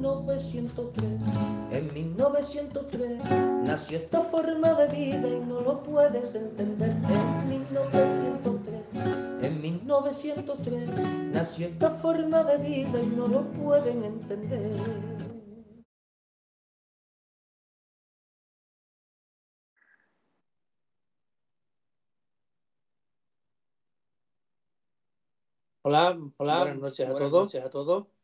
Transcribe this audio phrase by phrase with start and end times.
[0.00, 1.04] 1903.
[1.72, 3.20] En 1903
[3.64, 6.96] nació esta forma de vida y no lo puedes entender.
[7.10, 8.82] En 1903,
[9.42, 10.88] en 1903
[11.32, 15.20] nació esta forma de vida y no lo pueden entender.
[25.82, 27.44] Hola, hola, buenas noches a todos.
[27.44, 28.19] Noches a todos.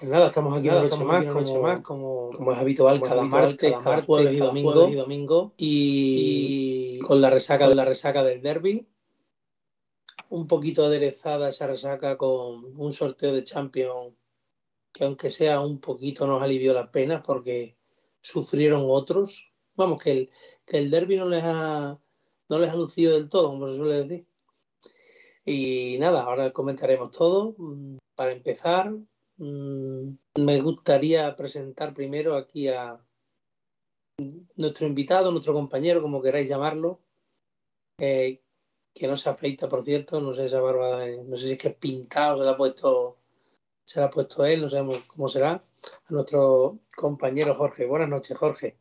[0.00, 3.74] Pues nada, estamos aquí una noche más, como, más como, como, es habitual, cada, martes,
[3.82, 8.88] cada, jueves, y domingo, y domingo, y, con la resaca, la resaca del derby,
[10.30, 14.14] un poquito aderezada esa resaca con un sorteo de Champions
[14.90, 17.76] que aunque sea un poquito nos alivió las penas porque
[18.22, 19.52] sufrieron otros.
[19.76, 20.30] Vamos, que el,
[20.64, 21.98] que el derby no les ha
[22.48, 24.26] no les ha lucido del todo, como se suele decir.
[25.44, 27.54] Y nada, ahora comentaremos todo.
[27.58, 28.94] Mm, para empezar,
[29.40, 33.00] me gustaría presentar primero aquí a
[34.56, 37.00] nuestro invitado, nuestro compañero, como queráis llamarlo,
[37.96, 38.42] que
[39.02, 41.74] no se afeita, por cierto, no sé esa barba, no sé si es que es
[41.76, 43.16] pintado, se la ha puesto,
[43.84, 47.86] se la ha puesto él, no sabemos cómo será, a nuestro compañero Jorge.
[47.86, 48.76] Buenas noches, Jorge.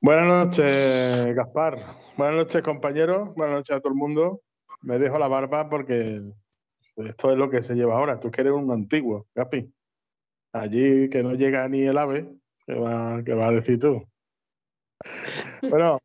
[0.00, 1.98] Buenas noches, Gaspar.
[2.16, 3.34] Buenas noches, compañeros.
[3.34, 4.42] Buenas noches a todo el mundo
[4.82, 6.22] me dejo la barba porque
[7.06, 8.20] esto es lo que se lleva ahora.
[8.20, 9.72] Tú que eres un antiguo, Gapi.
[10.52, 12.28] Allí que no llega ni el ave,
[12.66, 14.06] ¿qué va, va a decir tú?
[15.62, 15.98] bueno,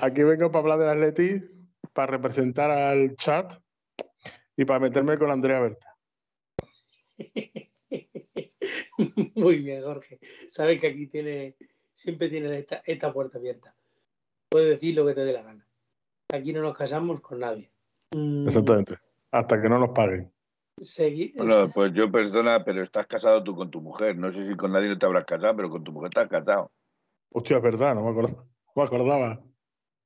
[0.00, 1.42] aquí vengo para hablar de Atleti,
[1.92, 3.54] para representar al chat
[4.56, 5.96] y para meterme con Andrea Berta.
[9.34, 10.18] Muy bien, Jorge.
[10.48, 11.56] Sabes que aquí tiene,
[11.92, 13.74] siempre tiene esta, esta puerta abierta.
[14.48, 15.66] Puedes decir lo que te dé la gana.
[16.32, 17.70] Aquí no nos casamos con nadie.
[18.14, 18.48] Mm.
[18.48, 18.98] Exactamente.
[19.30, 20.32] Hasta que no nos paguen.
[21.36, 24.16] Bueno, pues yo perdona, pero estás casado tú con tu mujer.
[24.16, 26.70] No sé si con nadie te habrás casado, pero con tu mujer estás casado.
[27.32, 28.46] Hostia, es verdad, no me acordaba.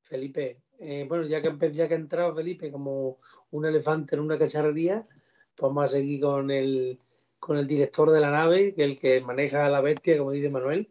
[0.02, 3.18] Felipe, eh, bueno, ya que, ya que ha entrado Felipe como
[3.50, 5.06] un elefante en una cacharrería,
[5.54, 6.98] pues vamos a seguir con el,
[7.38, 10.30] con el director de la nave, que es el que maneja a la bestia, como
[10.30, 10.88] dice Manuel.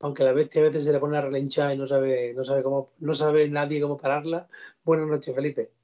[0.00, 2.62] Aunque la bestia a veces se le pone a relinchar y no sabe, no sabe
[2.62, 4.48] cómo, no sabe nadie cómo pararla.
[4.84, 5.77] Buenas noches, Felipe.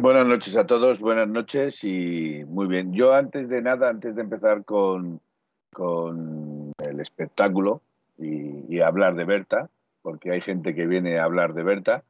[0.00, 2.92] Buenas noches a todos, buenas noches y muy bien.
[2.92, 5.20] Yo antes de nada, antes de empezar con,
[5.72, 7.82] con el espectáculo
[8.16, 9.68] y, hablar de Berta,
[10.02, 12.04] porque hay gente que viene a hablar de Berta,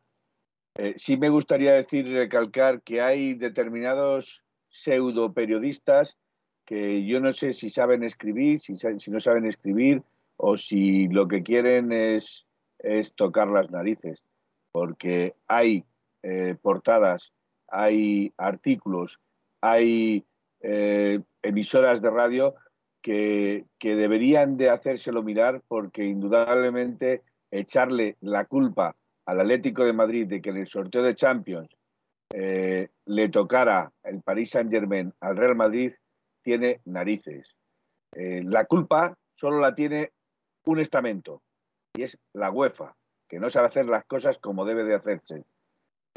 [0.75, 6.19] eh, sí me gustaría decir y recalcar que hay determinados pseudo periodistas
[6.66, 10.03] que yo no sé si saben escribir, si, si no saben escribir
[10.37, 12.44] o si lo que quieren es,
[12.81, 14.22] es tocar las narices,
[14.72, 15.87] porque hay
[16.22, 17.32] eh, portadas
[17.68, 19.18] hay artículos,
[19.60, 20.24] hay
[20.60, 22.54] eh, emisoras de radio
[23.00, 28.96] que, deberían de hacérselo mirar porque indudablemente echarle la culpa
[29.26, 31.68] al Atlético de Madrid de que en el sorteo de Champions
[32.34, 35.92] eh, le tocara el Paris Saint Germain al Real Madrid
[36.42, 37.54] tiene narices.
[38.12, 40.12] Eh, la culpa solo la tiene
[40.64, 41.42] un estamento
[41.94, 42.94] y es la UEFA,
[43.28, 45.44] que no sabe hacer las cosas como debe de hacerse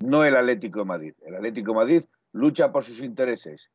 [0.04, 1.16] no el Atlético de Madrid.
[1.26, 2.04] El Atlético Madrid
[2.34, 3.70] lucha por sus intereses.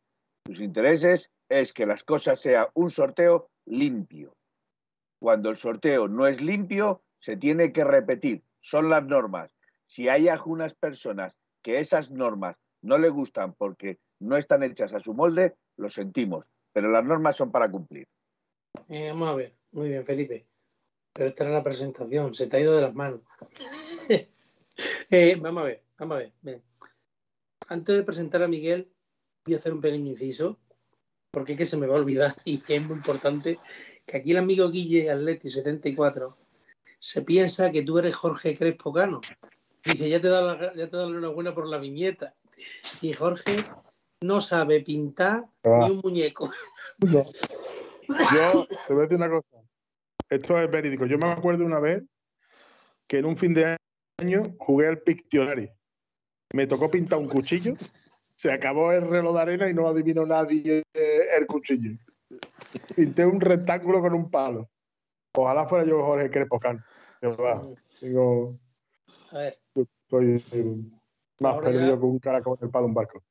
[0.47, 4.35] Sus intereses es que las cosas sean un sorteo limpio.
[5.19, 8.43] Cuando el sorteo no es limpio, se tiene que repetir.
[8.61, 9.51] Son las normas.
[9.87, 15.01] Si hay algunas personas que esas normas no le gustan porque no están hechas a
[15.01, 16.47] su molde, lo sentimos.
[16.73, 18.07] Pero las normas son para cumplir.
[18.89, 19.55] Eh, vamos a ver.
[19.73, 20.47] Muy bien, Felipe.
[21.13, 22.35] Pero esta era la presentación.
[22.35, 23.21] Se te ha ido de las manos.
[25.09, 25.86] Eh, vamos a ver.
[25.99, 26.63] Vamos a ver.
[27.69, 28.93] Antes de presentar a Miguel,
[29.45, 30.59] voy a hacer un pequeño inciso,
[31.31, 33.59] porque es que se me va a olvidar y es muy importante
[34.05, 36.37] que aquí el amigo Guille Atleti74
[36.99, 39.21] se piensa que tú eres Jorge Crespo Cano.
[39.85, 42.35] Dice, ya te dado, ya te una buena por la viñeta.
[43.01, 43.65] Y Jorge
[44.23, 46.51] no sabe pintar ni un muñeco.
[46.99, 49.63] Yo te voy a decir una cosa.
[50.29, 51.07] Esto es verídico.
[51.07, 52.03] Yo me acuerdo una vez
[53.07, 53.77] que en un fin de
[54.19, 55.71] año jugué al Pictionary
[56.57, 57.77] me tocó pintar un cuchillo,
[58.35, 61.99] se acabó el reloj de arena y no adivinó nadie el cuchillo.
[62.97, 64.69] pinté un rectángulo con un palo.
[65.35, 66.83] Ojalá fuera yo Jorge Crespo Cano.
[68.01, 68.59] Digo,
[69.33, 69.59] a ver.
[69.75, 70.43] Estoy
[71.41, 73.23] más perdido con un caracol el palo un barco.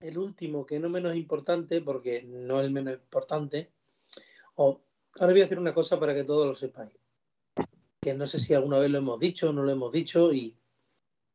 [0.00, 3.72] El último, que no menos importante, porque no es el menos importante.
[4.56, 4.78] ahora
[5.18, 6.92] voy a hacer una cosa para que todos lo sepáis.
[8.02, 10.54] Que no sé si alguna vez lo hemos dicho o no lo hemos dicho y,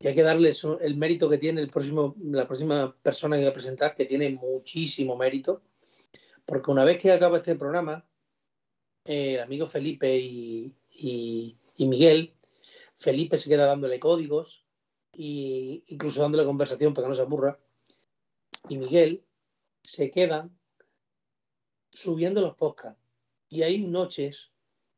[0.07, 4.06] hay que darle el mérito que tiene la próxima persona que voy a presentar, que
[4.06, 5.62] tiene muchísimo mérito.
[6.45, 8.06] Porque una vez que acaba este programa,
[9.06, 12.36] eh, el amigo Felipe y, y Miguel
[13.01, 14.63] Felipe se queda dándole códigos
[15.13, 17.59] e incluso dándole conversación para que no se aburra.
[18.69, 19.25] Y Miguel
[19.81, 20.51] se queda
[21.92, 23.01] subiendo los podcasts.
[23.50, 24.51] Y hay noches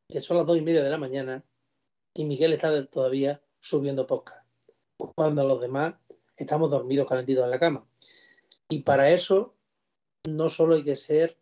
[0.09, 1.45] que son las dos y media de la mañana
[2.13, 4.42] y Miguel está todavía subiendo podcast.
[4.97, 5.95] Cuando los demás
[6.37, 7.85] estamos dormidos calentitos en la cama.
[8.69, 9.55] Y para eso
[10.25, 11.37] no solo hay que ser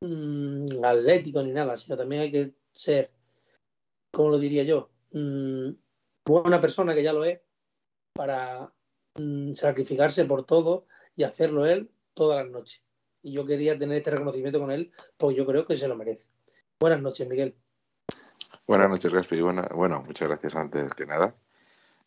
[0.00, 3.10] mm, atlético ni nada, sino también hay que ser,
[4.10, 5.74] como lo diría yo, Mm,
[6.24, 7.40] buena persona que ya lo es
[8.14, 8.72] para
[9.18, 12.82] mm, sacrificarse por todo y hacerlo él todas las noches.
[13.22, 16.28] Y yo quería tener este reconocimiento con él porque yo creo que se lo merece.
[16.80, 17.54] Buenas noches, Miguel.
[18.66, 19.40] Buenas noches, Gaspi.
[19.40, 21.36] bueno, muchas gracias antes que nada.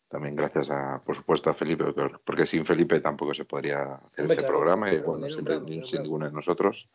[0.08, 1.84] También gracias, a, por supuesto, a Felipe,
[2.24, 6.88] porque sin Felipe tampoco se podría hacer este programa y bueno, sin, ninguno de nosotros.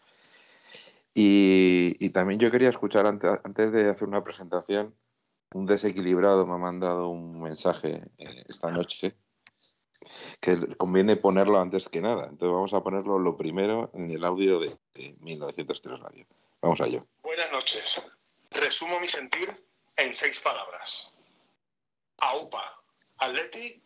[1.13, 4.95] Y, y, también yo quería escuchar antes, antes de hacer una presentación,
[5.53, 9.15] un desequilibrado me ha mandado un mensaje eh, esta noche
[10.39, 12.23] que conviene ponerlo antes que nada.
[12.23, 14.77] Entonces vamos a ponerlo lo primero en el audio de,
[15.19, 16.25] 1903 Radio.
[16.61, 17.05] Vamos a ello.
[17.21, 18.01] Buenas noches.
[18.51, 19.63] Resumo mi sentir
[19.97, 21.11] en seis palabras.
[22.17, 22.81] AUPA,
[23.21, 23.81] Atleti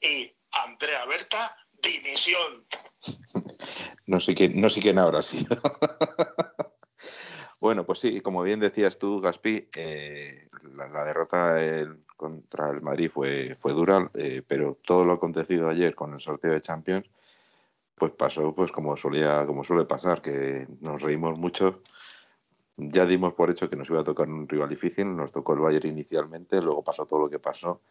[0.00, 2.64] y Andrea Berta, dimisión.
[4.06, 5.46] no sé quién, no sé quién ahora sí.
[7.60, 11.56] Bueno, pues sí, como bien decías tú, Gaspi, eh, la, derrota
[12.16, 16.52] contra el Madrid fue, fue dura, eh, pero todo lo acontecido ayer con el sorteo
[16.52, 17.10] de Champions,
[17.96, 21.82] pues pasó pues como solía, como suele pasar, que nos reímos mucho.
[22.78, 25.60] Ya dimos por hecho que nos iba a tocar un rival difícil, nos tocó el
[25.60, 27.82] Bayern inicialmente, luego pasó todo lo que pasó.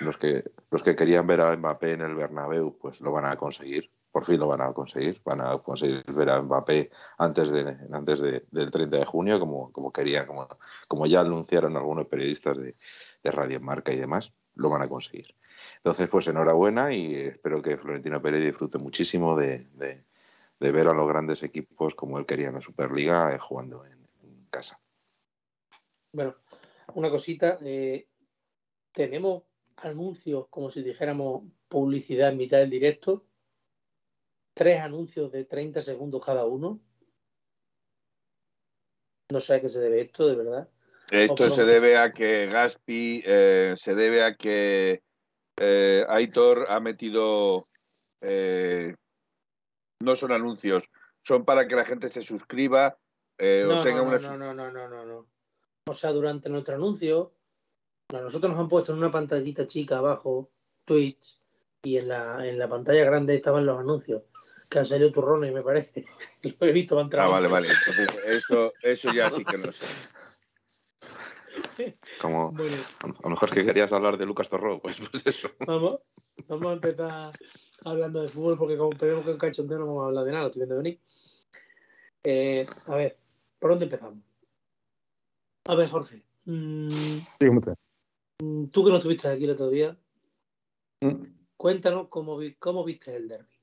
[0.00, 3.36] Los que, los que querían ver a Mbappé en el Bernabéu, pues lo van a
[3.36, 6.88] conseguir por fin lo van a conseguir, van a conseguir ver a Mbappé
[7.18, 10.46] antes, de, antes del 30 de junio, como, como querían, como,
[10.86, 12.76] como ya anunciaron algunos periodistas de,
[13.24, 15.34] de Radio Marca y demás, lo van a conseguir.
[15.78, 19.66] Entonces, pues enhorabuena y espero que Florentino Pérez disfrute muchísimo de,
[20.60, 23.94] ver a los grandes equipos como él quería en la Superliga eh, jugando en,
[24.48, 24.78] casa.
[26.12, 26.36] Bueno,
[26.94, 28.06] una cosita, eh,
[28.92, 29.42] tenemos
[29.76, 33.26] anuncios como si dijéramos publicidad en mitad del directo
[34.54, 36.80] tres anuncios de 30 segundos cada uno.
[39.30, 40.68] No sé a qué se debe esto, de verdad.
[41.10, 45.02] Esto se debe a que Gaspi, eh, se debe a que
[45.56, 47.68] eh, Aitor ha metido,
[48.20, 48.94] eh,
[50.00, 50.84] no son anuncios,
[51.22, 52.96] son para que la gente se suscriba
[53.38, 54.18] o tenga una...
[54.18, 55.26] No, no, no, no, no, no.
[55.86, 57.34] O sea, durante nuestro anuncio,
[58.12, 60.50] nosotros nos han puesto en una pantallita chica abajo,
[60.84, 61.38] Twitch,
[61.82, 64.22] y en la, en la pantalla grande estaban los anuncios
[64.68, 66.04] que han salido turrones, me parece.
[66.60, 67.68] Lo he visto, van Ah, vale, vale.
[67.68, 69.84] Entonces, eso, eso ya sí que no sé.
[72.20, 75.50] Como, a lo mejor que querías hablar de Lucas Torró, pues, pues eso.
[75.66, 76.00] Vamos,
[76.48, 77.32] vamos a empezar
[77.84, 80.46] hablando de fútbol porque como tenemos que un cachondeo no vamos a hablar de nada,
[80.46, 81.00] estoy viendo venir.
[82.24, 83.16] Eh, a ver,
[83.58, 84.18] ¿por dónde empezamos?
[85.66, 86.24] A ver, Jorge.
[86.46, 87.74] Mm, mm,
[88.38, 89.96] tú que no estuviste aquí el otro día,
[91.00, 91.22] mm.
[91.56, 93.54] cuéntanos cómo, cómo viste el derby.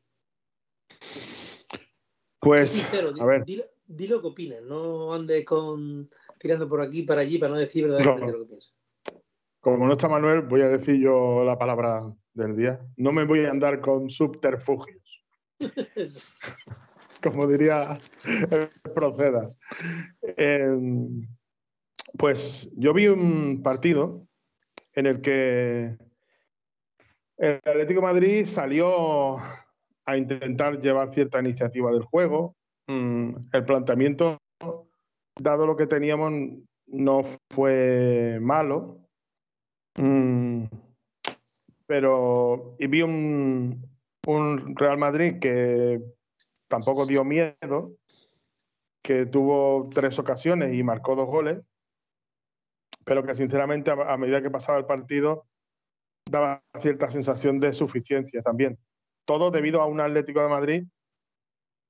[2.40, 2.84] Pues,
[3.20, 3.46] a ver.
[3.46, 6.08] Di, lo que opinas, no andes con
[6.40, 8.76] tirando por aquí para allí para no decir verdaderamente lo que piensas.
[9.60, 12.80] Como no está Manuel, voy a decir yo la palabra del día.
[12.98, 15.24] No me voy a andar con subterfugios.
[17.22, 18.02] Como diría
[18.96, 19.54] Proceda.
[20.22, 21.28] Em,
[22.18, 24.28] pues yo vi un partido
[24.94, 25.98] en el que
[27.38, 29.38] el Atlético Madrid salió
[30.06, 32.56] a intentar llevar cierta iniciativa del juego.
[32.88, 34.38] Mm, el planteamiento,
[35.40, 36.32] dado lo que teníamos,
[36.88, 39.00] no fue malo.
[39.98, 40.66] Mm,
[41.88, 43.82] pero y vi un
[44.76, 46.00] Real Madrid que
[46.68, 47.98] tampoco dio miedo,
[49.04, 51.60] que tuvo tres ocasiones y marcó dos goles,
[53.06, 55.48] pero que sinceramente a, medida que pasaba el partido
[56.30, 58.78] daba cierta sensación de suficiencia también
[59.26, 60.84] todo debido a un Atlético de Madrid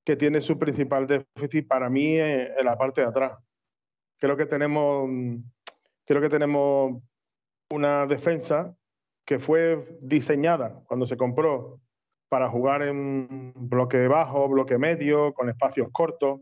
[0.06, 3.38] que tiene su principal déficit para mí en, la parte de atrás.
[4.20, 5.10] Creo que tenemos,
[6.06, 7.02] creo que tenemos
[7.72, 8.76] una defensa
[9.26, 11.80] que fue diseñada cuando se compró
[12.30, 16.42] para jugar en bloque bajo, bloque medio, con espacios cortos,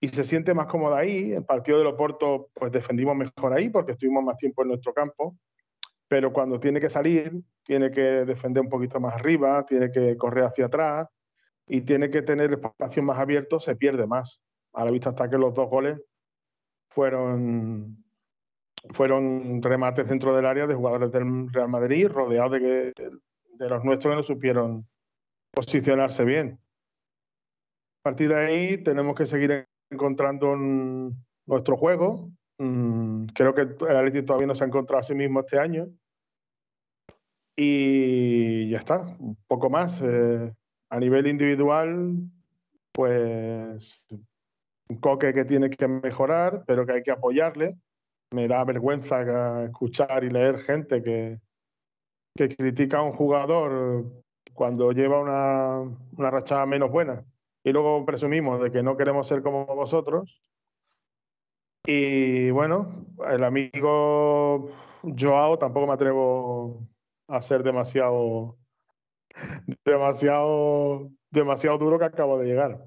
[0.00, 1.32] y se siente más cómoda ahí.
[1.32, 5.36] El partido de Loporto, pues defendimos mejor ahí porque estuvimos más tiempo en nuestro campo,
[6.06, 7.32] pero cuando tiene que salir,
[7.64, 11.08] tiene que defender un poquito más arriba, tiene que correr hacia atrás
[11.66, 14.40] y tiene que tener espacios más abiertos, se pierde más.
[14.72, 16.00] A la vista está que los dos goles
[16.90, 18.04] fueron,
[18.90, 24.12] fueron remates dentro del área de jugadores del Real Madrid, rodeados de, de los nuestros
[24.12, 24.88] que no supieron
[25.50, 26.58] posicionarse bien.
[28.00, 30.56] A partir de ahí tenemos que seguir encontrando
[31.46, 32.30] nuestro juego.
[32.58, 35.88] Mm, creo que el Atlético todavía no se ha encontrado a sí mismo este año.
[37.56, 40.00] Y ya está, un poco más.
[40.02, 40.52] Eh,
[40.90, 42.14] a nivel individual,
[42.92, 44.02] pues
[44.88, 47.76] un coque que tiene que mejorar, pero que hay que apoyarle.
[48.32, 51.40] Me da vergüenza escuchar y leer gente que,
[52.36, 54.04] que critica a un jugador
[54.52, 55.80] cuando lleva una,
[56.16, 57.24] una rachada menos buena
[57.68, 60.40] y luego presumimos de que no queremos ser como vosotros.
[61.84, 64.70] Y bueno, el amigo
[65.02, 66.88] Joao tampoco me atrevo
[67.28, 68.56] a ser demasiado
[69.84, 72.84] demasiado demasiado duro que acabo de llegar.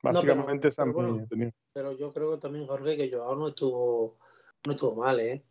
[0.00, 1.26] Básicamente esa pero,
[1.72, 4.18] pero yo creo que también Jorge que Joao no estuvo
[4.64, 5.44] no estuvo mal, ¿eh?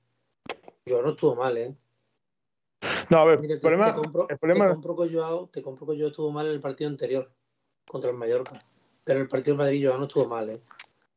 [0.88, 1.76] Joao no estuvo mal, ¿eh?
[3.10, 4.68] No, a ver, el problema, te compro, el problema...
[4.68, 7.37] te compro que Joao, te compro que Joao estuvo mal en el partido anterior
[7.88, 8.62] contra el Mallorca.
[9.04, 10.62] Pero el partido de Madrid no estuvo mal, ¿eh?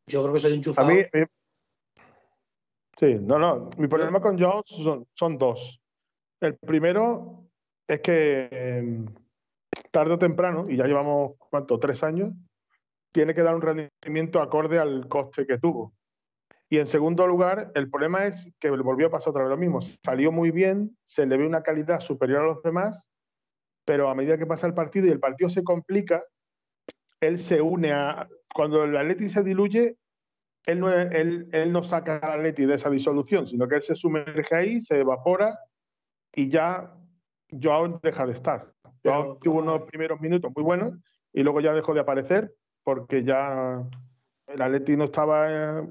[0.06, 0.88] Yo creo que soy enchufado.
[0.88, 1.26] A mí, eh,
[2.98, 3.70] sí, no, no.
[3.76, 5.80] Mi problema con son, son dos.
[6.40, 7.44] El primero
[7.86, 9.06] es que em,
[9.90, 11.78] tarde o temprano, y ya llevamos, ¿cuánto?
[11.78, 12.32] Tres años,
[13.12, 15.92] tiene que dar un rendimiento acorde al coste que tuvo.
[16.68, 19.80] Y en segundo lugar, el problema es que volvió a pasar otra vez lo mismo.
[20.04, 23.08] Salió muy bien, se le ve una calidad superior a los demás,
[23.84, 26.22] pero a medida que pasa el partido y el partido se complica,
[27.20, 28.28] él se une a.
[28.52, 29.96] Cuando el Atleti se diluye,
[30.66, 33.94] él no, él, él no saca al Atleti de esa disolución, sino que él se
[33.94, 35.58] sumerge ahí, se evapora
[36.34, 36.92] y ya
[37.50, 38.72] Joao deja de estar.
[39.04, 40.94] Joao tuvo unos primeros minutos muy buenos
[41.32, 43.82] y luego ya dejó de aparecer porque ya
[44.46, 45.88] el Atleti no estaba eh,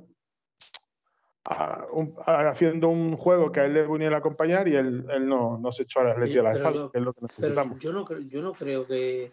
[2.26, 5.72] haciendo un juego que a él le venía a acompañar y él, él no, no,
[5.72, 7.80] se echó al Atleti a la espalda, que es lo que necesitamos.
[7.80, 9.32] Yo no, yo no creo que,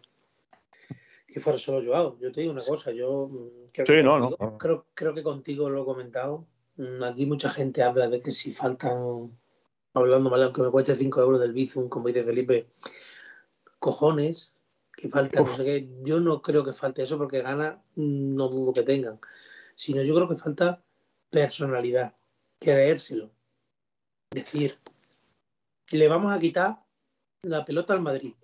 [1.27, 2.19] que fuera solo Joao.
[2.19, 6.47] Yo te digo una cosa, yo mm, creo, creo, que contigo lo he comentado.
[6.77, 9.37] Mm, aquí mucha gente habla de que si faltan,
[9.93, 12.69] hablando mal, aunque me cueste 5 euros del Bizum, como dice Felipe,
[13.79, 14.55] cojones,
[14.97, 15.89] que falta, no sé qué.
[16.03, 19.19] Yo no creo que falte eso porque gana, mm, no dudo que tengan.
[19.75, 20.83] Sino yo creo que falta
[21.31, 22.15] personalidad,
[22.61, 23.31] creérselo.
[24.31, 24.79] Decir,
[25.93, 26.83] le vamos a quitar
[27.43, 28.35] la pelota al Madrid.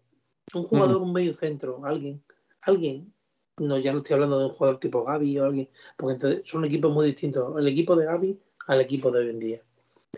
[0.55, 2.23] Un jugador, un medio centro, alguien
[2.63, 3.13] alguien,
[3.59, 6.65] no, ya no estoy hablando de un jugador tipo Gaby o alguien, porque entonces son
[6.65, 7.57] equipos muy distintos.
[7.59, 9.63] El equipo de Gaby al equipo de hoy en día.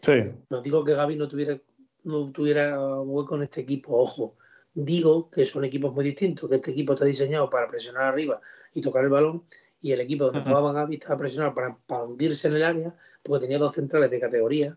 [0.02, 0.12] Sí.
[0.50, 1.58] No digo que Gaby no tuviera,
[2.04, 4.36] no tuviera hueco en este equipo, ojo.
[4.74, 8.40] Digo que son equipos muy distintos, que este equipo está diseñado para presionar arriba
[8.72, 9.44] y tocar el balón,
[9.80, 13.42] y el equipo donde jugaba Gaby estaba presionado para, para hundirse en el área, porque
[13.42, 14.76] tenía dos centrales de categoría,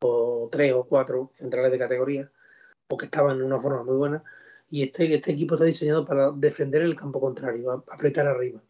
[0.00, 2.30] o tres o cuatro centrales de categoría,
[2.88, 4.24] porque estaban en una forma muy buena,
[4.74, 8.60] y este, este equipo está diseñado para defender el campo contrario, apretar arriba.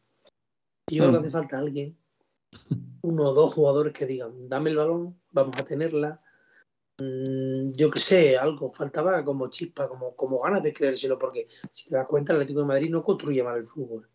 [0.86, 1.20] Y yo creo que hmm.
[1.22, 1.96] hace falta alguien,
[3.00, 6.20] uno o dos jugadores que digan, dame el balón, vamos a tenerla.
[6.98, 11.88] Mm, yo qué sé, algo, faltaba como chispa, como, como ganas de creérselo, porque si
[11.88, 14.06] te das cuenta, el Atlético de Madrid no construye mal el fútbol,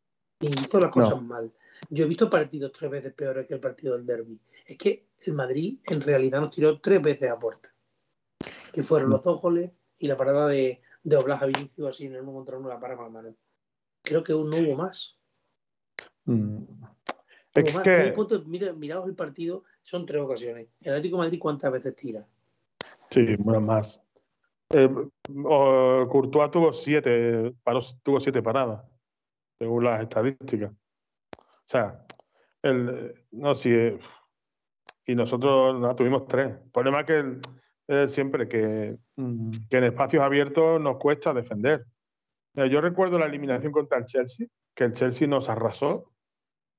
[0.41, 1.51] ni hizo las cosas mal.
[1.89, 4.39] Yo he visto partidos tres veces peores que el partido del derby.
[4.63, 7.73] Es que el Madrid en realidad nos tiró tres veces a puerta,
[8.71, 12.15] que fueron los dos goles y la parada de, de Oblas a Vinicius así en
[12.15, 13.35] el uno contra uno la para la mano.
[14.03, 15.17] Creo que no hubo más.
[16.25, 16.63] Mm.
[17.55, 18.13] Es que...
[18.45, 20.67] mira, miraos el partido, son tres ocasiones.
[20.81, 22.27] El Atlético de Madrid, ¿cuántas veces tira?
[23.09, 23.99] Sí, bueno, más.
[24.71, 24.87] Eh,
[25.27, 27.55] Courtois tuvo siete,
[28.03, 28.85] tuvo siete paradas,
[29.57, 30.71] según las estadísticas.
[30.71, 32.05] O sea,
[32.61, 33.71] el, no, si.
[35.05, 36.51] y nosotros no, tuvimos tres.
[36.63, 37.41] El problema es que el,
[38.07, 41.85] siempre que, mm, que, en espacios abiertos nos cuesta defender.
[42.55, 46.11] Yo recuerdo la eliminación contra el Chelsea, que el Chelsea nos arrasó,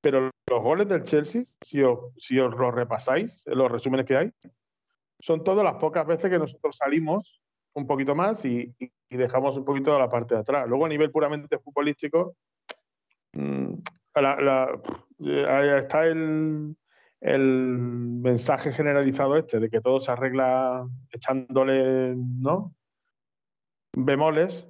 [0.02, 4.32] pero los goles del Chelsea, si os, si os los repasáis, los resúmenes que hay,
[5.20, 7.40] son todas las pocas veces que nosotros salimos
[7.74, 8.74] un poquito más y,
[9.08, 10.68] dejamos un poquito de la parte de atrás.
[10.68, 12.36] Luego, a nivel puramente futbolístico,
[13.32, 13.74] mm,
[14.14, 16.76] está el,
[17.20, 22.74] el mensaje generalizado este de que todo se arregla echándole, ¿no?
[23.96, 24.66] Bemoles.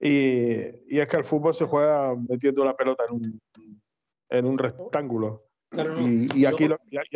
[0.00, 3.40] Y, es que el fútbol se juega metiendo la pelota en un,
[4.30, 5.44] en un rectángulo.
[6.00, 6.68] y, aquí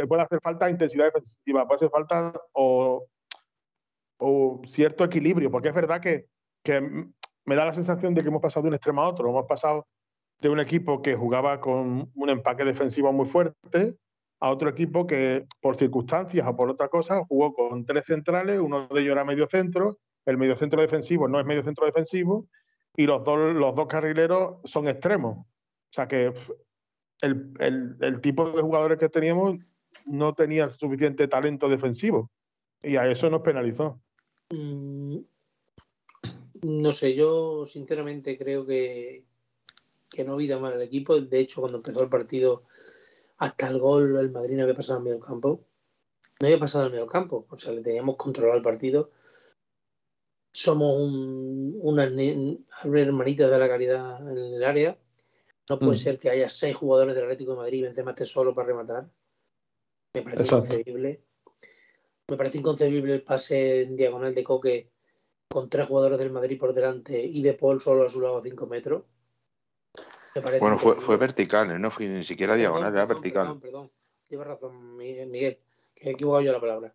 [0.07, 3.07] puede hacer falta intensidad defensiva, puede hacer falta o,
[4.67, 6.27] cierto equilibrio, porque es verdad que,
[6.65, 9.29] que me da la sensación de que hemos pasado de un extremo a otro.
[9.29, 9.87] Hemos pasado
[10.41, 13.97] de un equipo que jugaba con un empaque defensivo muy fuerte
[14.41, 18.87] a otro equipo que por circunstancias o por otra cosa jugó con tres centrales, uno
[18.89, 22.49] de ellos era medio centro, el medio centro defensivo no es medio centro defensivo
[22.97, 25.39] y los dos, los dos carrileros son extremos.
[25.39, 26.33] O sea que
[27.21, 29.59] el, tipo de jugadores que teníamos
[30.05, 32.31] no tenía suficiente talento defensivo
[32.83, 34.01] y a eso nos penalizó.
[34.51, 35.19] Mm,
[36.63, 39.25] no sé, yo sinceramente creo que,
[40.11, 41.21] que no vida mal el equipo.
[41.21, 42.65] De hecho, cuando empezó el partido,
[43.39, 45.65] hasta el gol, el Madrid no había pasado al medio campo.
[46.41, 47.47] No había pasado al medio campo.
[47.51, 49.11] O sea, le teníamos controlado el partido.
[50.53, 52.11] Somos un, unas
[52.85, 54.99] hermanitas de la calidad en el área.
[55.69, 55.97] No puede mm.
[55.97, 59.11] ser que haya seis jugadores del Atlético de Madrid y Benzema esté solo para rematar.
[60.15, 61.23] Me parece inconcebible.
[62.29, 64.91] Me parece inconcebible el pase en diagonal de Coque
[65.49, 68.43] con tres jugadores del Madrid por delante y De Paul solo a su lado a
[68.43, 69.05] cinco metros.
[70.41, 71.79] Bueno, fue, fue, vertical, ¿eh?
[71.79, 73.45] no fue ni siquiera diagonal, era vertical.
[73.45, 73.91] Perdón, perdón,
[74.29, 75.59] llevas razón, Miguel,
[75.95, 76.95] que he equivocado yo la palabra.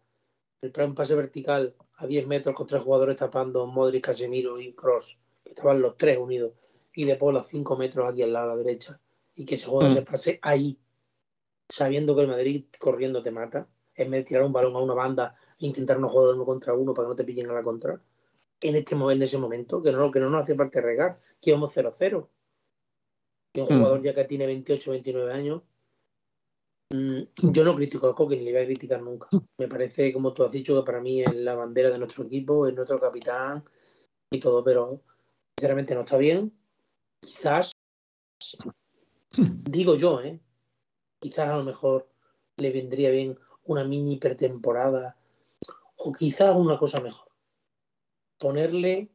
[0.61, 5.17] El plan pase vertical a 10 metros con tres jugadores tapando Modric, Casemiro y Cross,
[5.43, 6.53] que estaban los tres unidos,
[6.93, 8.99] y De Paul a 5 metros aquí al lado a la derecha,
[9.35, 9.91] y que ese juego mm.
[9.91, 10.77] se pase ahí,
[11.69, 14.93] sabiendo que el Madrid corriendo te mata, en vez de tirar un balón a una
[14.93, 17.63] banda e intentar no jugar uno contra uno para que no te pillen a la
[17.63, 17.99] contra
[18.61, 21.75] en, este, en ese momento, que no, que no nos hace parte regar, que íbamos
[21.75, 22.27] 0-0.
[23.53, 23.77] Que un mm.
[23.77, 25.61] jugador ya que tiene 28, 29 años,
[26.91, 29.27] mm, yo no critico a Coque ni le voy a criticar nunca.
[29.57, 32.67] Me parece, como tú has dicho, que para mí es la bandera de nuestro equipo,
[32.67, 33.63] es nuestro capitán
[34.31, 35.01] y todo, pero
[35.57, 36.53] sinceramente no está bien.
[37.19, 37.71] Quizás,
[39.37, 40.39] digo yo, ¿eh?
[41.19, 42.09] quizás a lo mejor
[42.57, 45.15] le vendría bien una mini pretemporada
[45.97, 47.31] o quizás una cosa mejor
[48.41, 49.11] ponerle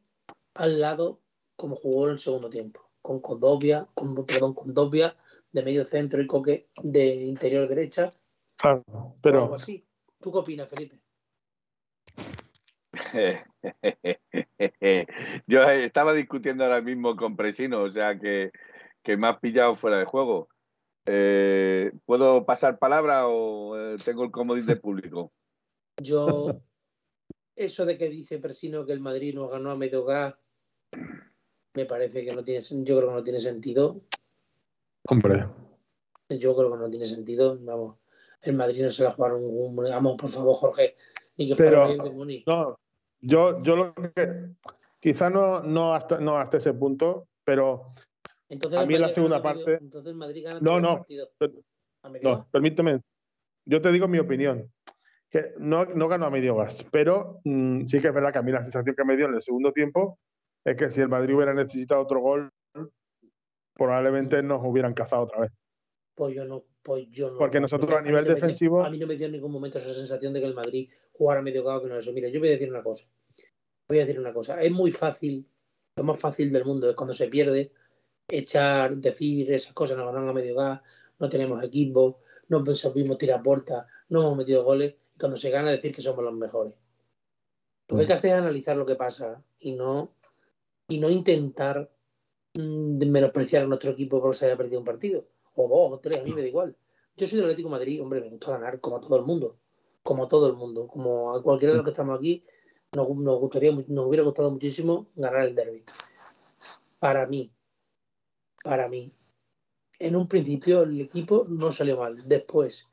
[0.53, 1.19] al lado
[1.57, 6.27] como jugó en el segundo tiempo, con Condovia, con, perdón, con de medio centro y
[6.27, 8.11] Coque de interior derecha.
[8.57, 8.83] Claro,
[9.21, 9.43] pero...
[9.43, 9.85] algo así.
[10.19, 10.99] ¿Tú qué opinas, Felipe?
[15.47, 18.51] Yo estaba discutiendo ahora mismo con Presino, o sea que,
[19.03, 20.49] que me has pillado fuera de juego.
[21.05, 25.31] Eh, ¿Puedo pasar palabra o eh, tengo el comodín de público?
[26.01, 26.61] Yo
[27.55, 30.35] eso de que dice Persino que el Madrid no ganó a medio gas,
[31.77, 34.01] me parece que no tiene, yo creo que no tiene sentido.
[35.07, 35.45] Hombre.
[36.27, 37.97] Yo creo que no tiene sentido, vamos.
[38.41, 40.95] El Madrid no se va a jugar un, vamos, por favor, Jorge,
[41.37, 42.79] ni que fuera de No,
[43.21, 44.49] yo, yo lo que
[44.99, 47.93] quizá no, no hasta no hasta ese punto, pero
[48.49, 49.75] entonces a mí en la segunda parte.
[49.75, 51.05] Entonces Madrid gana no, no,
[52.23, 53.01] no, permíteme.
[53.65, 54.71] Yo te digo mi opinión
[55.29, 58.43] que no, no ganó a medio gas, pero mm, sí que es verdad que a
[58.43, 60.19] mí la sensación que me dio en el segundo tiempo
[60.67, 62.51] es que si el Madrid hubiera necesitado otro gol,
[63.73, 65.51] probablemente nos hubieran cazado otra vez.
[66.13, 67.37] Pues yo no, pues yo no.
[67.37, 68.83] Porque nosotros a, nivel defensivo.
[68.83, 71.41] a mí no me dio en ningún momento esa sensación de que el Madrid jugara
[71.41, 72.11] medio gas que no eso.
[72.11, 73.07] Mira, yo voy a decir una cosa.
[73.87, 74.61] Voy a decir una cosa.
[74.61, 75.47] Es muy fácil,
[75.95, 77.71] lo más fácil del mundo es cuando se pierde,
[78.27, 80.81] echar, decir esas cosas, nos ganamos a medio gas,
[81.17, 85.93] no tenemos equipo, no pensamos tirar puertas, no hemos metido goles cuando se gana decir
[85.93, 86.73] que somos los mejores.
[87.87, 90.16] Lo que hay que hacer es analizar lo que pasa y no,
[90.87, 91.91] y no intentar
[92.53, 95.27] mm, menospreciar a nuestro equipo porque se haya perdido un partido.
[95.55, 96.75] O dos o tres, a mí me da igual.
[97.15, 99.57] Yo soy del Atlético Madrid, hombre, me gusta ganar como a todo el mundo.
[100.03, 100.87] Como todo el mundo.
[100.87, 102.43] Como a cualquiera de los que estamos aquí,
[102.93, 105.83] nos, gustaría, nos hubiera gustado muchísimo ganar el derby.
[106.99, 107.51] Para mí,
[108.63, 109.11] para mí,
[109.99, 112.27] en un principio el equipo no salió mal.
[112.27, 112.87] Después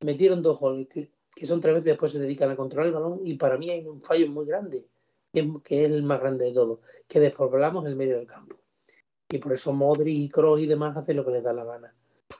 [0.00, 3.34] metieron dos goles que son tres veces después se dedican a controlar el balón y
[3.34, 4.86] para mí hay un fallo muy grande,
[5.62, 8.56] que es el más grande de todo, que despoblamos el medio del campo.
[9.28, 11.94] Y por eso Modri y Kroos y demás hacen lo que les da la gana.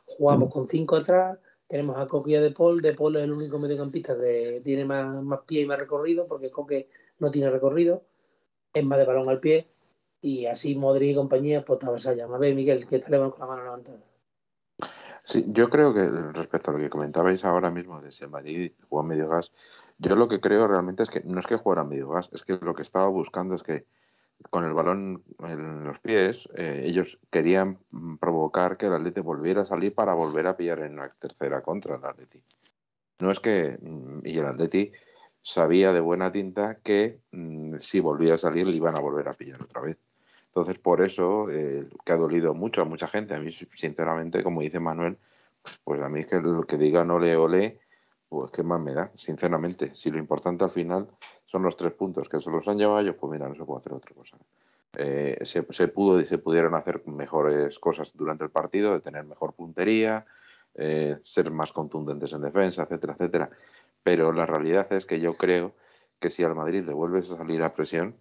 [0.07, 2.81] Jugamos con cinco atrás, tenemos a Coque y a De Paul.
[2.81, 6.51] De Paul es el único mediocampista que tiene más, más pie y más recorrido, porque
[6.51, 8.05] Coque no tiene recorrido,
[8.73, 9.69] es más de balón al pie.
[10.21, 12.25] Y así Modri y compañía, pues te allá.
[12.25, 13.99] A ver, Miguel, que te con la mano levantada.
[15.25, 18.73] Sí, yo creo que respecto a lo que comentabais ahora mismo de si el Madrid
[18.89, 19.53] juega medio gas,
[19.99, 22.59] yo lo que creo realmente es que no es que jugara medio gas, es que
[22.61, 23.85] lo que estaba buscando es que
[24.51, 27.79] con el balón en los pies, eh, ellos querían
[28.21, 31.97] provocar que el Atleti volviera a salir para volver a pillar en una tercera contra
[31.97, 32.43] el Atleti.
[33.21, 34.93] No es que, mm, y el Atleti
[35.41, 39.35] sabía de buena tinta que mm, si volvía a salir le iban a volver a
[39.35, 39.99] pillar otra vez.
[40.47, 44.61] Entonces, por eso, eh, que ha dolido mucho a mucha gente, a mí, sinceramente, como
[44.61, 45.19] dice Manuel,
[45.85, 47.81] pues a mí que lo que diga no le ole,
[48.29, 49.95] pues qué más me da, sinceramente.
[49.95, 51.09] Si lo importante al final
[51.47, 53.81] son los tres puntos que se los han llevado ellos, pues mira, no se puede
[53.81, 54.37] hacer otra cosa.
[54.97, 60.25] Eh, se, pudo se pudieron hacer mejores cosas durante el partido, de tener mejor puntería,
[60.75, 63.51] eh, ser más contundentes en defensa, etcétera, etcétera.
[64.03, 65.75] Pero la realidad es que yo creo
[66.21, 68.17] que si al Madrid le vuelves a salir a presión,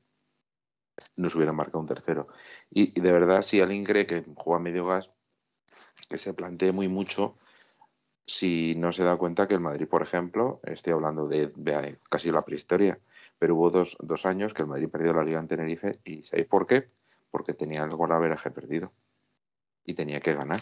[1.15, 2.27] nos hubiera marcado un tercero.
[2.69, 5.09] Y, de verdad, si alguien cree que juega medio gas,
[6.09, 7.37] que se plantee muy mucho
[8.25, 12.31] si no se da cuenta que el Madrid, por ejemplo, estoy hablando de, de casi
[12.31, 12.99] la prehistoria,
[13.37, 16.47] pero hubo dos, dos, años que el Madrid perdió la Liga en Tenerife y ¿sabéis
[16.47, 16.87] por qué?
[17.31, 18.91] Porque tenía el golaveraje perdido
[19.85, 20.61] y tenía que ganar.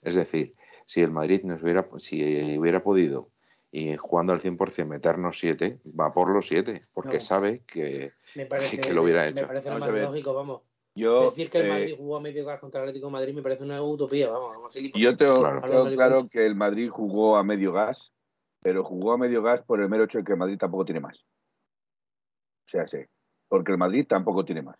[0.00, 0.54] Es decir,
[0.86, 3.28] si el Madrid nos hubiera, si hubiera podido
[3.70, 8.78] y jugando al 100% meternos 7, va por los 7, porque sabe que, me parece,
[8.78, 9.42] que lo hubiera hecho.
[9.42, 10.62] Me parece lo más lógico, vamos.
[10.94, 13.34] Yo, Decir que el Madrid eh, jugó a medio gas contra el Atlético de Madrid
[13.34, 14.74] me parece una utopía, vamos.
[14.94, 18.12] Yo tengo claro, tengo claro que el Madrid jugó a medio gas,
[18.60, 21.00] pero jugó a medio gas por el mero hecho de que el Madrid tampoco tiene
[21.00, 21.24] más.
[22.66, 22.98] O sea, sí,
[23.48, 24.76] porque el Madrid tampoco tiene más.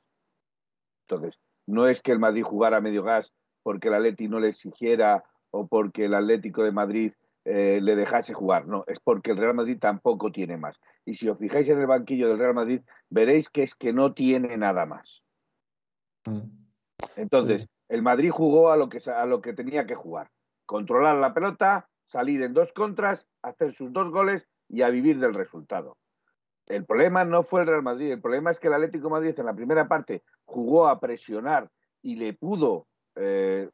[1.09, 4.48] Entonces, no es que el Madrid jugara a medio gas porque el Atleti no le
[4.48, 7.12] exigiera o porque el Atlético de Madrid
[7.44, 10.79] eh, le dejase jugar, no, es porque el Real Madrid tampoco tiene más.
[11.05, 14.14] Y si os fijáis en el banquillo del Real Madrid, veréis que es que no
[14.14, 15.21] tiene nada más.
[16.26, 16.40] Mm.
[17.16, 20.30] Entonces, el Madrid jugó a lo, que, a lo que tenía que jugar.
[20.66, 25.35] Controlar la pelota, salir en dos contras, hacer sus dos goles y a vivir del
[25.35, 25.96] resultado.
[26.66, 29.38] El problema no fue el Real Madrid, el problema es que el Atlético de Madrid
[29.38, 33.68] en la primera parte jugó a presionar y le pudo eh,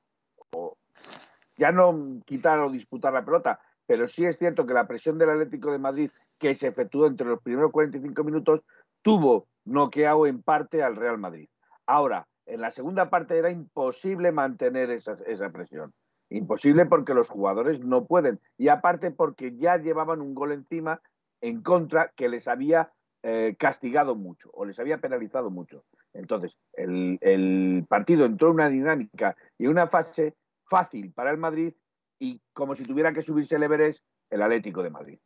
[1.56, 5.30] ya no quitar o disputar la pelota, pero sí es cierto que la presión del
[5.30, 8.60] Atlético de Madrid que se efectuó entre los primeros 45 minutos
[9.02, 11.48] tuvo noqueado en parte al Real Madrid.
[11.86, 15.14] Ahora, en la segunda parte era imposible mantener esa,
[15.50, 15.94] presión.
[16.30, 18.40] Imposible porque los jugadores no pueden.
[18.56, 21.00] Y aparte porque ya llevaban un gol encima
[21.40, 25.84] en contra que les había eh, castigado mucho o les había penalizado mucho.
[26.12, 30.34] Entonces, el, el, partido entró en una dinámica y una fase
[30.64, 31.74] fácil para el Madrid
[32.18, 35.18] y como si tuviera que subirse el Everest el Atlético de Madrid.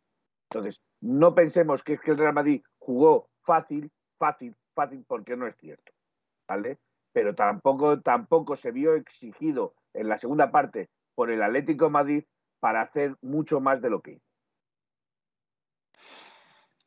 [0.50, 5.46] Entonces, no pensemos que es que el Real Madrid jugó fácil, fácil, fácil, porque no
[5.46, 5.92] es cierto.
[6.46, 6.78] ¿Vale?
[7.12, 12.24] Pero tampoco, tampoco se vio exigido en la segunda parte por el Atlético de Madrid
[12.60, 14.26] para hacer mucho más de lo que hizo.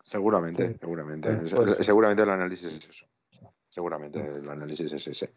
[0.04, 1.36] Seguramente, seguramente.
[1.56, 3.06] Pues seguramente el análisis es eso
[3.76, 5.34] seguramente el análisis es ese.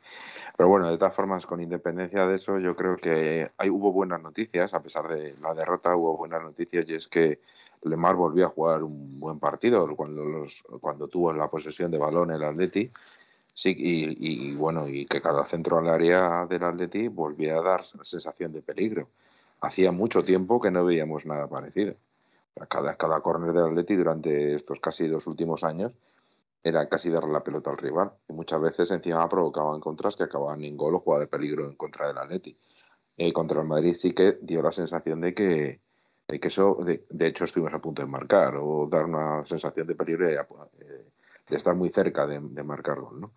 [0.57, 4.23] Pero bueno, de todas formas, con independencia de eso, yo creo que hay, hubo buenas
[4.23, 7.41] noticias, a pesar de la derrota hubo buenas noticias y es que
[7.83, 12.31] Lemar volvió a jugar un buen partido cuando, los, cuando tuvo la posesión de balón
[12.31, 12.93] el Atleti.
[13.59, 18.53] Sí, y, bueno, y que cada centro al área del Atleti volvía a dar sensación
[18.53, 19.09] de peligro.
[19.61, 21.97] Hacía mucho tiempo que no veíamos nada parecido.
[22.69, 25.91] Cada, cada córner del Atleti durante estos casi dos últimos años
[26.63, 28.13] era casi darle la pelota al rival.
[28.29, 31.75] Y muchas veces encima provocaban contras que acababan en gol o jugada de peligro en
[31.75, 32.57] contra del Atleti.
[33.17, 35.81] Eh, contra el Madrid sí que dio la sensación de que,
[36.29, 39.97] de que eso, de, hecho, estuvimos a punto de marcar o dar una sensación de
[39.97, 40.39] peligro de,
[41.49, 43.21] de estar muy cerca de, marcar gol.
[43.21, 43.33] ¿no?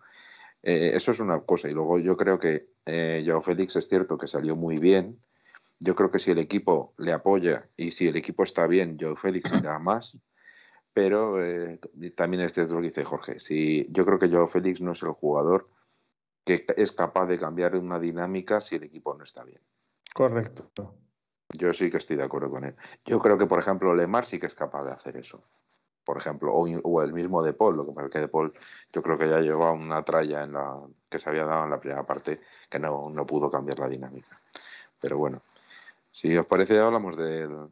[0.62, 1.68] Eh, eso es una cosa.
[1.68, 5.18] Y luego yo creo que eh, Joao Félix es cierto que salió muy bien.
[5.80, 9.16] Yo creo que si el equipo le apoya y si el equipo está bien, Joao
[9.16, 10.16] Félix irá más
[10.92, 11.80] pero eh,
[12.14, 13.40] también es cierto lo que dice Jorge.
[13.40, 15.68] Si, yo creo que Joao Félix no es el jugador
[16.44, 19.60] que es capaz de cambiar una dinámica si el equipo no está bien.
[20.12, 20.70] Correcto.
[21.54, 22.74] Yo sí que estoy de acuerdo con él.
[23.06, 25.44] Yo creo que, por ejemplo, Lemar sí que es capaz de hacer eso.
[26.04, 28.52] Por ejemplo, o, el mismo De Paul, lo que pasa es que De Paul
[28.92, 31.80] yo creo que ya llevaba una tralla en la, que se había dado en la
[31.80, 34.40] primera parte que no, no pudo cambiar la dinámica.
[35.00, 35.42] Pero bueno,
[36.10, 37.68] si os parece, hablamos del,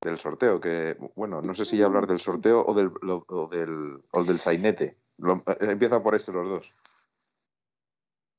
[0.00, 4.02] del sorteo, que bueno, no sé si ya hablar del sorteo o del, o del,
[4.10, 4.96] o del sainete.
[5.18, 6.72] Eh, empieza por este los dos.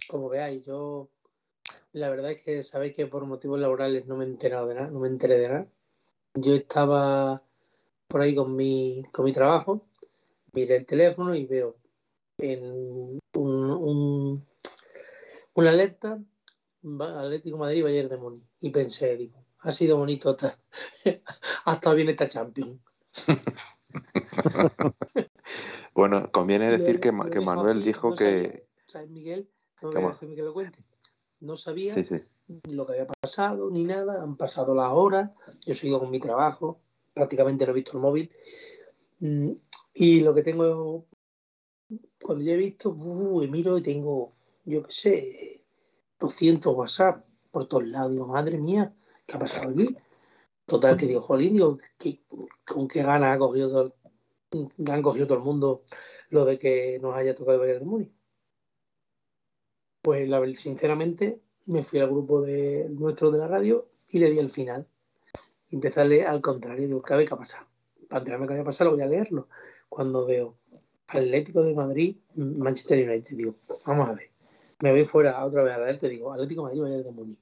[0.08, 1.10] Como veáis, yo
[1.93, 4.88] la verdad es que sabéis que por motivos laborales no me he enterado de nada,
[4.88, 5.67] no me enteré de nada.
[6.36, 7.41] Yo estaba
[8.13, 9.88] por ahí con mi, con mi trabajo,
[10.52, 11.78] miré el teléfono y veo
[12.38, 14.45] en un, un,
[15.56, 16.19] una alerta
[16.99, 20.60] Atlético Madrid Bayern de Muni y pensé, digo, ha sido bonito hasta,
[21.65, 22.80] hasta bien esta Champions.
[25.95, 28.67] Bueno, conviene decir que, que Manuel dijo que.
[28.88, 29.47] ¿Sabes, Miguel?
[29.80, 30.84] No me voy que lo cuente.
[31.39, 31.93] No sabía
[32.63, 34.23] lo que había pasado ni nada.
[34.23, 35.30] Han pasado las horas.
[35.67, 36.82] Yo sigo con mi trabajo.
[37.13, 38.32] Prácticamente no he visto el móvil.
[39.19, 39.52] Mm,
[39.93, 41.06] y lo que tengo.
[42.21, 44.34] Cuando ya he visto, uh, miro y tengo,
[44.65, 45.65] yo qué sé,
[46.19, 48.12] 200 WhatsApp por todos lados.
[48.12, 48.95] Digo, madre mía,
[49.26, 49.95] ¿qué ha pasado aquí?
[50.65, 51.78] Total, que digo, jolín, digo,
[52.65, 53.95] ¿con qué ganas ha cogido todo,
[54.91, 55.84] han cogido todo el mundo
[56.30, 58.13] lo de que nos haya tocado el Bayern de Múnich?
[60.02, 64.39] Pues la, sinceramente me fui al grupo de nuestro de la radio y le di
[64.39, 64.88] el final.
[65.73, 67.65] Empecé a leer al contrario, digo, ¿qué ha pasado?
[68.07, 69.47] Para enterarme qué había pasado, voy a leerlo.
[69.89, 70.55] Cuando veo
[71.07, 74.29] Atlético de Madrid, Manchester United, digo, vamos a ver.
[74.81, 77.39] Me voy fuera otra vez a leerte, digo, Atlético de Madrid, Bayern de Múnich.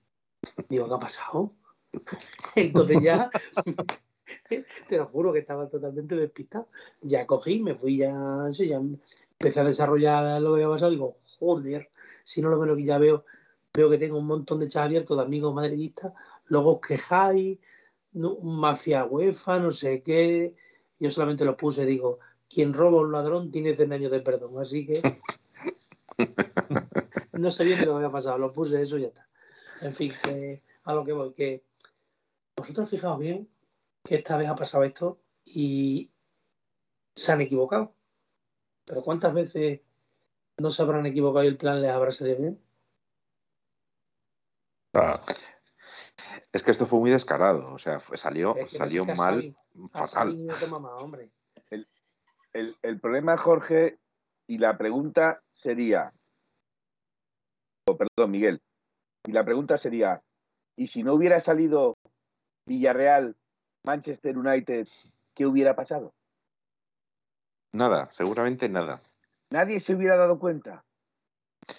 [0.69, 1.53] Digo, ¿qué ha pasado?
[2.55, 3.29] Entonces ya,
[4.87, 6.69] te lo juro que estaba totalmente despistado.
[7.01, 10.91] Ya cogí, me fui ya, ya empecé a desarrollar lo que había pasado.
[10.91, 11.89] Digo, joder,
[12.23, 13.25] si no lo veo que ya veo,
[13.73, 16.13] veo que tengo un montón de chats abiertos de amigos madridistas,
[16.45, 17.59] luego os quejáis,
[18.13, 20.55] mafia UEFA, no sé qué.
[20.99, 22.19] Yo solamente lo puse, digo,
[22.49, 25.21] quien roba un ladrón tiene 100 años de perdón, así que
[27.31, 29.27] no sabía ni lo que había pasado, lo puse eso y ya está.
[29.81, 31.63] En fin, que a lo que voy, que
[32.55, 33.49] vosotros fijaos bien
[34.03, 36.11] que esta vez ha pasado esto y
[37.15, 37.95] se han equivocado.
[38.85, 39.81] Pero ¿cuántas veces
[40.57, 42.61] no se habrán equivocado y el plan les habrá salido bien?
[44.93, 45.23] Ah.
[46.53, 49.55] Es que esto fue muy descarado, o sea, salió, salió mal,
[49.93, 50.37] fatal.
[52.53, 53.97] El, el, problema, Jorge,
[54.45, 56.13] y la pregunta sería,
[57.87, 58.61] oh, perdón, Miguel,
[59.25, 60.21] y la pregunta sería,
[60.75, 61.97] ¿y si no hubiera salido
[62.65, 63.37] Villarreal,
[63.83, 64.87] Manchester United,
[65.33, 66.13] ¿qué hubiera pasado?
[67.73, 69.01] Nada, seguramente nada.
[69.49, 70.83] Nadie se hubiera dado cuenta.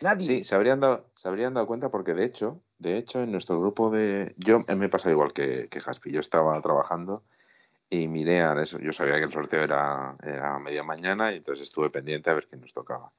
[0.01, 0.27] Nadie.
[0.27, 3.61] Sí, se habrían dado, se habrían dado cuenta porque de hecho, de hecho, en nuestro
[3.61, 4.35] grupo de.
[4.39, 6.11] Yo me pasa igual que, que Jaspi.
[6.11, 7.23] Yo estaba trabajando
[7.89, 8.79] y miré a eso.
[8.81, 12.49] Yo sabía que el sorteo era, era media mañana y entonces estuve pendiente a ver
[12.49, 13.13] quién nos tocaba.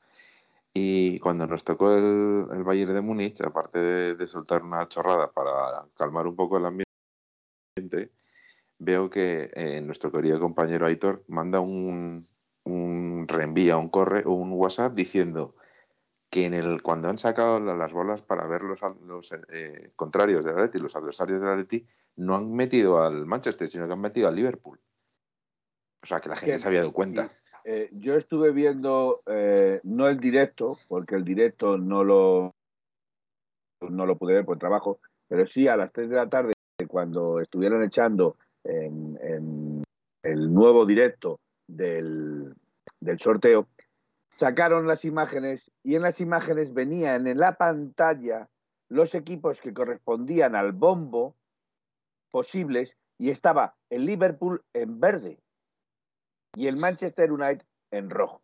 [0.74, 5.32] Y cuando nos tocó el, el Bayern de Múnich, aparte de, de, soltar una chorrada
[5.32, 5.52] para
[5.96, 8.12] calmar un poco el ambiente,
[8.80, 12.28] veo que eh, nuestro querido compañero Aitor manda un,
[12.66, 15.56] un reenvía, un corre, un WhatsApp diciendo
[16.34, 20.56] que en el cuando han sacado las bolas para ver los, los eh, contrarios del
[20.56, 24.36] Atleti, los adversarios del Atleti, no han metido al Manchester, sino que han metido al
[24.36, 24.80] Liverpool.
[26.02, 27.30] O sea, que la gente se había dado cuenta.
[27.64, 29.22] Eh, yo estuve viendo,
[29.84, 32.56] no el directo, porque el directo no lo,
[33.82, 36.54] no lo pude ver por trabajo, pero sí a las 3 de la tarde
[36.88, 39.84] cuando estuvieron echando en,
[40.24, 42.56] el nuevo directo del,
[43.18, 43.68] sorteo,
[44.44, 48.50] sacaron las imágenes y en las imágenes venían en la pantalla
[48.90, 51.38] los equipos que correspondían al bombo
[52.30, 55.40] posibles y estaba el Liverpool en verde
[56.58, 58.42] y el Manchester United en rojo.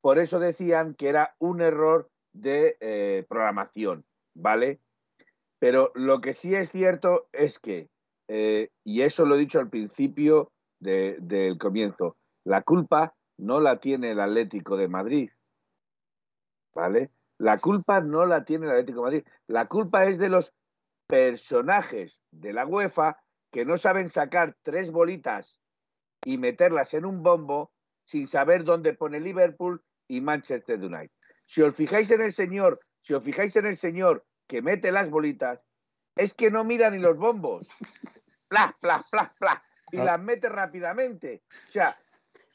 [0.00, 4.80] Por eso decían que era un error de eh, programación, ¿vale?
[5.58, 7.90] Pero lo que sí es cierto es que,
[8.28, 14.12] eh, y eso lo he dicho al principio del comienzo, la culpa no la tiene
[14.12, 15.30] el Atlético de Madrid.
[16.74, 17.10] ¿Vale?
[17.38, 19.26] La culpa no la tiene el Atlético de Madrid.
[19.46, 20.52] La culpa es de los
[21.06, 23.18] personajes de la UEFA
[23.50, 25.60] que no saben sacar tres bolitas
[26.24, 27.72] y meterlas en un bombo
[28.04, 31.10] sin saber dónde pone Liverpool y Manchester United.
[31.46, 35.10] Si os fijáis en el señor, si os fijáis en el señor que mete las
[35.10, 35.60] bolitas
[36.16, 37.66] es que no mira ni los bombos.
[38.48, 39.60] Plas, plas, plas, plas.
[39.90, 40.04] Y ah.
[40.04, 41.42] las mete rápidamente.
[41.68, 41.98] O sea,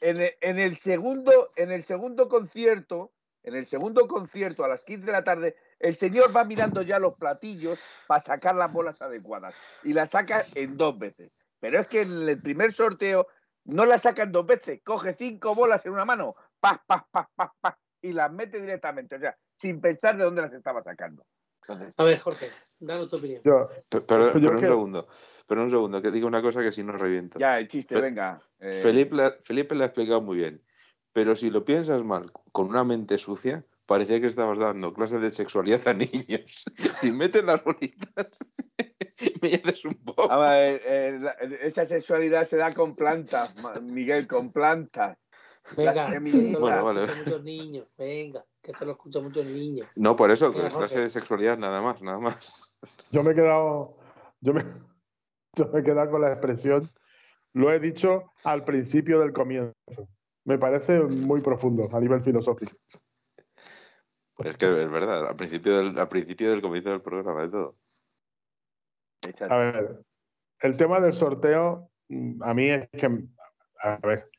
[0.00, 5.12] en el, segundo, en el segundo concierto, en el segundo concierto a las 15 de
[5.12, 9.54] la tarde, el señor va mirando ya los platillos para sacar las bolas adecuadas.
[9.82, 11.30] Y las saca en dos veces.
[11.58, 13.26] Pero es que en el primer sorteo
[13.64, 14.80] no las saca en dos veces.
[14.82, 19.16] Coge cinco bolas en una mano, paz, paz, paz, paz, paz, y las mete directamente.
[19.16, 21.24] O sea, sin pensar de dónde las estaba sacando.
[21.96, 22.46] A ver, Jorge,
[22.78, 23.40] danos tu opinión.
[24.06, 25.08] pero, un segundo,
[25.50, 27.40] pero un segundo, que diga una cosa que si no reviento.
[27.40, 28.40] Ya, el chiste, venga.
[28.60, 28.70] Eh.
[28.70, 30.62] Felipe, Felipe le ha explicado muy bien,
[31.12, 35.32] pero si lo piensas mal, con una mente sucia, parecía que estabas dando clases de
[35.32, 36.64] sexualidad a niños.
[36.94, 38.28] si meten las bolitas,
[39.42, 40.30] me haces un poco.
[40.30, 41.20] A ver, eh,
[41.62, 45.18] esa sexualidad se da con plantas, Miguel, con plantas.
[45.76, 46.14] Venga,
[46.60, 47.00] bueno, vale.
[47.24, 49.88] muchos niños, venga que esto lo escuchan muchos niños.
[49.96, 52.72] No, por eso, clase de sexualidad, nada más, nada más.
[53.10, 53.96] Yo me he quedado,
[54.40, 54.64] yo me,
[55.56, 56.88] yo me he quedado con la expresión,
[57.52, 59.74] lo he dicho al principio del comienzo.
[60.44, 62.72] me parece muy profundo a nivel filosófico.
[64.34, 67.48] Pues es que es verdad, al principio del, al principio del comienzo del programa de
[67.50, 67.76] todo.
[69.48, 70.02] A ver,
[70.60, 73.06] el tema del sorteo, mm, a mí es que,
[73.82, 74.30] a ver,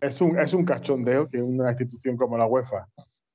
[0.00, 2.86] es un, es un cachondeo que una institución como la UEFA,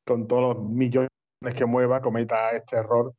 [0.06, 1.10] con todos los millones
[1.58, 3.13] que mueva, cometa este error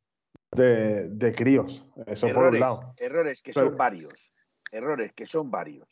[0.51, 1.85] de, de críos.
[2.05, 2.93] Eso errores, por un lado.
[2.97, 4.33] Errores que son varios.
[4.71, 5.87] Errores que son varios.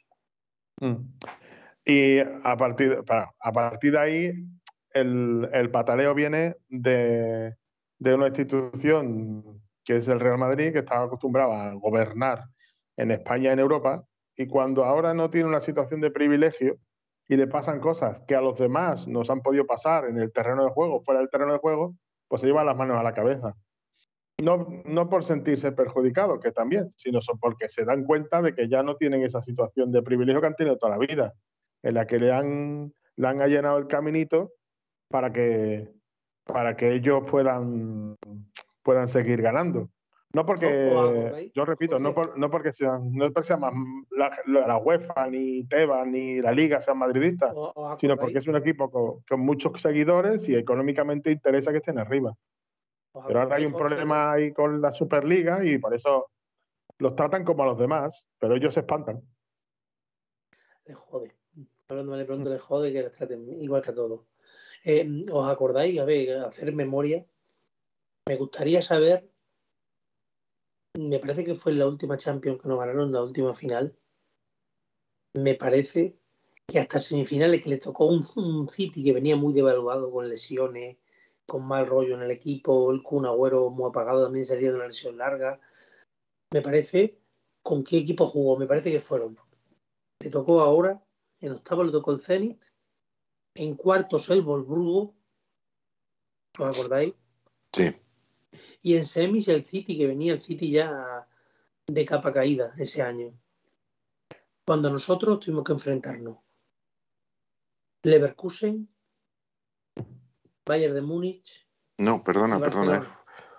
[0.79, 0.95] Mm.
[1.85, 2.99] Y a partir,
[3.39, 4.33] a partir de ahí,
[4.91, 7.55] el, el pataleo viene de,
[7.97, 12.43] de, una institución que es el Real Madrid, que estaba acostumbrado a gobernar
[12.97, 14.03] en España en Europa,
[14.35, 16.77] y cuando ahora no tiene una situación de privilegio
[17.27, 20.65] y le pasan cosas que a los demás nos han podido pasar en el terreno
[20.65, 21.95] de juego, fuera del terreno de juego,
[22.27, 23.55] pues se llevan las manos a la cabeza.
[24.41, 28.83] No, no por sentirse perjudicados, que también, sino porque se dan cuenta de que ya
[28.83, 31.33] no tienen esa situación de privilegio que han tenido toda la vida
[31.81, 34.53] en la que le han, le han allanado el caminito
[35.09, 35.91] para que,
[36.43, 38.15] para que ellos puedan,
[38.83, 39.89] puedan seguir ganando.
[40.33, 43.73] No porque, yo repito, no, por, no porque sean, no porque sean más
[44.11, 47.55] la, la, UEFA, ni Teba, ni la Liga sean madridistas,
[47.99, 52.35] sino porque es un equipo con, con, muchos seguidores y económicamente interesa que estén arriba.
[53.13, 56.29] Pero ahora hay un problema ahí con la Superliga y por eso
[56.99, 59.21] los tratan como a los demás, pero ellos se espantan.
[60.85, 61.31] Le jode.
[61.89, 64.21] Hablando de pronto le jode que les traten igual que a todos.
[64.83, 65.99] Eh, ¿Os acordáis?
[65.99, 67.25] A ver, hacer memoria.
[68.25, 69.29] Me gustaría saber.
[70.97, 73.97] Me parece que fue la última Champions que nos ganaron, la última final.
[75.33, 76.17] Me parece
[76.65, 80.97] que hasta semifinales que le tocó un, un City que venía muy devaluado con lesiones,
[81.47, 84.87] con mal rollo en el equipo, el Kun Agüero muy apagado también salía de una
[84.87, 85.59] lesión larga.
[86.53, 87.19] Me parece,
[87.63, 88.57] ¿con qué equipo jugó?
[88.57, 89.37] Me parece que fueron.
[90.19, 91.01] Le tocó ahora
[91.39, 92.65] en octavo le tocó el Zenit,
[93.55, 95.15] en cuartos el Volburgo,
[96.57, 97.13] ¿os acordáis?
[97.73, 97.95] Sí.
[98.81, 101.27] Y en semis el City, que venía el City ya
[101.87, 103.33] de capa caída ese año.
[104.65, 106.39] Cuando nosotros tuvimos que enfrentarnos.
[108.03, 108.89] Leverkusen,
[110.67, 111.67] Bayern de Múnich.
[111.97, 113.11] No, perdona, perdona.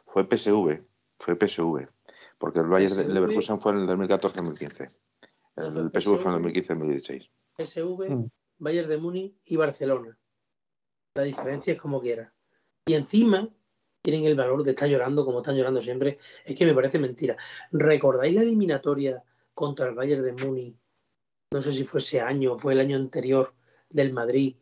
[0.07, 0.85] Fue PSV.
[1.19, 1.89] Fue PSV.
[2.39, 4.91] Porque el Bayern PSV, de Leverkusen fue en el 2014-2015.
[5.57, 7.31] El, el PSV fue en el 2015-2016.
[7.57, 8.31] PSV, mm.
[8.59, 10.17] Bayern de Múnich y Barcelona.
[11.15, 12.33] La diferencia es como quiera.
[12.87, 13.49] Y encima
[14.03, 16.19] tienen el valor de estar llorando como están llorando siempre.
[16.45, 17.37] Es que me parece mentira.
[17.73, 20.77] ¿Recordáis la eliminatoria contra el Bayern de Múnich?
[21.51, 23.55] No sé si fue ese año o fue el año anterior
[23.91, 24.57] del Madrid,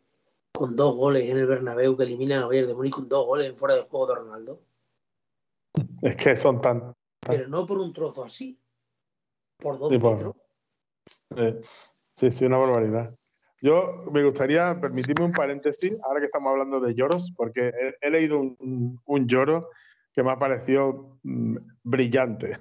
[0.57, 3.47] con dos goles en el Bernabéu que eliminan al Bayern de Múnich con dos goles
[3.47, 4.61] en fuera del juego de Ronaldo.
[6.01, 6.93] Es que son tan...
[7.19, 8.59] Pero no por un trozo así,
[9.57, 10.35] por dos sí, metros.
[11.35, 11.61] Eh,
[12.17, 13.15] Sí, sí, una barbaridad.
[13.61, 18.09] Yo me gustaría permitirme un paréntesis, ahora que estamos hablando de lloros, porque he, he
[18.09, 19.69] leído un, un, lloro
[20.13, 22.57] que me ha parecido mmm, brillante.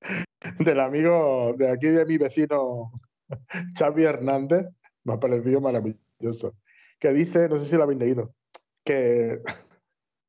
[0.58, 2.92] Del amigo de aquí, de mi vecino
[3.78, 4.68] Xavi Hernández,
[5.04, 6.54] me ha parecido maravilloso.
[7.02, 8.32] Que dice, no sé si lo habéis leído,
[8.84, 9.40] que,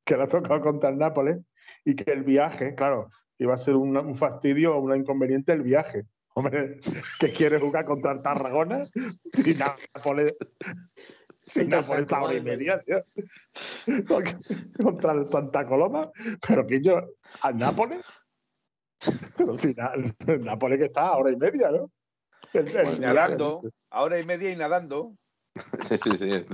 [0.06, 1.40] que le ha tocado contra el Nápoles
[1.86, 5.62] y que el viaje, claro, iba a ser un, un fastidio o un inconveniente el
[5.62, 6.80] viaje Hombre,
[7.20, 8.86] que quiere jugar contra el Tarragona
[9.32, 10.36] sin Nápoles.
[11.46, 13.04] Sin Nápoles a hora y media, tío.
[14.82, 16.12] Contra el Santa Coloma.
[16.48, 17.02] Pero que yo,
[17.42, 18.06] al Nápoles.
[19.38, 21.92] Pero si el Nápoles que está a hora y media, ¿no?
[22.54, 25.16] El, el, nadando, a hora y media y nadando.
[25.82, 26.46] Sí, sí, sí.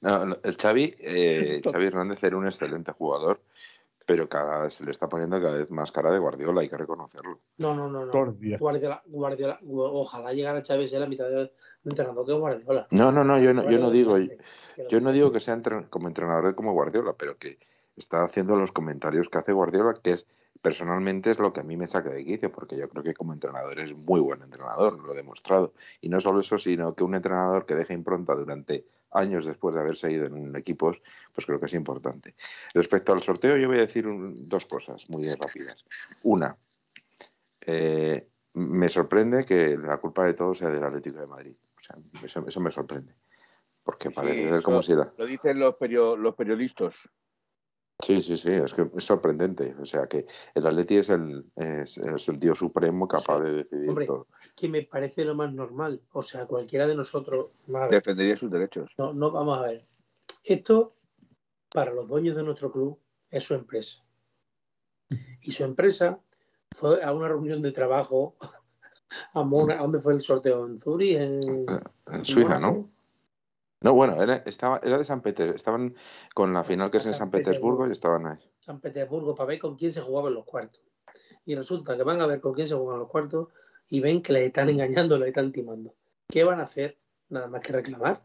[0.00, 3.40] No, el Xavi, eh, Xavi Hernández era un excelente jugador
[4.06, 7.40] pero cada, se le está poniendo cada vez más cara de Guardiola, hay que reconocerlo.
[7.58, 8.06] No, no, no.
[8.06, 8.12] no.
[8.58, 11.52] Guardiola, Guardiola, ojalá llegara Chávez a la mitad de
[11.84, 12.86] entrenador que Guardiola.
[12.90, 14.16] No, no, no, yo no, yo no digo,
[14.88, 17.58] yo no digo que sea entren, como entrenador como Guardiola, pero que
[17.96, 20.26] está haciendo los comentarios que hace Guardiola, que es
[20.62, 23.32] personalmente es lo que a mí me saca de quicio, porque yo creo que como
[23.32, 25.74] entrenador es muy buen entrenador, lo he demostrado.
[26.00, 29.80] Y no solo eso, sino que un entrenador que deja impronta durante años después de
[29.80, 31.02] haberse ido en equipos,
[31.34, 32.34] pues creo que es importante.
[32.72, 35.84] Respecto al sorteo, yo voy a decir un, dos cosas muy rápidas.
[36.22, 36.56] Una,
[37.60, 41.54] eh, me sorprende que la culpa de todo sea del Atlético de Madrid.
[41.78, 43.14] O sea, eso, eso me sorprende.
[43.82, 45.12] Porque parece sí, ser como si era.
[45.16, 47.08] Lo dicen los, perio, los periodistas.
[48.02, 49.76] Sí, sí, sí, es que es sorprendente.
[49.80, 53.88] O sea, que el Atleti es el, es, es el tío supremo capaz de decidir
[53.90, 54.26] Hombre, todo.
[54.56, 56.02] que me parece lo más normal.
[56.12, 57.50] O sea, cualquiera de nosotros.
[57.68, 58.90] Madre, Defendería sus derechos.
[58.98, 59.86] No, no, vamos a ver.
[60.42, 60.96] Esto,
[61.72, 62.98] para los dueños de nuestro club,
[63.30, 64.02] es su empresa.
[65.42, 66.18] Y su empresa
[66.74, 68.34] fue a una reunión de trabajo.
[69.34, 70.66] ¿A, Mona, ¿a dónde fue el sorteo?
[70.66, 71.18] ¿En Zurich?
[71.18, 71.66] ¿En,
[72.10, 72.90] en Suiza, ¿no?
[73.82, 75.56] No, bueno, era, estaba, era de San Petersburgo.
[75.56, 75.94] Estaban
[76.34, 78.38] con la final que es en San, Petersburgo, y estaban ahí.
[78.60, 80.82] San Petersburgo para ver con quién se jugaba en los cuartos.
[81.44, 83.48] Y resulta que van a ver con quién se juegan los cuartos
[83.88, 85.94] y ven que le están engañando, le están timando.
[86.28, 86.98] ¿Qué van a hacer?
[87.28, 88.22] Nada más que reclamar.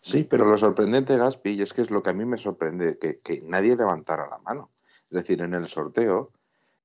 [0.00, 2.98] Sí, pero lo sorprendente, Gaspi, y es que es lo que a mí me sorprende,
[2.98, 4.70] que, que nadie levantara la mano.
[5.10, 6.32] Es decir, en el sorteo,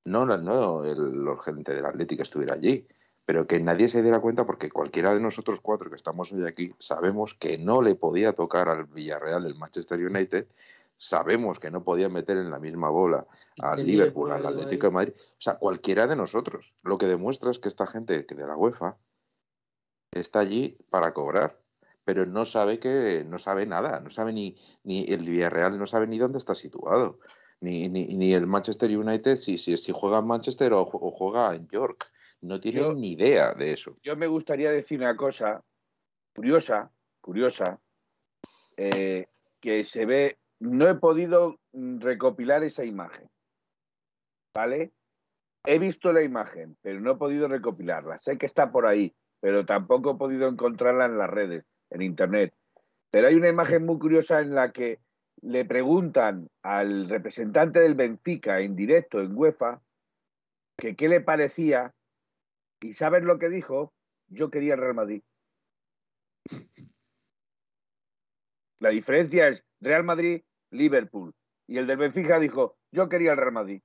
[0.03, 2.87] no, no el, gente del Atlético estuviera allí,
[3.25, 6.73] pero que nadie se diera cuenta porque cualquiera de nosotros cuatro que estamos hoy aquí
[6.79, 10.47] sabemos que no le podía tocar al Villarreal el Manchester United,
[10.97, 13.27] sabemos que no podía meter en la misma bola
[13.59, 16.73] al Liverpool, al Atlético de Madrid, o sea, cualquiera de nosotros.
[16.83, 18.97] Lo que demuestra es que esta gente que de la UEFA
[20.11, 21.59] está allí para cobrar,
[22.03, 26.07] pero no sabe que no sabe nada, no sabe ni, ni el Villarreal no sabe
[26.07, 27.19] ni dónde está situado,
[27.59, 32.11] ni, ni, el Manchester United si, si, si juega en Manchester o, juega en York.
[32.45, 33.97] No tiene ni idea de eso.
[34.03, 35.63] Yo me gustaría decir una cosa
[36.35, 37.79] curiosa, curiosa,
[38.77, 39.25] eh,
[39.59, 43.27] que se ve, no he podido recopilar esa imagen,
[44.53, 44.93] ¿vale?
[45.65, 48.19] He visto la imagen, pero no he podido recopilarla.
[48.19, 52.53] Sé que está por ahí, pero tampoco he podido encontrarla en las redes, en Internet.
[53.09, 54.99] Pero hay una imagen muy curiosa en la que
[55.41, 59.81] le preguntan al representante del Benfica en directo en UEFA
[60.77, 61.95] que qué le parecía
[62.81, 63.93] y ¿sabes lo que dijo?
[64.27, 65.23] Yo quería el Real Madrid.
[68.79, 71.33] La diferencia es Real Madrid, Liverpool.
[71.67, 73.81] Y el del Benfica dijo, yo quería el Real Madrid.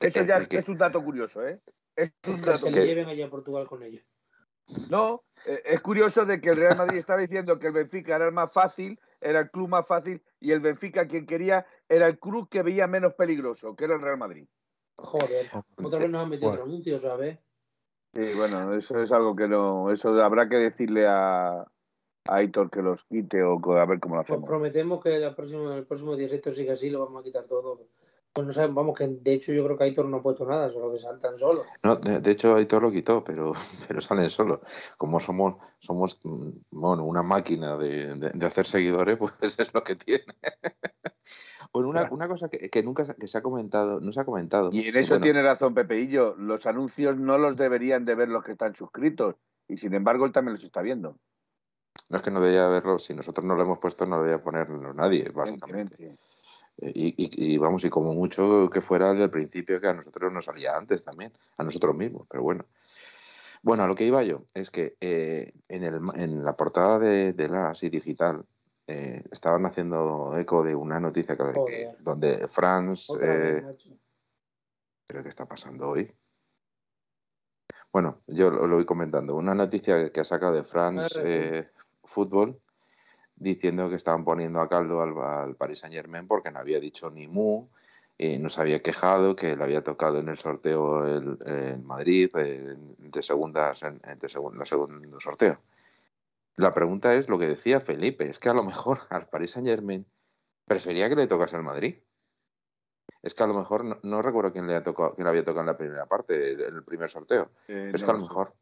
[0.00, 1.60] Eso ya es un dato curioso, ¿eh?
[1.96, 4.04] Es un dato que se le lleven allá a Portugal con ellos.
[4.88, 8.26] No, eh, es curioso de que el Real Madrid estaba diciendo que el Benfica era
[8.26, 12.18] el más fácil, era el club más fácil, y el Benfica quien quería era el
[12.18, 14.46] club que veía menos peligroso, que era el Real Madrid.
[15.02, 15.46] Joder,
[15.82, 17.38] otra vez nos han metido otro anuncio, ¿sabes?
[18.14, 21.66] Sí, bueno, eso es algo que no, eso habrá que decirle a, a
[22.24, 24.48] Aitor que los quite o a ver cómo lo pues hacemos.
[24.48, 27.86] prometemos que la próxima, el próximo día esto sigue así, lo vamos a quitar todo.
[28.32, 30.70] Pues no sabemos, vamos, que de hecho yo creo que Aitor no ha puesto nada,
[30.70, 31.64] solo que saltan solo.
[31.82, 33.52] No, de, hecho Aitor lo quitó, pero,
[33.88, 34.60] pero salen solo.
[34.96, 36.20] Como somos, somos
[36.70, 40.24] bueno, una máquina de, de, hacer seguidores, pues es lo que tiene.
[41.72, 44.70] bueno, una, una cosa que, que, nunca se ha comentado, no se ha comentado.
[44.72, 48.52] Y en eso tiene razón Pepeillo, los anuncios no los deberían de ver los que
[48.52, 49.34] están suscritos,
[49.66, 51.18] y sin embargo él también los está viendo.
[52.08, 54.94] No es que no debería verlo, si nosotros no lo hemos puesto no debería ponerlo
[54.94, 56.16] nadie, básicamente.
[56.78, 61.04] Y, vamos, y como mucho que fuera del principio que a nosotros nos salía antes
[61.04, 62.64] también, a nosotros mismos, pero bueno.
[63.62, 67.34] Bueno, a lo que iba yo es que eh, en, el, en, la portada de,
[67.34, 68.46] de la ASI Digital
[68.86, 73.12] eh, estaban haciendo eco de una noticia que, donde France...
[73.20, 73.62] Eh,
[75.06, 76.12] ¿Pero qué está pasando hoy?
[77.92, 79.36] Bueno, yo lo, voy comentando.
[79.36, 81.68] Una noticia que ha sacado de France
[82.02, 82.60] Fútbol
[83.40, 87.26] diciendo que estaban poniendo a caldo al, Paris Saint Germain porque no había dicho ni
[87.26, 87.68] mu,
[88.16, 93.22] y no se había quejado, que le había tocado en el sorteo el, Madrid de
[93.22, 95.58] segundas, en, de segundo, segundo sorteo.
[96.56, 99.66] La pregunta es lo que decía Felipe, es que a lo mejor al Paris Saint
[99.66, 100.06] Germain
[100.66, 101.96] prefería que le tocase el Madrid.
[103.22, 105.60] Es que a lo mejor no, recuerdo quién le, había tocado, quién le había tocado
[105.60, 107.50] en la primera parte, en el primer sorteo.
[107.68, 108.54] Eh, es que a lo mejor,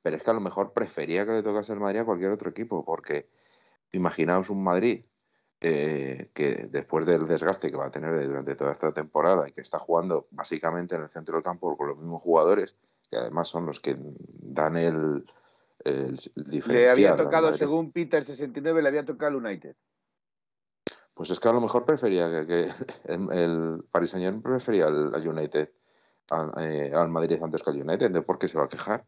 [0.00, 2.50] pero es que a lo mejor prefería que le tocase el Madrid a cualquier otro
[2.50, 3.28] equipo, porque
[3.92, 5.04] Imaginaos un Madrid
[5.60, 9.60] eh, que después del desgaste que va a tener durante toda esta temporada y que
[9.60, 12.76] está jugando básicamente en el centro del campo con los mismos jugadores,
[13.08, 15.24] que además son los que dan el,
[15.84, 16.72] el diferencial.
[16.72, 19.76] Le había tocado, según Peter 69, le había tocado el United.
[21.14, 22.68] Pues es que a lo mejor prefería que,
[23.04, 25.70] el, Paris Saint Germain prefería al, United
[26.58, 29.04] eh, al, Madrid antes que al United, de por qué se va a quejar.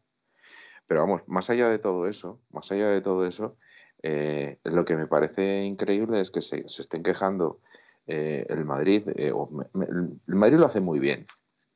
[0.87, 3.57] Pero vamos, más allá de todo eso, más allá de todo eso,
[4.07, 7.61] eh, lo que me parece increíble es que se, estén quejando
[8.07, 9.09] eh, el Madrid.
[9.16, 11.26] Eh, el Madrid lo hace muy bien,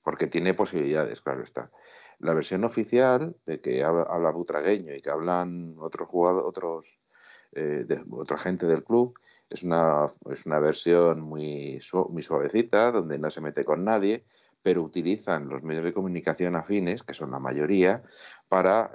[0.05, 1.71] porque tiene posibilidades, claro está.
[2.19, 6.87] La versión oficial de que habla, Butragueño y que hablan otros jugadores, otros,
[7.53, 9.19] de, otra gente del club,
[9.49, 14.27] es una, es una versión muy suavecita, donde no se mete con nadie,
[14.61, 18.03] pero utilizan los medios de comunicación afines, que son la mayoría,
[18.51, 18.93] para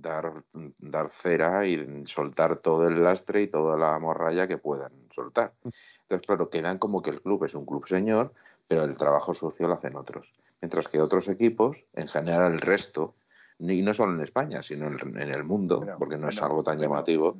[0.00, 0.44] dar,
[0.78, 5.54] dar cera y soltar todo el lastre y toda la morralla que puedan soltar.
[5.62, 5.68] Mm.
[6.02, 8.32] Entonces, claro, quedan como que el club es un club señor,
[8.68, 10.32] pero el trabajo sucio lo hacen otros.
[10.60, 13.14] Mientras que otros equipos, en general el resto,
[13.58, 17.38] y no solo en España, sino en, el mundo, porque no es algo tan llamativo,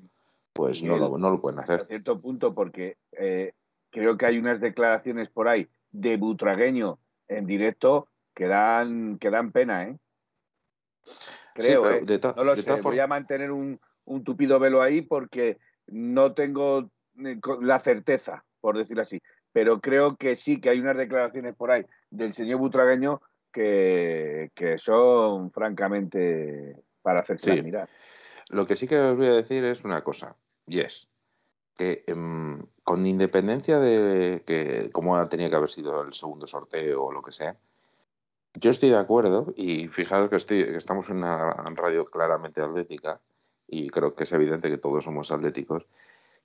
[0.52, 1.82] pues no, lo, no, lo, pueden hacer.
[1.82, 3.52] A cierto punto, porque eh,
[3.90, 6.98] creo que hay unas declaraciones por ahí de Butragueño
[7.28, 9.98] en directo que dan, que dan pena, ¿eh?
[11.56, 12.04] Creo, ¿eh?
[12.36, 12.80] no lo sé.
[12.82, 16.90] Voy a mantener un, un tupido velo ahí porque no tengo
[17.24, 19.20] eh, la certeza, por decirlo así.
[19.52, 25.50] Pero creo que sí, que hay unas declaraciones por ahí del señor Butragueño que, son
[25.50, 27.88] francamente para hacerse mirar.
[28.50, 30.36] Lo que sí que os voy a decir es una cosa,
[30.66, 31.08] y es
[31.76, 37.12] que em, con independencia de que cómo tenía que haber sido el segundo sorteo o
[37.12, 37.56] lo que sea,
[38.60, 43.20] yo estoy de acuerdo y fijaros que, estamos en una radio claramente atlética
[43.66, 45.86] y creo que es evidente que todos somos atléticos,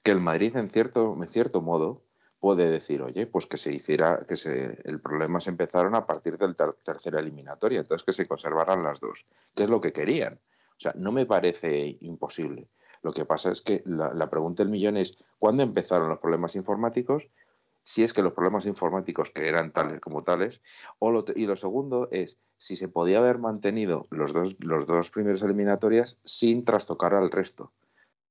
[0.03, 2.03] que el Madrid en cierto, en cierto modo
[2.39, 6.37] puede decir, oye, pues que se hiciera, que se, el problema se empezaron a partir
[6.37, 10.39] del tercera eliminatoria, entonces que se conservaran las dos, que es lo que querían.
[10.71, 12.67] O sea, no me parece imposible.
[13.03, 17.27] Lo que pasa es que la pregunta del millón es, ¿cuándo empezaron los problemas informáticos?
[17.83, 20.61] Si es que los problemas informáticos que eran tales como tales,
[20.99, 25.09] o lo, y lo segundo es si se podía haber mantenido los dos, los dos
[25.09, 27.71] primeros eliminatorias sin trastocar al resto.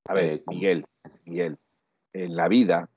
[0.06, 0.86] A ver, eh, Miguel,
[1.24, 1.58] Miguel,
[2.12, 2.88] en la vida,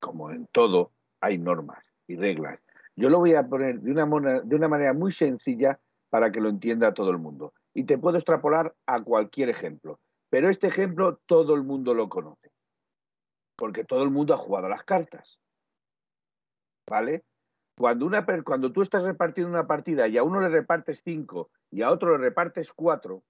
[0.00, 2.60] como en todo, hay normas y reglas.
[2.96, 5.80] Yo lo voy a poner de una, de una manera muy sencilla
[6.10, 7.54] para que lo entienda todo el mundo.
[7.74, 9.98] Y te puedo extrapolar a cualquier ejemplo.
[10.30, 12.50] Pero este ejemplo todo el mundo lo conoce.
[13.56, 15.38] Porque todo el mundo ha jugado las cartas.
[16.88, 17.24] ¿Vale?
[17.76, 21.82] Cuando, una, cuando tú estás repartiendo una partida y a uno le repartes cinco y
[21.82, 23.24] a otro le repartes cuatro,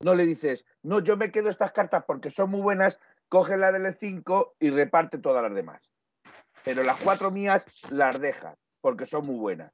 [0.00, 2.98] no le dices, no, yo me quedo estas cartas porque son muy buenas,
[3.28, 5.92] coge la del cinco y reparte todas las demás.
[6.64, 9.72] Pero las cuatro mías las dejas porque son muy buenas.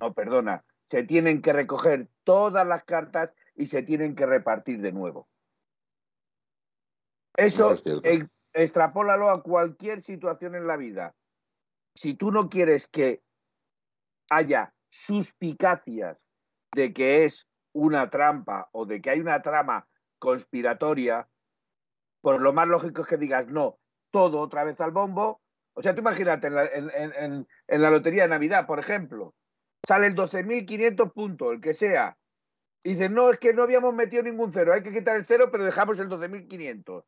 [0.00, 4.92] No, perdona, se tienen que recoger todas las cartas y se tienen que repartir de
[4.92, 5.28] nuevo.
[7.36, 7.74] Eso,
[8.52, 11.14] extrapólalo a cualquier situación en la vida
[11.96, 13.22] si tú no quieres que
[14.30, 16.18] haya suspicacias
[16.74, 21.28] de que es una trampa o de que hay una trama conspiratoria,
[22.20, 23.78] pues lo más lógico es que digas no,
[24.10, 25.40] todo otra vez al bombo.
[25.74, 27.46] O sea, tú imagínate, en
[27.82, 29.34] la, lotería de Navidad, por ejemplo,
[29.86, 32.16] sale el 12.500 puntos, el que sea.
[32.82, 35.48] Y dices, no, es que no habíamos metido ningún cero, hay que quitar el cero,
[35.50, 37.04] pero dejamos el 12.500.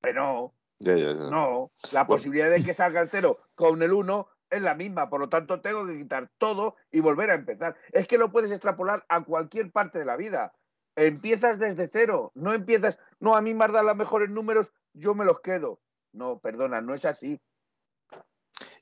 [0.00, 4.74] Pero no, no, la posibilidad de que salga el cero con el 1 es la
[4.74, 7.76] misma, por lo tanto tengo que quitar todo y volver a empezar.
[7.92, 10.54] Es que lo puedes extrapolar a cualquier parte de la vida.
[10.94, 15.14] Empiezas desde cero, no empiezas, no, a mí me has dado los mejores números, yo
[15.14, 15.80] me los quedo.
[16.12, 17.40] No, perdona, no es así.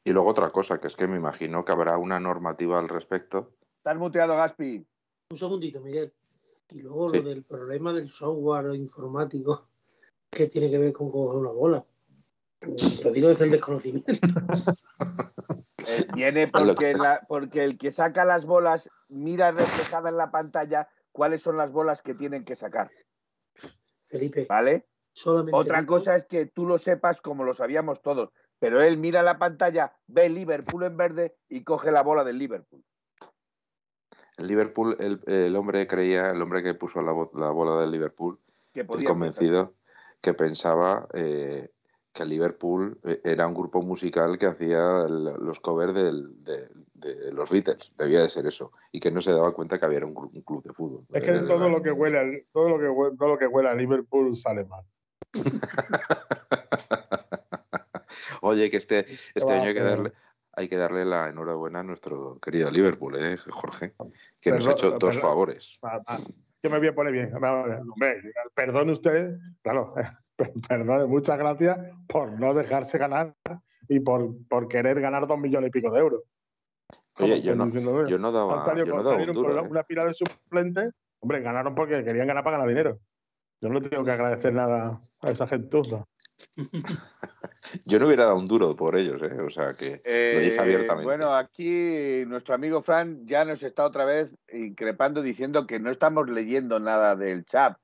[0.05, 3.55] Y luego otra cosa, que es que me imagino que habrá una normativa al respecto.
[3.79, 4.87] Estás muteado, Gaspi.
[5.31, 6.13] Un segundito, Miguel.
[6.71, 9.69] Y luego lo del problema del software informático
[10.35, 11.85] que tiene que ver con coger una bola.
[13.05, 14.13] Lo digo desde el desconocimiento.
[16.15, 16.97] Viene porque,
[17.29, 22.03] porque el que saca las bolas mira reflejada en la pantalla cuáles son las bolas
[22.03, 22.91] que tienen que sacar.
[24.05, 24.47] Felipe.
[24.49, 24.87] ¿Vale?
[25.53, 29.39] Otra cosa es que tú lo sepas como lo sabíamos todos, pero él mira la
[29.39, 32.83] pantalla, ve Liverpool en verde y coge la bola del Liverpool.
[34.37, 38.41] El Liverpool, el, hombre creía, el hombre que puso la, bola del Liverpool,
[38.73, 39.75] que podía convencido
[40.25, 41.69] que pensaba eh,
[42.11, 46.13] que Liverpool eh, era un grupo musical que hacía los covers de,
[47.31, 50.15] los Beatles, debía de ser eso, y que no se daba cuenta que había un,
[50.15, 51.05] club de fútbol.
[51.13, 52.23] Es que todo lo que huele a,
[52.55, 52.87] todo lo que
[53.19, 54.85] todo lo que huele a Liverpool sale mal.
[58.41, 60.13] Oye, que este, este año hay que darle,
[60.53, 63.93] hay que darle la enhorabuena a nuestro querido Liverpool, ¿eh, Jorge,
[64.41, 65.79] que nos ha hecho dos favores.
[66.65, 67.31] Yo me voy a poner bien.
[68.55, 69.93] perdone usted, claro,
[70.69, 73.35] perdone, muchas gracias por no dejarse ganar
[73.87, 76.23] y por, por querer ganar dos millones y pico de euros.
[77.19, 77.69] Oye, yo no,
[78.09, 79.69] yo no, daba, han salido, ¿eh?
[79.69, 80.91] una pila de suplentes.
[81.21, 82.99] Hombre, ganaron porque querían ganar para ganar dinero.
[83.61, 86.07] Yo no tengo que agradecer nada a esa gentuza.
[87.85, 89.41] Yo no hubiera dado un duro por ellos, ¿eh?
[89.41, 91.05] o sea que lo dije eh, abiertamente.
[91.05, 96.29] Bueno, aquí nuestro amigo Fran ya nos está otra vez increpando diciendo que no estamos
[96.29, 97.77] leyendo nada del chat.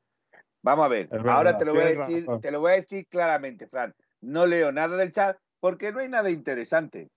[0.62, 3.66] Vamos a ver, ahora te lo, voy a decir, te lo voy a decir claramente,
[3.66, 3.94] Fran.
[4.20, 7.10] No leo nada del chat porque no hay nada interesante.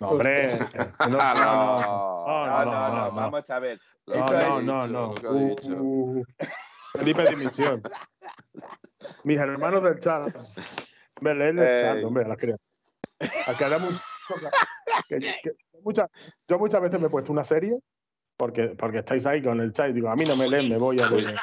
[0.00, 0.58] No, hombre.
[1.08, 3.78] no, no, no, vamos a ver.
[4.06, 5.14] no, no, no,
[6.92, 7.82] Felipe Dimisión.
[9.24, 10.34] Mis hermanos del chat.
[11.20, 12.58] Me leen el chat, hombre, las creo.
[16.48, 17.78] yo muchas veces me he puesto una serie
[18.36, 20.78] porque, porque estáis ahí con el chat y digo, a mí no me leen, me
[20.78, 21.36] voy a leer.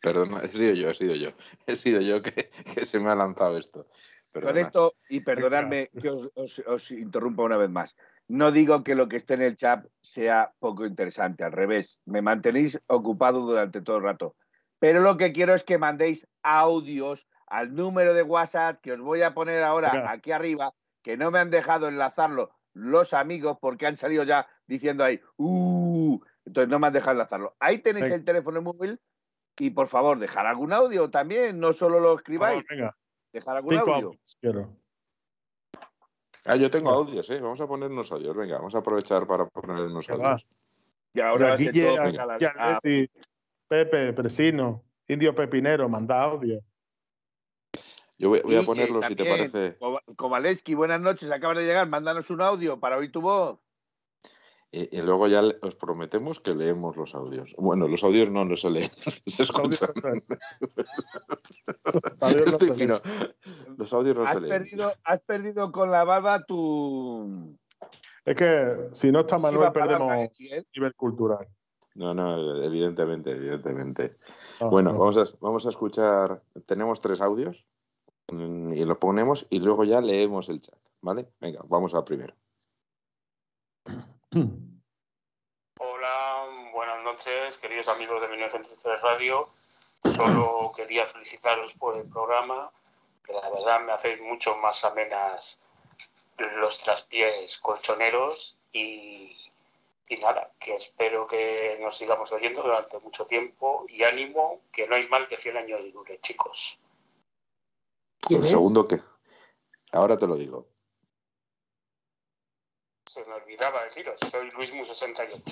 [0.00, 1.30] Perdón, he sido yo, he sido yo.
[1.66, 2.50] He sido yo que,
[2.84, 3.88] se me ha lanzado esto.
[4.32, 6.30] Con esto, y perdonadme que os,
[6.64, 7.96] os, interrumpa una vez más.
[8.28, 12.22] No digo que lo que esté en el chat sea poco interesante, al revés, me
[12.22, 14.36] mantenéis ocupado durante todo el rato.
[14.78, 19.22] Pero lo que quiero es que mandéis audios al número de WhatsApp que os voy
[19.22, 23.96] a poner ahora aquí arriba, que no me han dejado enlazarlo los amigos porque han
[23.96, 27.56] salido ya diciendo ahí, uh, entonces no me han dejado enlazarlo.
[27.58, 29.00] Ahí tenéis el teléfono móvil
[29.58, 32.62] y por favor, dejar algún audio también, no solo lo escribáis.
[33.32, 34.12] Dejar algún audio.
[36.48, 37.40] Ah, yo tengo audios, ¿eh?
[37.40, 38.34] Vamos a poner unos audios.
[38.34, 40.46] Venga, vamos a aprovechar para poner unos audios.
[41.12, 43.10] Y ahora Guille,
[43.68, 46.60] Pepe, Presino, Indio Pepinero, manda audio.
[48.16, 49.76] Yo voy, a ponerlo si te parece.
[50.16, 53.58] Kowaleski, buenas noches, acabas de llegar, mándanos un audio para oír tu voz.
[54.70, 57.54] Y, luego ya os prometemos que leemos los audios.
[57.56, 58.90] Bueno, los audios no, no se leen,
[59.26, 59.94] se escuchan.
[62.46, 63.00] Estoy fino.
[63.78, 64.50] Los audios no has se leen.
[64.50, 67.56] Perdido, has perdido con la barba tu...
[68.26, 70.64] Es que si no está Manuel perdemos ¿eh?
[70.74, 71.48] nivel cultural.
[71.94, 74.18] No, no, evidentemente, evidentemente.
[74.60, 77.64] Ah, bueno, Vamos, a, vamos a escuchar, tenemos tres audios
[78.30, 81.30] mm, y los ponemos y luego ya leemos el chat, ¿vale?
[81.40, 82.34] Venga, vamos al primero.
[84.30, 84.60] Hola,
[86.74, 89.48] buenas noches, queridos amigos de 1903 Radio.
[90.14, 92.70] Solo quería felicitaros por el programa,
[93.24, 95.58] que la verdad me hacéis mucho más amenas
[96.36, 99.34] los traspiés colchoneros y,
[100.08, 104.94] y nada, que espero que nos sigamos oyendo durante mucho tiempo y ánimo, que no
[104.94, 106.78] hay mal que 100 años dure, chicos.
[108.28, 109.00] ¿El segundo qué?
[109.90, 110.66] Ahora te lo digo
[113.10, 115.42] se me olvidaba deciros, soy Luis Mu 68.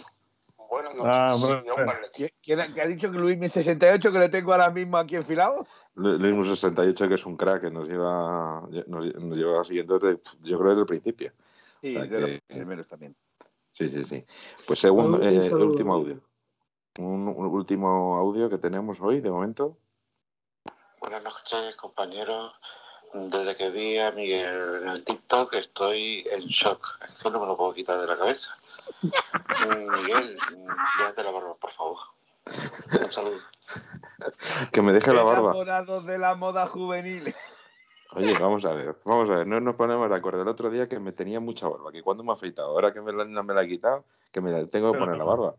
[0.69, 1.37] Bueno, no ah,
[2.43, 5.67] ¿Quién, ha dicho que Luis 68 que le tengo ahora mismo aquí enfilado?
[5.95, 10.59] Luis Mu 68 que es un crack que nos lleva, nos, lleva siguiendo desde, yo
[10.59, 11.33] creo desde el principio.
[11.81, 13.15] Sí, de los primeros también.
[13.73, 14.25] Sí, sí, sí.
[14.67, 16.21] Pues segundo, eh, último audio.
[16.99, 19.77] Un, un, último audio que tenemos hoy, de momento.
[20.99, 22.55] Buenas noches, compañeros.
[23.15, 26.85] Desde que vi a Miguel en el TikTok estoy en shock.
[27.09, 28.49] Es que no me lo puedo quitar de la cabeza.
[29.03, 30.37] Mm, Miguel,
[30.99, 31.99] déjate la barba, por favor.
[33.01, 33.41] Un saludo.
[34.73, 35.53] Que me deje la barba.
[36.03, 37.35] de la moda juvenil.
[38.13, 40.43] Oye, vamos a ver, vamos a ver, no nos ponemos de acuerdo.
[40.43, 43.01] El otro día que me tenía mucha barba, que cuando me ha afeitado, ahora que
[43.01, 45.57] me la, no me la he quitado, que me la tengo que poner la barba.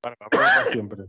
[0.00, 0.16] Para,
[0.70, 1.06] siempre.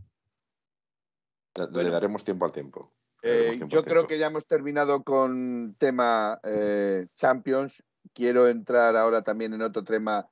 [1.54, 2.90] Le, daremos tiempo al tiempo.
[3.28, 7.82] Eh, yo creo que ya hemos terminado con tema eh, Champions.
[8.12, 10.28] Quiero entrar ahora también en otro tema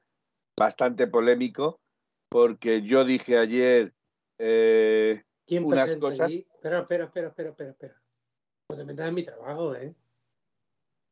[0.56, 1.80] bastante polémico,
[2.28, 3.92] porque yo dije ayer
[4.38, 6.30] eh, ¿Quién unas cosas...
[6.30, 8.02] Espera, espera, espera, espera, espera, espera.
[8.70, 9.94] No te metas en mi trabajo, ¿eh?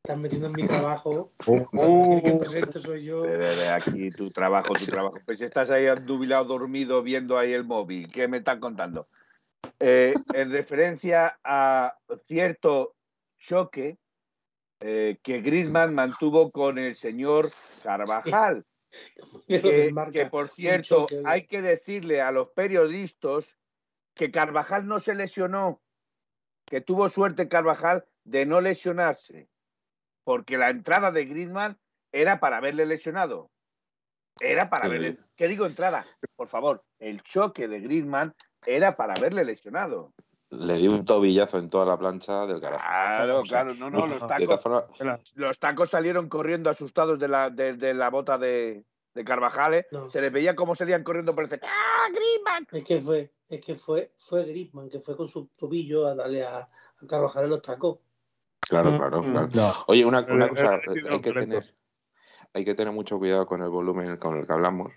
[0.04, 1.32] Estás metiendo en mi trabajo.
[1.46, 3.24] Uh, uh, soy yo.
[3.72, 5.16] aquí tu trabajo, tu trabajo.
[5.24, 8.10] Pues estás ahí andubilado, dormido, viendo ahí el móvil.
[8.10, 9.08] ¿Qué me estás contando?
[9.84, 11.98] Eh, en referencia a
[12.28, 12.94] cierto
[13.40, 13.98] choque
[14.78, 17.50] eh, que Griezmann mantuvo con el señor
[17.82, 18.64] Carvajal.
[19.48, 23.56] Que, por cierto, hay que decirle a los periodistas
[24.14, 25.80] que Carvajal no se lesionó,
[26.66, 29.48] que tuvo suerte Carvajal de no lesionarse,
[30.24, 31.78] porque la entrada de Griezmann
[32.12, 33.50] era para haberle lesionado.
[34.38, 35.18] Era para verle.
[35.36, 36.04] ¿Qué digo entrada?
[36.36, 38.34] Por favor, el choque de Griezmann
[38.66, 40.12] era para haberle lesionado.
[40.50, 42.84] Le dio un tobillazo en toda la plancha del carajo.
[42.84, 48.84] Claro, claro, no, no, los tacos, salieron corriendo asustados de la, de, la bota de,
[49.14, 49.86] de Carvajal.
[50.10, 52.66] Se les veía cómo salían corriendo, parece ¡Ah, Griezmann!
[52.70, 56.44] Es que fue, es que fue, fue Griezmann, que fue con su tobillo a darle
[56.44, 58.00] a, a Carvajal los tacos.
[58.60, 59.48] Claro, claro, mm.
[59.52, 59.72] claro.
[59.86, 61.74] Oye, una, una cosa, hay que, tener,
[62.52, 64.92] hay que tener mucho cuidado con el volumen con el que hablamos,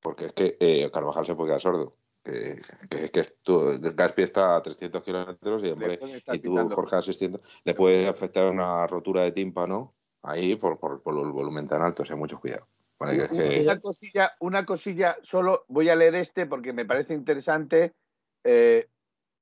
[0.00, 4.56] porque es que eh, Carvajal se puede quedar sordo que, que, que tú, Gaspi está
[4.56, 9.32] a 300 kilómetros y, y tú, Jorge, a 600, le puede afectar una rotura de
[9.32, 12.66] tímpano ahí por, por, por el volumen tan alto, o sea, mucho cuidado.
[12.98, 17.92] una, cosilla, una cosilla, solo voy a leer este porque me parece interesante,
[18.42, 18.88] eh,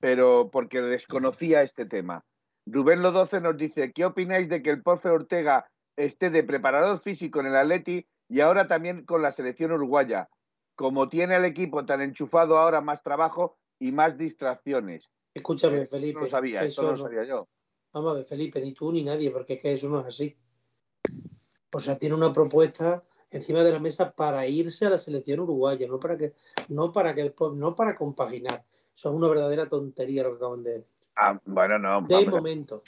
[0.01, 2.25] pero porque desconocía este tema.
[2.67, 7.41] Rubén Lodoce nos dice, ¿qué opináis de que el Porfe Ortega esté de preparador físico
[7.41, 10.29] en el Atleti y ahora también con la selección uruguaya?
[10.75, 15.11] Como tiene el equipo tan enchufado ahora, más trabajo y más distracciones.
[15.35, 16.15] Escúchame, Felipe.
[16.15, 17.49] No lo sabía, eso, no lo sabía yo.
[17.93, 20.37] Vamos a ver, Felipe, ni tú ni nadie, porque es que eso no es así.
[21.73, 25.87] O sea, tiene una propuesta encima de la mesa para irse a la selección uruguaya,
[25.89, 26.35] no para que,
[26.69, 28.65] no para que no para compaginar.
[28.95, 30.87] Eso es una verdadera tontería lo que acaban de decir.
[31.17, 32.03] Ah, bueno, no.
[32.03, 32.83] De momento.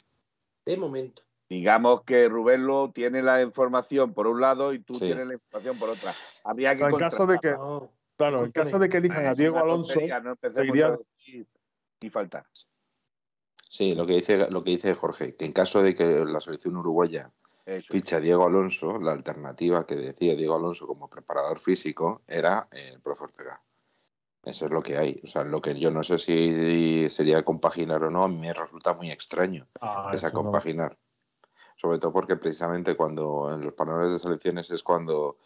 [0.64, 1.22] De momento.
[1.48, 5.78] Digamos que Rubén lo tiene la información por un lado y tú tienes la información
[5.78, 6.14] por otra.
[6.42, 7.54] Habría que en caso de que,
[8.16, 10.98] claro, en caso de que elijan a Diego Alonso, no seguiría...
[12.00, 12.46] y faltar.
[13.68, 16.76] Sí, lo que dice lo que dice Jorge, que en caso de que la selección
[16.76, 17.30] uruguaya
[17.88, 23.00] ficha a Diego Alonso, la alternativa que decía Diego Alonso como preparador físico era el
[23.00, 23.60] profe Ortega.
[24.44, 25.20] Eso es lo que hay.
[25.24, 28.52] O sea, lo que yo no sé si sería compaginar o no, a mí me
[28.52, 30.98] resulta muy extraño ah, esa compaginar.
[31.84, 35.36] Sobre todo porque precisamente cuando en los paneles de selecciones es cuando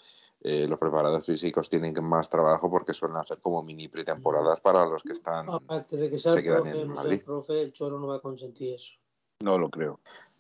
[0.41, 5.03] eh, los preparadores físicos tienen más trabajo porque suelen hacer como mini pretemporadas para los
[5.03, 5.51] que están.
[5.51, 8.21] Aparte de que sea el profe, no sea el profe, el Cholo no va a
[8.21, 8.93] consentir eso.
[9.41, 9.99] No lo creo.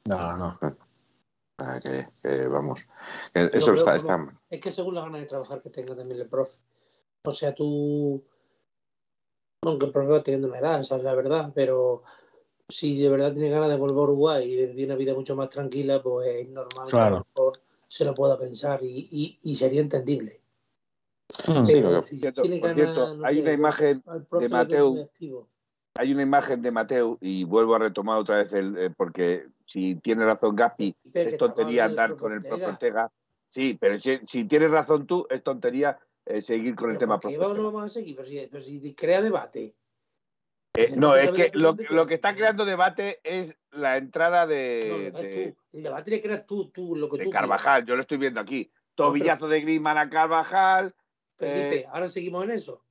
[0.09, 0.59] No, no.
[1.59, 2.07] Ah, que,
[2.47, 2.87] vamos.
[3.35, 4.25] eso está, está.
[4.51, 6.59] Es que según la gana de trabajar que tenga también el profe.
[7.25, 8.23] O sea, tú
[9.63, 12.05] aunque el profe va teniendo una edad, esa es la verdad, pero
[12.69, 15.35] si de verdad tiene ganas de volver a Uruguay y de vivir una vida mucho
[15.35, 17.53] más tranquila, pues es normal que a lo mejor
[17.89, 20.41] se lo pueda pensar y, sería entendible.
[21.47, 21.67] Hmm.
[21.67, 24.03] Pero si tiene ganas, hay una imagen
[24.39, 25.11] de Mateo.
[25.95, 29.97] Hay una imagen de Mateo y vuelvo a retomar otra vez el, eh, porque si
[29.97, 33.11] tiene razón Gaspi, es tontería andar con el profe Ortega.
[33.51, 37.33] Sí, pero si, si tienes razón tú, es tontería eh, seguir con el tema ¿Por
[37.33, 38.17] no vamos a seguir?
[38.17, 39.75] Pero si, crea debate.
[40.79, 45.09] Eh, no, es que lo, lo, que está creando debate es la entrada de.
[45.73, 48.71] El debate le creas tú, tú, lo que de Carvajal, yo lo estoy viendo aquí.
[48.95, 50.95] Tobillazo de Griezmann a Carvajal.
[51.37, 52.85] Felipe, eh, ahora seguimos en eso.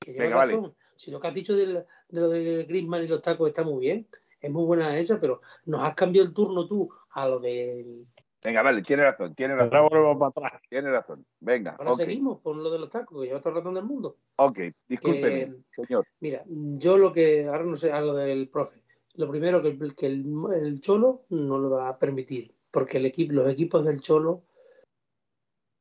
[0.00, 0.74] Que lleva razón.
[0.96, 3.78] Si lo que has dicho de, de lo de Griezmann y los tacos está muy
[3.78, 4.08] bien,
[4.40, 8.08] es muy buena esa, pero nos has cambiado el turno tú a lo del
[8.42, 9.76] Venga, vale, tiene razón, tiene razón.
[9.76, 10.62] Ahora volvemos para atrás.
[10.68, 11.26] Tiene razón.
[11.40, 11.76] Venga.
[11.78, 14.16] Ahora seguimos con lo de los tacos, que lleva todo el ratón del mundo.
[14.36, 16.06] Ok, discúlpeme, señor.
[16.20, 18.82] Mira, yo lo que, ahora no sé, a lo del profe.
[19.14, 23.48] Lo primero que, que el, Cholo no lo va a permitir, porque el equipo, los
[23.50, 24.44] equipos del Cholo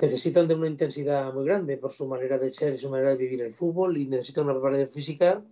[0.02, 3.18] necesitan de una intensidad muy grande por su manera de ser y su manera de
[3.18, 5.46] vivir el fútbol y necesitan una preparación física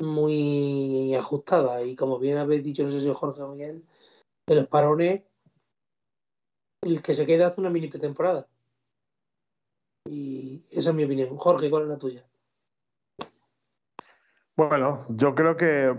[0.00, 1.82] muy ajustada.
[1.82, 3.84] Y como bien habéis dicho, no sé si Jorge o Miguel,
[4.46, 5.22] de los parones
[6.84, 8.46] el que se queda hace una mini pretemporada.
[10.06, 11.36] Y esa es mi opinión.
[11.36, 12.24] Jorge, ¿cuál es la tuya?
[14.56, 15.92] Bueno, yo creo que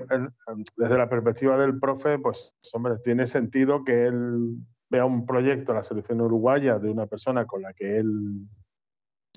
[0.78, 4.56] desde la perspectiva del profe, pues hombre, tiene sentido que él
[4.90, 8.48] vea un proyecto en la selección uruguaya de una persona con la que él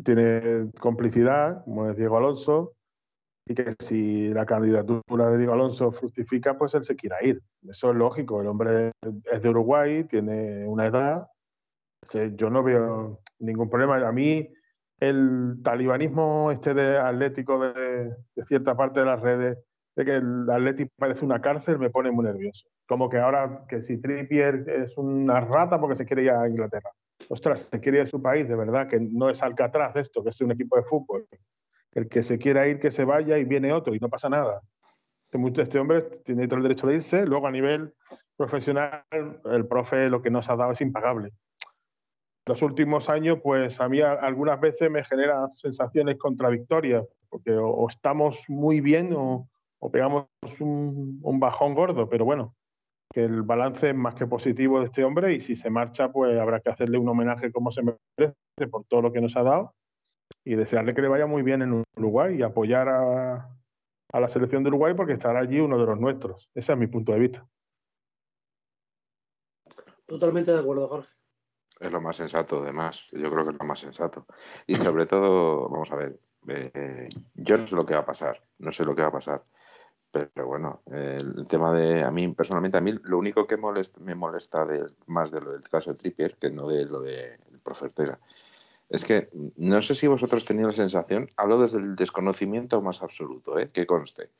[0.04, 2.74] tiene complicidad, como es Diego Alonso,
[3.44, 7.42] y que si la candidatura de Diego Alonso fructifica, pues él se quiera ir.
[7.68, 8.92] Eso es lógico, el hombre
[9.32, 11.26] es de Uruguay, tiene una edad,
[12.36, 13.96] yo no veo ningún problema.
[14.06, 14.48] A mí
[15.00, 18.14] el talibanismo este de atlético de,
[18.46, 19.58] cierta parte de las redes,
[19.96, 22.68] de que el Atlético parece una cárcel, me pone muy nervioso.
[22.86, 26.90] Como que ahora que si Trippier es una rata porque se quiere ir a Inglaterra.
[27.28, 30.30] Ostras, se quiere ir a su país, de verdad, que no es Alcatraz esto, que
[30.30, 31.26] es un equipo de fútbol.
[31.92, 34.62] El que se quiera ir, que se vaya y viene otro y no pasa nada.
[35.30, 37.92] Este, este hombre tiene todo el derecho de irse, luego a nivel
[38.36, 41.32] profesional, el profe lo que nos ha dado es impagable
[42.48, 48.44] los últimos años, pues a mí algunas veces me genera sensaciones contradictorias, porque o, estamos
[48.48, 49.48] muy bien o,
[49.92, 50.26] pegamos
[50.58, 52.54] un, bajón gordo, pero bueno,
[53.12, 56.38] que el balance es más que positivo de este hombre y si se marcha, pues
[56.38, 58.34] habrá que hacerle un homenaje como se merece
[58.70, 59.74] por todo lo que nos ha dado
[60.44, 63.48] y desearle que le vaya muy bien en Uruguay y apoyar a,
[64.12, 66.50] a la selección de Uruguay porque estará allí uno de los nuestros.
[66.54, 67.46] Ese es mi punto de vista.
[70.06, 71.10] Totalmente de acuerdo, Jorge.
[71.80, 73.06] Es lo más sensato, además.
[73.12, 74.26] Yo creo que es lo más sensato.
[74.66, 76.18] Y sobre todo, vamos a ver,
[76.48, 79.12] eh, yo no sé lo que va a pasar, no sé lo que va a
[79.12, 79.42] pasar.
[80.10, 83.58] Pero bueno, el tema de, a mí personalmente, a mí lo único que
[84.00, 84.66] me molesta
[85.06, 88.18] más de lo del caso de Trippier que no de lo del de profe Ortega,
[88.88, 93.58] es que no sé si vosotros tenéis la sensación, hablo desde el desconocimiento más absoluto,
[93.58, 93.70] ¿eh?
[93.70, 94.30] que conste.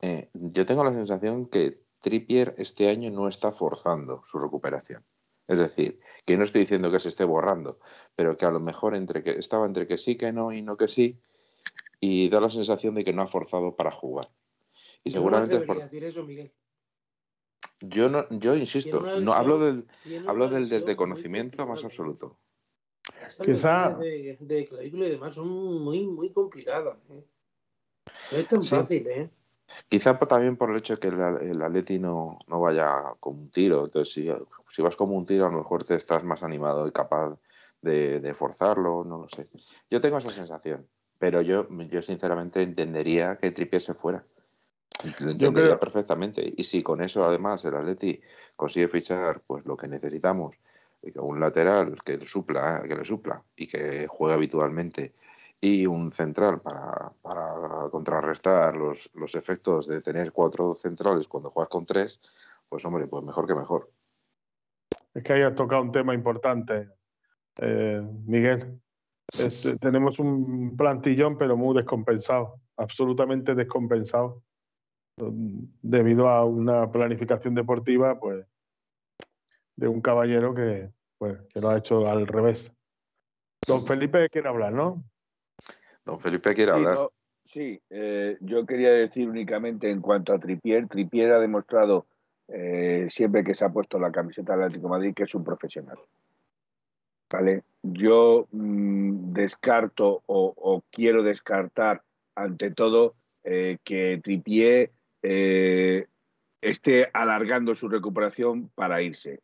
[0.00, 5.04] Eh, yo tengo la sensación que Trippier este año no está forzando su recuperación.
[5.48, 7.78] Es decir, que no estoy diciendo que se esté borrando,
[8.14, 10.76] pero que a lo mejor entre que estaba entre que sí, que no y no
[10.76, 11.20] que sí,
[12.00, 14.28] y da la sensación de que no ha forzado para jugar.
[15.04, 15.78] Y seguramente por...
[15.78, 16.52] decir eso, Miguel.
[17.80, 19.86] Yo no, yo insisto, no hablo del
[20.26, 22.38] hablo del desde conocimiento más absoluto.
[23.44, 26.98] Quizá de, de clavícula y demás son muy muy complicadas.
[27.10, 27.24] ¿eh?
[28.32, 29.30] No es tan fácil, ¿eh?
[29.88, 33.50] Quizá también por el hecho de que el, el Atleti no, no, vaya como un
[33.50, 33.84] tiro.
[33.84, 34.28] Entonces, si,
[34.74, 37.38] si, vas como un tiro, a lo mejor te estás más animado y capaz
[37.82, 39.48] de, de, forzarlo, no lo sé.
[39.90, 40.86] Yo tengo esa sensación,
[41.18, 44.24] pero yo, yo sinceramente entendería que Trippier se fuera.
[45.20, 46.52] Lo entendería perfectamente.
[46.56, 48.20] Y si con eso además el Atleti
[48.54, 50.56] consigue fichar pues lo que necesitamos,
[51.16, 55.12] un lateral que le supla, que le supla y que juegue habitualmente
[55.60, 61.70] y un central para, para contrarrestar los, los, efectos de tener cuatro centrales cuando juegas
[61.70, 62.20] con tres,
[62.68, 63.90] pues hombre, pues mejor que mejor.
[65.14, 66.90] Es que hayas tocado un tema importante,
[67.60, 68.80] eh, Miguel.
[69.38, 74.42] Eh, tenemos un plantillón, pero muy descompensado, absolutamente descompensado,
[75.16, 78.46] debido a una planificación deportiva, pues,
[79.76, 82.72] de un caballero que, pues, que lo ha hecho al revés.
[83.66, 85.02] Don Felipe quiere hablar, ¿no?
[86.06, 87.10] Don Felipe quiere hablar.
[87.44, 92.06] sí, eh, yo quería decir únicamente en cuanto a Tripier, Tripier ha demostrado
[92.46, 95.98] eh, siempre que se ha puesto la camiseta del Atlético Madrid que es un profesional.
[97.28, 97.64] ¿Vale?
[97.82, 102.02] Yo mm, descarto o, quiero descartar
[102.36, 104.92] ante todo eh, que Tripier
[106.60, 109.40] esté alargando su recuperación para irse.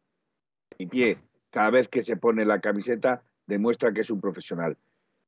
[0.69, 1.19] Tripier,
[1.51, 4.77] cada vez que se pone la camiseta, demuestra que es un profesional.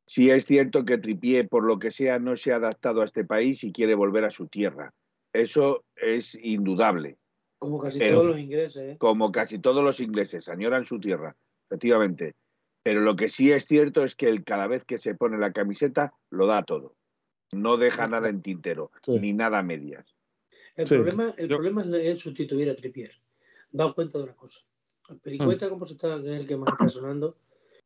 [0.06, 3.24] Sí es cierto que Tripié, por lo que sea, no se ha adaptado a este
[3.24, 4.92] país y quiere volver a su tierra.
[5.32, 7.18] Eso es indudable.
[7.58, 8.90] Como casi todos los ingleses.
[8.90, 8.96] ¿eh?
[8.98, 11.34] Como casi todos los ingleses, añoran su tierra,
[11.68, 12.34] efectivamente.
[12.82, 15.52] Pero lo que sí es cierto es que él cada vez que se pone la
[15.52, 16.94] camiseta lo da todo.
[17.52, 20.14] No deja nada en tintero, ni nada a medias.
[20.76, 23.12] El, problema, el problema es sustituir a Tripier.
[23.70, 24.60] Dado cuenta de una cosa.
[25.08, 25.70] El Pericueta, mm.
[25.70, 27.38] como se está, el que más está sonando,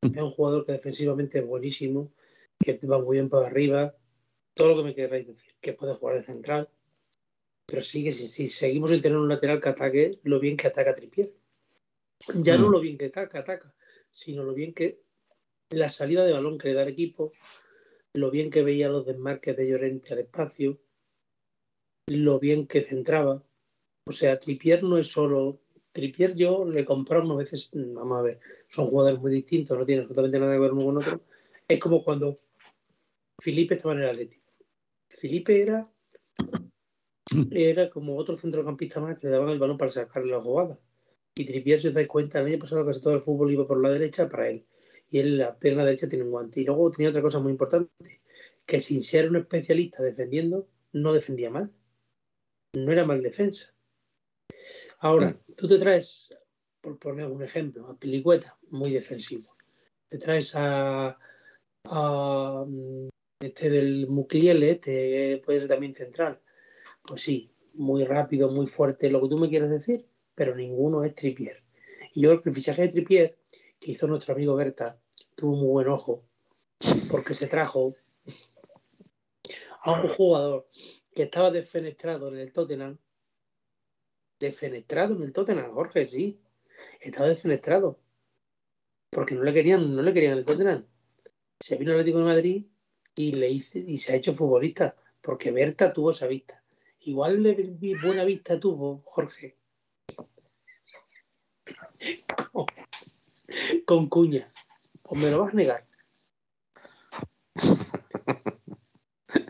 [0.03, 2.13] es un jugador que defensivamente es buenísimo,
[2.59, 3.97] que va muy bien para arriba,
[4.55, 6.69] todo lo que me queráis decir, que puede jugar de central,
[7.67, 10.95] pero sigue, si, si, seguimos sin tener un lateral que ataque lo bien que ataca
[10.95, 11.33] Tripier.
[12.35, 12.73] Ya no mm.
[12.73, 13.75] lo bien que ataca, ataca,
[14.11, 15.03] sino lo bien que
[15.71, 17.33] la salida de balón que le da el equipo,
[18.15, 20.81] lo bien que veía los desmarques de Llorente al espacio,
[22.07, 23.45] lo bien que centraba.
[24.05, 25.61] O sea, Tripier no es solo
[25.93, 30.05] Tripier yo le he unas veces, vamos a ver, son jugadores muy distintos, no tienen
[30.05, 31.21] absolutamente nada que ver uno con otro.
[31.67, 32.39] Es como cuando
[33.41, 34.45] Felipe estaba en el Atlético.
[35.09, 35.91] Felipe era,
[37.51, 40.79] era como otro centrocampista más que le daban el balón para sacarle la jugada.
[41.37, 43.81] Y Tripier, si os dais cuenta, el año pasado casi todo el fútbol iba por
[43.81, 44.67] la derecha para él.
[45.11, 46.61] Y él, la pierna derecha, tiene un guante.
[46.61, 47.91] Y luego tenía otra cosa muy importante,
[48.67, 51.73] que sin ser un especialista defendiendo, no defendía mal.
[52.75, 53.73] No era mal defensa.
[55.01, 56.35] Ahora, tú te traes,
[56.81, 59.57] por poner un ejemplo, a Pilicueta, muy defensivo.
[60.09, 61.17] Te traes a,
[61.85, 63.09] mm,
[63.41, 66.41] este del Mucliele, este puede ser también central.
[67.07, 71.15] Pues sí, muy rápido, muy fuerte, lo que tú me quieres decir, pero ninguno es
[71.15, 71.63] Tripier.
[72.15, 73.39] Y yo creo que el fichaje de Tripier,
[73.79, 75.01] que hizo nuestro amigo Berta,
[75.37, 76.25] tuvo muy buen ojo,
[77.09, 77.95] porque se trajo
[79.83, 80.67] a un jugador
[81.15, 82.99] que estaba defenestrado en el Tottenham
[84.39, 86.41] defenestrado en el Tottenham, Jorge, sí.
[87.01, 87.99] Estaba defenestrado.
[89.11, 90.87] Porque no le querían, no le querían el Tottenham.
[91.61, 92.67] Se vino al Atlético de Madrid
[93.15, 94.97] y le hice, y se ha hecho futbolista.
[95.21, 96.63] Porque Berta tuvo esa vista.
[97.01, 99.57] Igual le buena vista tuvo, Jorge.
[103.85, 104.53] con, cuña.
[105.03, 105.87] ¿O me lo vas a negar?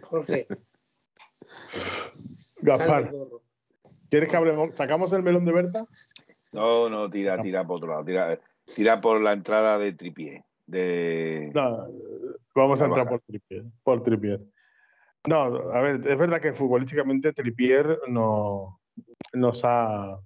[0.03, 0.47] Jorge.
[2.62, 3.12] Gaspar.
[4.11, 4.76] ¿Quieres que hablemos?
[4.76, 5.86] ¿Sacamos el melón de Berta?
[6.52, 8.04] No, no, tira, tira por otro lado.
[8.04, 8.40] Tira,
[8.74, 10.44] tira por la entrada de Tripié.
[10.66, 11.50] De...
[11.54, 11.88] No,
[12.54, 13.64] vamos a entrar por Tripié.
[13.82, 14.40] Por Tripier.
[15.26, 15.42] No,
[15.72, 18.80] a ver, es verdad que futbolísticamente Tripier no,
[19.34, 20.18] nos, ha,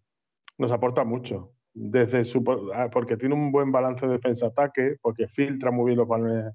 [0.58, 1.52] nos aporta mucho.
[1.74, 6.06] Desde su, ah, porque tiene un buen balance de defensa-ataque, porque filtra muy bien los
[6.06, 6.52] balones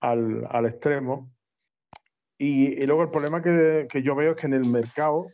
[0.00, 1.32] al, al extremo.
[2.38, 5.28] Y, y, luego el problema que, que yo veo es que en el mercado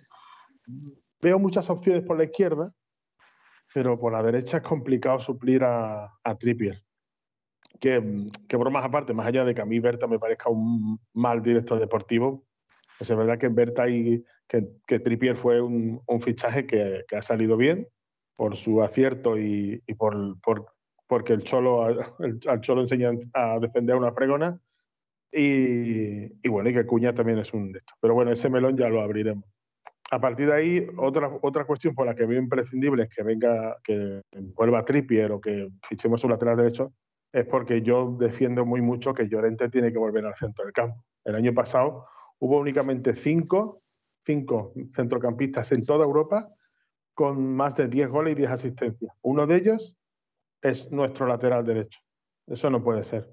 [1.21, 2.73] Veo muchas opciones por la izquierda,
[3.73, 6.83] pero por la derecha es complicado suplir a, a Trippier.
[7.81, 11.43] Que, que bromas aparte, más allá de que a mí Berta me parezca un mal
[11.43, 12.47] director deportivo,
[12.99, 17.17] pues es verdad que Berta y que, que Trippier fue un, un fichaje que, que,
[17.17, 17.87] ha salido bien
[18.35, 20.73] por su acierto y, y por, por,
[21.07, 21.87] porque el Cholo,
[22.21, 24.59] el, al Cholo enseña a defender una pregona.
[25.33, 27.99] Y, y, bueno, y que Cuña también es un de estos.
[28.01, 29.45] Pero bueno, ese melón ya lo abriremos
[30.11, 33.77] a partir de ahí, otra, otra cuestión por la que veo imprescindible es que venga,
[33.83, 34.23] que
[34.55, 36.93] vuelva Trippier o que fichemos un lateral derecho,
[37.33, 41.05] es porque yo defiendo muy mucho que Llorente tiene que volver al centro del campo.
[41.25, 42.07] El año pasado
[42.39, 43.83] hubo únicamente cinco,
[44.25, 46.49] cinco centrocampistas en toda Europa
[47.13, 49.13] con más de 10 goles y 10 asistencias.
[49.23, 49.97] Uno de ellos
[50.63, 52.01] es nuestro lateral derecho.
[52.47, 53.29] Eso no puede ser.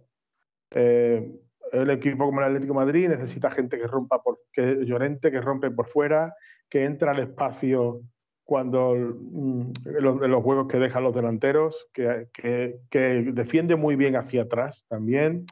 [0.72, 1.40] Eh,
[1.74, 5.72] el equipo como el Atlético Madrid necesita gente que rompa por que Llorente, que rompe
[5.72, 6.34] por fuera,
[6.70, 8.02] que entra al espacio
[8.46, 14.44] cuando mm, los, juegos que dejan los delanteros, que, que, que, defiende muy bien hacia
[14.44, 15.46] atrás también,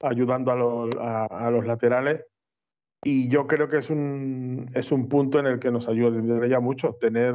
[0.00, 2.24] ayudando a los, a, a los, laterales.
[3.04, 6.96] Y yo creo que es un, es un punto en el que nos ayudaría mucho
[7.00, 7.34] tener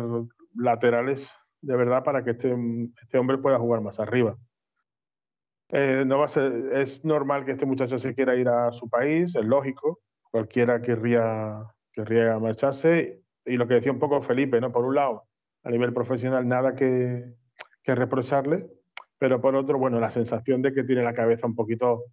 [0.56, 1.32] laterales
[1.64, 2.56] de verdad para que este,
[3.02, 4.38] este hombre pueda jugar más arriba.
[5.76, 8.88] Eh, no va a ser, es normal que este muchacho se quiera ir a su
[8.88, 13.22] país, es lógico, cualquiera querría, querría marcharse.
[13.44, 14.72] Y lo que decía un poco Felipe, ¿no?
[14.72, 15.24] Por un lado,
[15.64, 17.26] a nivel profesional, nada que,
[17.82, 18.68] que reprocharle,
[19.18, 22.04] pero por otro, bueno, la sensación de que tiene la cabeza un poquito,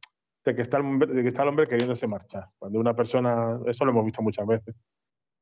[0.43, 2.47] de que está el, de que está el hombre queriéndose marchar.
[2.59, 4.75] Cuando una persona, eso lo hemos visto muchas veces,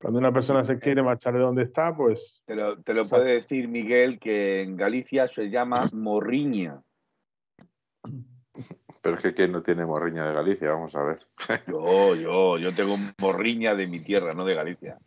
[0.00, 2.42] cuando una persona se quiere marchar de donde está, pues...
[2.46, 6.82] Te lo, te lo puede decir Miguel, que en Galicia se llama morriña.
[9.02, 10.72] Pero es que ¿quién no tiene morriña de Galicia?
[10.72, 11.26] Vamos a ver.
[11.66, 14.98] Yo, yo, yo tengo morriña de mi tierra, no de Galicia.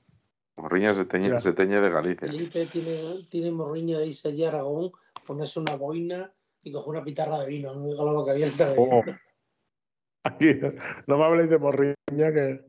[0.55, 2.27] Morriña se teñe, se teñe de Galicia.
[2.27, 4.91] Felipe tiene, tiene morriña de Isa y Aragón,
[5.25, 6.31] ponerse una boina
[6.61, 8.73] y coger una pitarra de vino, no digo la boca abierta.
[8.77, 9.03] Oh.
[10.23, 10.59] Aquí,
[11.07, 12.63] no me habléis de morriña que,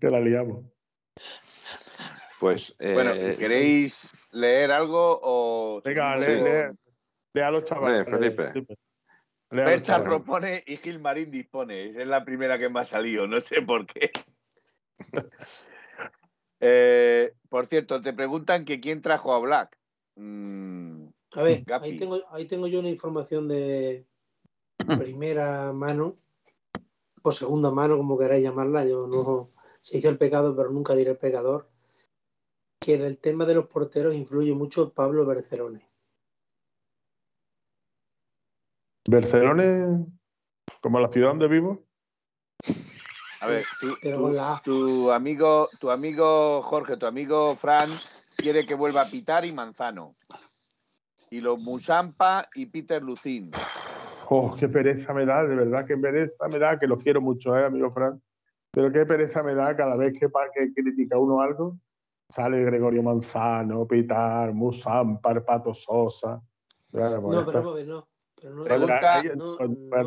[0.00, 0.64] que la liamos.
[2.40, 2.74] Pues.
[2.78, 5.82] Eh, bueno, ¿queréis leer algo o.?
[5.84, 6.76] Venga, lee, lee,
[7.34, 8.06] lee a los chavales.
[8.06, 8.52] Lee, Felipe.
[8.52, 8.74] Felipe.
[9.50, 11.88] Berta propone y Gilmarín dispone.
[11.88, 14.10] Esa es la primera que me ha salido, no sé por qué.
[16.60, 19.78] eh, por cierto, te preguntan que quién trajo a Black.
[20.16, 24.06] Mm, a ver, ahí tengo, ahí tengo yo una información de
[24.98, 26.18] primera mano,
[27.22, 28.84] o segunda mano, como queráis llamarla.
[28.84, 31.70] Yo no se hizo el pecado, pero nunca diré el pecador.
[32.80, 35.87] Que en el tema de los porteros influye mucho Pablo Bercerone.
[39.10, 40.04] Barcelona,
[40.82, 41.82] como la ciudad donde vivo.
[43.40, 47.88] A ver, tu, tu, tu, amigo, tu amigo Jorge, tu amigo Fran
[48.36, 50.14] quiere que vuelva a Pitar y Manzano.
[51.30, 53.50] Y los Musampa y Peter Lucín.
[54.28, 57.56] Oh, qué pereza me da, de verdad, qué pereza me da, que los quiero mucho,
[57.56, 58.20] ¿eh, amigo Fran?
[58.70, 61.78] Pero qué pereza me da cada vez que, que critica uno algo,
[62.28, 66.42] sale Gregorio Manzano, Pitar, Musampa, Pato Sosa.
[66.90, 68.08] Bueno, no, pero no,
[68.44, 69.56] No, pregunta, no,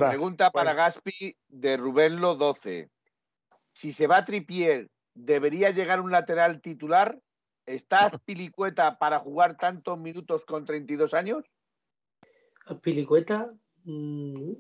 [0.10, 2.90] pregunta para pues, Gaspi de Rubenlo 12.
[3.74, 7.20] Si se va Tripier, ¿debería llegar un lateral titular?
[7.66, 11.46] ¿Está Pilicueta para jugar tantos minutos con 32 años?
[12.82, 13.52] Pilicueta.
[13.84, 14.54] Mmm...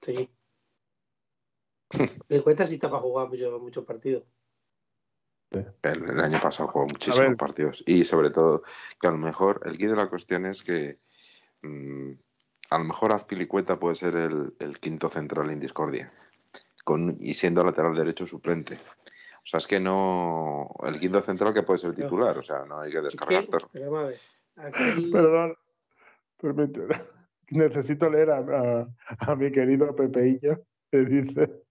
[0.00, 0.30] Sí.
[2.28, 4.24] Pilicueta sí está para jugar muchos mucho partidos.
[5.50, 8.62] El, el, año pasado jugó muchísimos partidos y sobre todo
[9.00, 10.98] que a lo mejor el guía de la cuestión es que
[11.62, 12.12] mmm,
[12.70, 16.12] a lo mejor Azpilicueta puede ser el, el, quinto central en discordia
[16.84, 18.74] con, y siendo lateral derecho suplente.
[18.74, 20.70] O sea, es que no.
[20.82, 23.44] El quinto central que puede ser titular, o sea, no hay que descargar.
[24.56, 25.10] Aquí...
[25.10, 25.56] Perdón,
[26.40, 27.00] permíteme.
[27.50, 28.86] Necesito leer a, a,
[29.18, 31.62] a mi querido Pepeillo que dice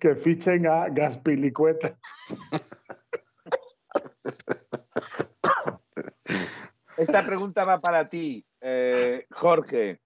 [0.00, 1.98] que fichen a Gaspilicueta.
[6.96, 10.00] Esta pregunta va para ti, eh, Jorge.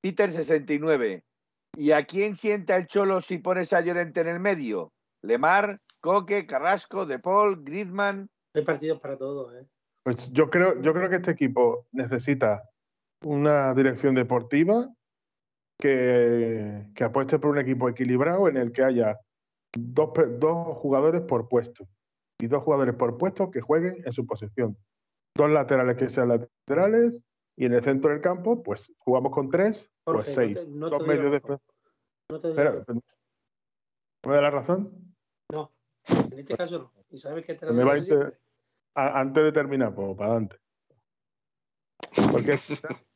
[0.00, 1.24] Peter 69.
[1.76, 4.92] ¿Y a quién sienta el Cholo si pones a Llorente en el medio?
[5.22, 8.30] Lemar, Coque, Carrasco, De Paul, Griezmann.
[8.54, 9.66] Hay partidos para todos, ¿eh?
[10.04, 12.62] Pues yo creo, yo creo que este equipo necesita
[13.24, 14.88] una dirección deportiva
[15.78, 19.20] que, que, apueste por un equipo equilibrado en el que haya
[19.76, 21.86] dos, dos, jugadores por puesto
[22.40, 24.76] y dos jugadores por puesto que jueguen en su posición.
[25.34, 27.22] Dos laterales que sean laterales
[27.56, 30.56] y en el centro del campo, pues jugamos con tres, Jorge, pues seis.
[30.56, 31.58] No te, no dos medios de...
[32.30, 32.84] No te Espera,
[34.26, 35.14] ¿Me da la razón?
[35.52, 35.72] No,
[36.08, 37.04] en este caso no.
[37.10, 37.94] ¿Y sabes que te me va
[38.94, 40.56] a, Antes de terminar, pues para adelante.
[42.32, 42.58] Porque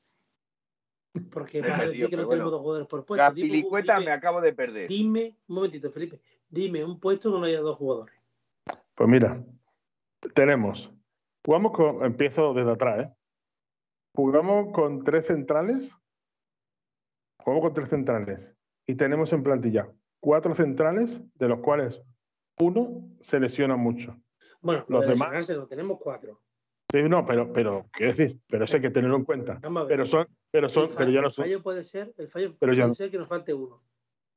[1.31, 3.25] porque para decir que no tenemos dos jugadores por puesto.
[3.25, 4.89] Gapilicueta me acabo de perder.
[4.89, 6.21] Dime, un momentito, Felipe.
[6.49, 8.15] Dime un puesto donde haya dos jugadores.
[8.95, 9.43] Pues mira,
[10.35, 10.93] tenemos.
[11.45, 12.05] Jugamos con.
[12.05, 13.15] Empiezo desde atrás, ¿eh?
[14.15, 15.97] Jugamos con tres centrales.
[17.43, 18.55] Jugamos con tres centrales.
[18.87, 19.91] Y tenemos en plantilla
[20.21, 22.03] cuatro centrales, de los cuales
[22.61, 24.17] uno se lesiona mucho.
[24.61, 25.49] Bueno, los demás.
[25.49, 26.41] Lo tenemos cuatro.
[26.93, 29.61] Sí, no, pero, pero, quiero decir, pero eso hay que tenerlo en cuenta.
[29.87, 31.45] Pero son, pero son, fallo, pero ya no son.
[31.45, 33.83] El fallo puede ser, el fallo pero puede ya, ser que nos falte uno.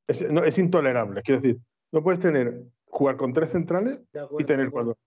[0.08, 1.60] Es, no, es intolerable, quiero decir,
[1.92, 4.98] no puedes tener, jugar con tres centrales acuerdo, y tener cuatro.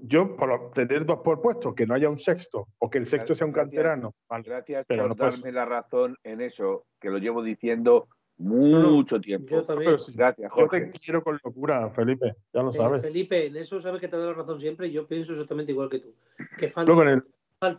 [0.00, 3.34] yo por tener dos por puesto, que no haya un sexto o que el sexto
[3.34, 4.14] sea un canterano.
[4.44, 9.46] Gracias por darme la razón en eso, que lo llevo diciendo mucho tiempo.
[9.48, 9.96] Yo también.
[10.14, 10.86] Gracias, Jorge.
[10.86, 13.02] Yo te quiero con locura, Felipe, ya lo eh, sabes.
[13.02, 15.98] Felipe, en eso sabes que te dado la razón siempre yo pienso exactamente igual que
[15.98, 16.14] tú.
[16.56, 16.92] Que falta,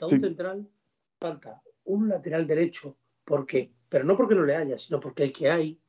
[0.06, 0.70] un central,
[1.20, 2.98] falta un lateral derecho.
[3.24, 3.72] ¿Por qué?
[3.90, 5.80] Pero no porque no le haya, sino porque el que hay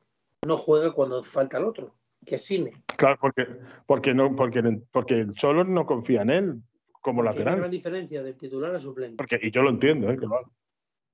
[0.45, 2.83] no juega cuando falta el otro, que es Cine.
[2.97, 3.47] Claro, porque,
[3.85, 6.61] porque, no, porque, porque no confía en él
[7.01, 7.47] como lateral.
[7.47, 9.17] Hay una gran diferencia del titular a suplente.
[9.17, 10.17] Porque, y yo lo entiendo, ¿eh?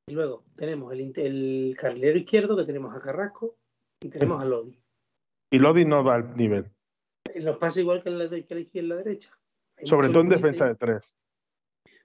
[0.07, 3.57] Y luego tenemos el, el carrilero izquierdo, que tenemos a Carrasco,
[4.01, 4.79] y tenemos a Lodi.
[5.51, 6.71] Y Lodi no da el nivel.
[7.43, 9.37] Nos pasa igual que en la, que la izquierda y la derecha.
[9.83, 11.15] Sobre todo en defensa de tres.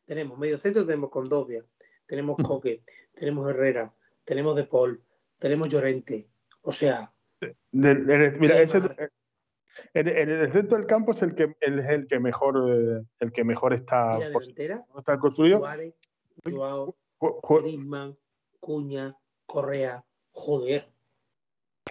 [0.04, 1.64] Tenemos medio centro, tenemos Condovia,
[2.06, 2.82] tenemos Coque,
[3.14, 3.92] tenemos Herrera,
[4.24, 5.02] tenemos De Paul,
[5.38, 6.28] tenemos Llorente.
[6.62, 7.12] O sea.
[7.72, 8.80] mira, ese,
[9.92, 13.44] en, el centro del campo es el que, el, el que mejor eh, el que
[13.44, 15.62] mejor está, está construido.
[16.44, 18.16] Joao, Griezmann,
[18.60, 20.88] Cuña, Correa, joder.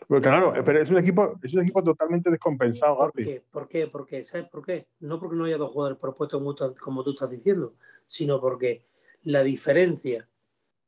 [0.07, 3.43] Pero claro, pero es un equipo, es un equipo totalmente descompensado, ¿Por qué?
[3.51, 3.87] ¿Por qué?
[3.87, 4.23] ¿Por qué?
[4.23, 4.87] ¿Sabes por qué?
[4.99, 6.41] No porque no haya dos jugadores propuestos
[6.79, 8.83] como tú estás diciendo, sino porque
[9.23, 10.27] la diferencia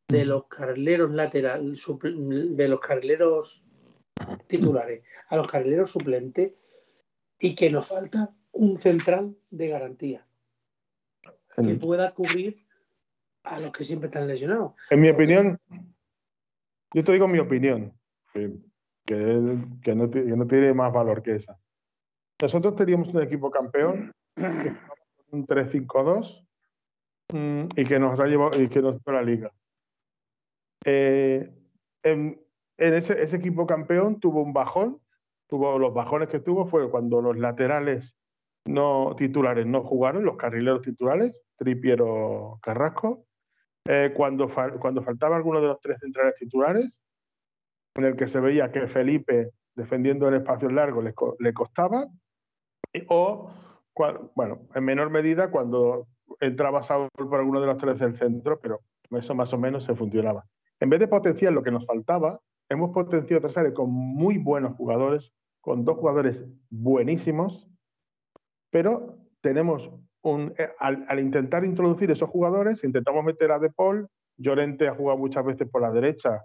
[0.07, 3.65] de los carrileros laterales, de los carrileros
[4.47, 6.53] titulares a los carrileros suplentes
[7.39, 10.25] y que nos falta un central de garantía
[11.61, 12.57] que pueda cubrir
[13.43, 14.73] a los que siempre están lesionados.
[14.89, 15.59] En mi opinión,
[16.93, 17.93] yo te digo mi opinión,
[18.33, 18.51] que,
[19.05, 19.15] que,
[19.95, 21.57] no, tiene más valor que esa.
[22.41, 24.11] Nosotros teníamos un equipo campeón,
[25.31, 26.44] un 3-5-2, mm,
[27.33, 29.51] y que nos ha llevado, y que nos la liga.
[30.85, 31.51] Eh,
[32.03, 32.39] en,
[32.77, 35.01] ese, equipo campeón tuvo un bajón,
[35.47, 38.17] tuvo los bajones que tuvo fue cuando los laterales
[38.65, 43.25] no titulares no jugaron, los carrileros titulares, Tripiero Carrasco,
[43.87, 44.49] eh, cuando,
[44.79, 46.99] cuando faltaba alguno de los tres centrales titulares,
[47.95, 52.07] en el que se veía que Felipe defendiendo en espacios largos le, le costaba,
[53.09, 53.51] o,
[54.35, 56.07] bueno, en menor medida cuando
[56.39, 59.95] entraba Saúl por alguno de los tres del centro, pero eso más o menos se
[59.95, 60.45] funcionaba.
[60.79, 64.75] En vez de potenciar lo que nos faltaba, hemos potenciado tres áreas con muy buenos
[64.75, 67.69] jugadores, con dos jugadores buenísimos,
[68.71, 74.07] pero tenemos un, eh, al, intentar introducir esos jugadores, intentamos meter a De Paul,
[74.37, 76.43] Llorente ha jugado muchas veces por la derecha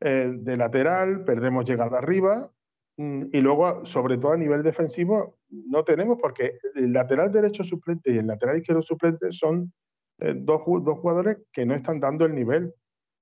[0.00, 2.50] eh, de lateral, perdemos llegada arriba,
[2.96, 8.18] y luego, sobre todo a nivel defensivo, no tenemos porque el lateral derecho suplente y
[8.18, 9.72] el lateral izquierdo suplente son
[10.18, 12.74] eh, dos, dos jugadores que no están dando el nivel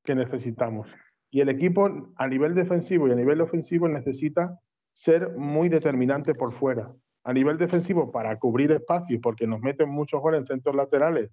[0.05, 0.89] que necesitamos.
[1.31, 4.59] Y el equipo a nivel defensivo y a nivel ofensivo necesita
[4.93, 6.93] ser muy determinante por fuera
[7.25, 11.31] a nivel defensivo para cubrir espacios, porque nos meten muchos goles en centros laterales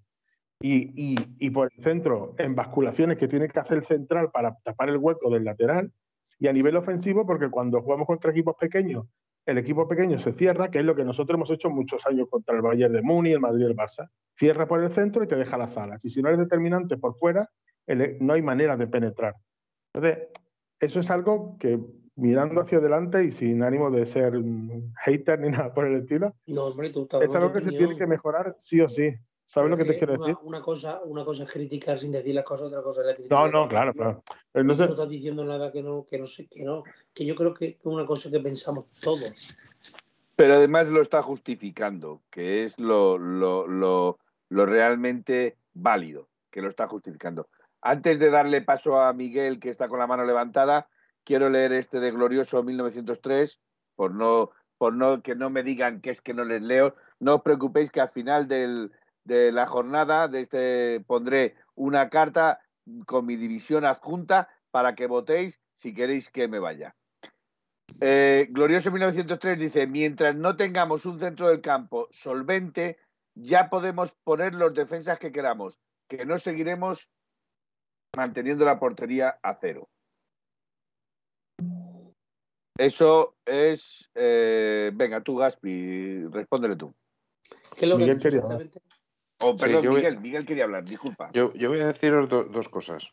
[0.59, 4.89] y, y, por el centro en basculaciones que tiene que hacer el central para tapar
[4.89, 5.91] el hueco del lateral.
[6.39, 9.05] Y a nivel ofensivo, porque cuando jugamos contra equipos pequeños,
[9.45, 12.55] el equipo pequeño se cierra, que es lo que nosotros hemos hecho muchos años contra
[12.55, 14.09] el Bayern de Muni, el Madrid y el Barça.
[14.35, 16.03] Cierra por el centro y te deja las alas.
[16.03, 17.49] Y si no eres determinante por fuera,
[18.19, 19.35] no hay manera de penetrar.
[19.93, 20.27] Entonces,
[20.79, 21.79] eso es algo que
[22.17, 26.35] mirando hacia adelante y sin ánimo de ser un hater ni nada por el estilo.
[26.45, 29.15] No, hombre, tú Es algo que se tiene que mejorar sí o sí.
[29.47, 30.35] ¿Sabes lo que te quiero decir?
[30.43, 33.33] Una cosa, una cosa es criticar sin decir las cosas, otra cosa es la crítica.
[33.33, 34.21] No, no, claro, claro.
[34.53, 36.83] no, estás diciendo nada que no, que no sé, que no,
[37.13, 39.57] que yo creo que es una cosa que pensamos todos.
[40.35, 44.19] Pero además lo está justificando, que es lo, lo, lo,
[44.49, 47.47] lo realmente válido, que lo está justificando.
[47.81, 50.89] Antes de darle paso a Miguel, que está con la mano levantada,
[51.23, 53.61] quiero leer este de Glorioso 1903,
[53.95, 56.95] por no, por no que no me digan que es que no les leo.
[57.21, 58.91] No os preocupéis que al final del,
[59.27, 62.61] de la jornada de este pondré una carta
[63.05, 66.95] con mi división adjunta para que votéis si queréis que me vaya.
[67.99, 72.97] Eh, Glorioso 1903 dice, mientras no tengamos un centro del campo solvente,
[73.35, 75.77] ya podemos poner los defensas que queramos,
[76.07, 77.09] que no seguiremos
[78.15, 79.89] manteniendo la portería a cero.
[82.77, 84.09] Eso es.
[84.15, 86.93] Eh, venga, tú, Gaspi, respóndele tú.
[87.75, 88.79] ¿Qué es lo Miguel que exactamente?
[89.39, 91.29] Oh, perdón, Miguel, Miguel quería hablar, disculpa.
[91.33, 93.11] Yo, voy a deciros dos cosas.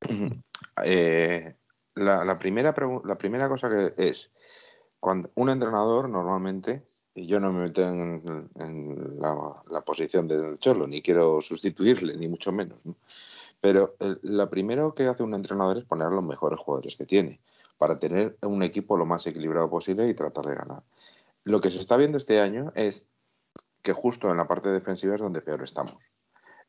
[0.82, 1.56] Eh,
[1.94, 2.74] la, primera
[3.04, 4.30] la primera cosa que es,
[4.98, 6.82] cuando un entrenador normalmente,
[7.14, 12.50] y yo no me meto en, la, posición del Cholo, ni quiero sustituirle, ni mucho
[12.50, 12.78] menos,
[13.60, 17.40] pero lo primero que hace un entrenador es poner a los mejores jugadores que tiene
[17.76, 20.82] para tener un equipo lo más equilibrado posible y tratar de ganar.
[21.44, 23.04] Lo que se está viendo este año es
[23.82, 25.96] que justo en la parte defensiva es donde peor estamos.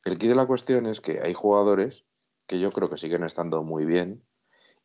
[0.04, 2.06] El key de la cuestión es que hay jugadores
[2.48, 4.24] que yo creo que siguen estando muy bien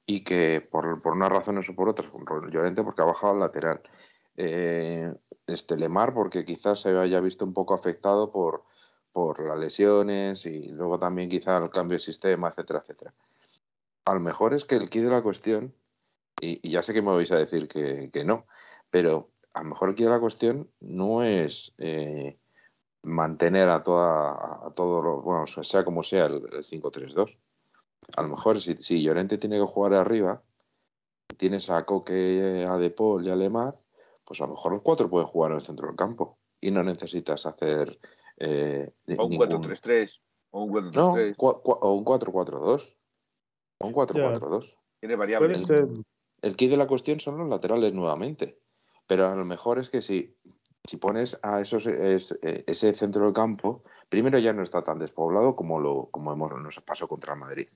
[0.05, 2.11] y que por, por unas razones o por otras,
[2.51, 3.83] Llorente porque ha bajado al lateral,
[4.37, 5.13] eh,
[5.47, 8.65] este Lemar porque quizás se haya visto un poco afectado por,
[9.13, 13.15] por las lesiones y luego también quizá el cambio de sistema, etcétera, etcétera.
[14.05, 15.75] A lo mejor es que el key de la cuestión,
[16.41, 18.47] y, ya sé que me vais a decir que, no,
[18.91, 22.37] pero a lo mejor el de la cuestión no es eh,
[23.03, 27.39] mantener a toda a todo lo, bueno, sea como sea el, 5-3-2.
[28.19, 30.43] A lo mejor si, si, Llorente tiene que jugar arriba,
[31.39, 33.75] tienes a Coque, a De Paul y a Lemar,
[34.27, 36.83] pues a lo mejor los cuatro pueden jugar en el centro del campo y no
[36.83, 37.99] necesitas hacer
[38.37, 40.21] eh, o un 4-3-3.
[40.51, 41.35] O un 4-3-3.
[41.39, 42.95] o un 4-4-2.
[43.79, 44.77] O un 4-4-2.
[45.01, 45.71] Tiene variables.
[46.43, 48.59] El, key de la cuestión son los laterales nuevamente.
[49.07, 50.37] Pero a lo mejor es que si,
[50.85, 52.17] si pones a esos, eh,
[52.67, 56.81] ese centro del campo, primero ya no está tan despoblado como, lo, como hemos, nos
[56.81, 57.69] pasó contra el Madrid.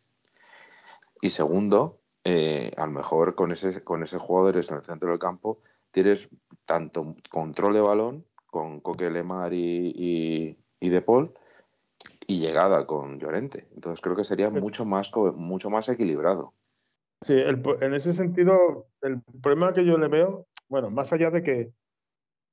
[1.20, 5.19] Y segundo, eh, a lo mejor con ese, con ese jugadores en el centro del
[5.19, 6.28] campo tienes
[6.66, 11.32] tanto control de balón con Coque Lemar y, y, De Paul
[12.27, 13.69] y llegada con Llorente.
[13.74, 16.55] Entonces creo que sería mucho más, mucho más equilibrado.
[17.23, 21.72] Sí, en ese sentido, el problema que yo le veo, bueno, más allá de que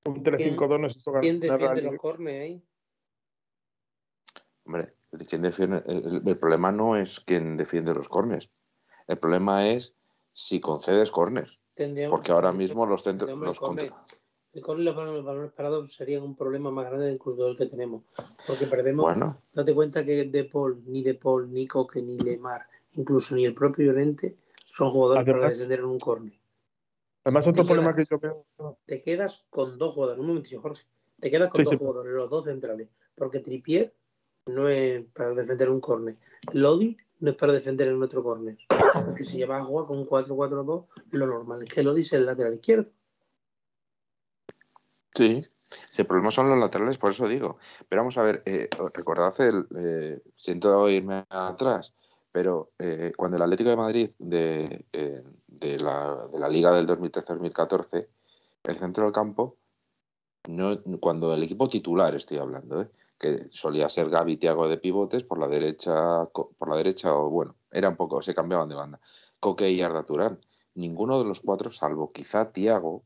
[0.06, 2.64] un 3-5-2 no es eso ¿Quién defiende los cornes ahí?
[4.66, 4.94] Hombre,
[5.30, 5.84] ¿quién defiende?
[5.86, 8.50] El, problema no es quién defiende los cornes.
[9.08, 9.96] El problema es
[10.34, 11.60] si concedes cornes.
[12.10, 13.30] Porque ahora mismo los centros.
[13.38, 13.62] Los
[14.54, 18.04] el corner y los balones, parados serían un problema más grande incluso del que tenemos.
[18.48, 19.04] Porque perdemos.
[19.06, 19.40] Bueno.
[19.54, 23.54] Date cuenta que De Paul, ni De Paul, ni Coque, ni Lemar, incluso ni el
[23.54, 24.36] propio Llorente,
[24.66, 26.34] son jugadores para defender en un corner.
[27.28, 28.46] Además, otro problema que yo veo.
[28.86, 30.22] Te quedas con dos jugadores.
[30.22, 30.86] Un momentillo, Jorge.
[31.20, 32.88] Te quedas con dos jugadores, los dos centrales.
[33.16, 33.94] Porque Tripier
[34.46, 36.16] no es para defender un corner.
[36.54, 38.58] Lodi no es para defender en otro corner.
[38.94, 42.28] Porque si lleva a jugar con un 4-4-2, lo normal es que Lodi sea el
[42.28, 42.92] lateral izquierdo.
[45.14, 45.46] Sí,
[45.98, 47.58] el problema son los laterales, por eso digo.
[47.90, 51.94] Pero vamos a ver, eh, recordad, el, eh, siento irme atrás,
[52.38, 56.86] pero eh, cuando el Atlético de Madrid de, eh, de, la, de la Liga del
[56.86, 58.08] 2013-2014,
[58.64, 59.58] el centro del campo,
[60.48, 65.40] no, cuando el equipo titular estoy hablando, que solía ser Gaby Tiago de pivotes por
[65.40, 69.00] la derecha, por la derecha o bueno, era un poco, se cambiaban de banda.
[69.40, 70.38] Coque y Arda Turán.
[70.76, 73.04] Ninguno de los cuatro, salvo quizá Tiago,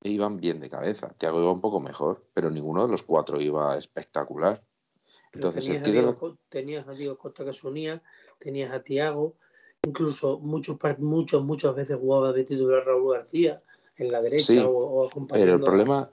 [0.00, 1.12] iban bien de cabeza.
[1.18, 4.64] Tiago iba un poco mejor, pero ninguno de los cuatro iba espectacular.
[5.34, 8.02] Entonces, tenías, a Diego, tenías, a Diego, Costa que se unía,
[8.38, 9.34] tenías a Tiago,
[9.86, 13.62] incluso muchos, muchos, muchas veces jugaba de titular Raúl García
[13.96, 15.44] en la derecha o, acompañando.
[15.44, 16.10] Pero el problema,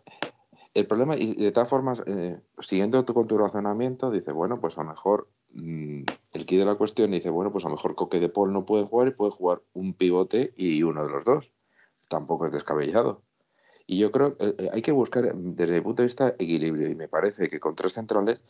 [0.73, 4.77] el problema, y de todas formas, eh, siguiendo tu, con tu razonamiento, dice, bueno, pues
[4.77, 6.03] a lo mejor mm,
[6.33, 8.65] el key de la cuestión dice, bueno, pues a lo mejor Coque de Paul no
[8.65, 11.51] puede jugar y puede jugar un pivote y uno de los dos.
[12.07, 13.21] Tampoco es descabellado.
[13.87, 16.89] Y yo creo que eh, hay que buscar, desde mi punto de vista, equilibrio.
[16.89, 18.41] Y me parece que con tres centrales,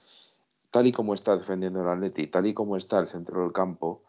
[0.72, 4.04] tal y como está defendiendo el Atleti, tal y como está el centro del campo,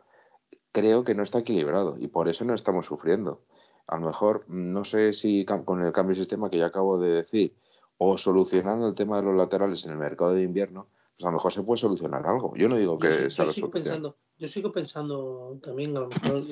[0.72, 1.96] creo que no está equilibrado.
[1.98, 3.42] Y por eso no estamos sufriendo.
[3.86, 7.10] A lo mejor, no sé si con el cambio de sistema que ya acabo de
[7.10, 7.56] decir,
[7.98, 11.32] o solucionando el tema de los laterales en el mercado de invierno, pues a lo
[11.32, 12.54] mejor se puede solucionar algo.
[12.56, 16.42] Yo no digo que sea yo sigo pensando, Yo sigo pensando también, a lo mejor,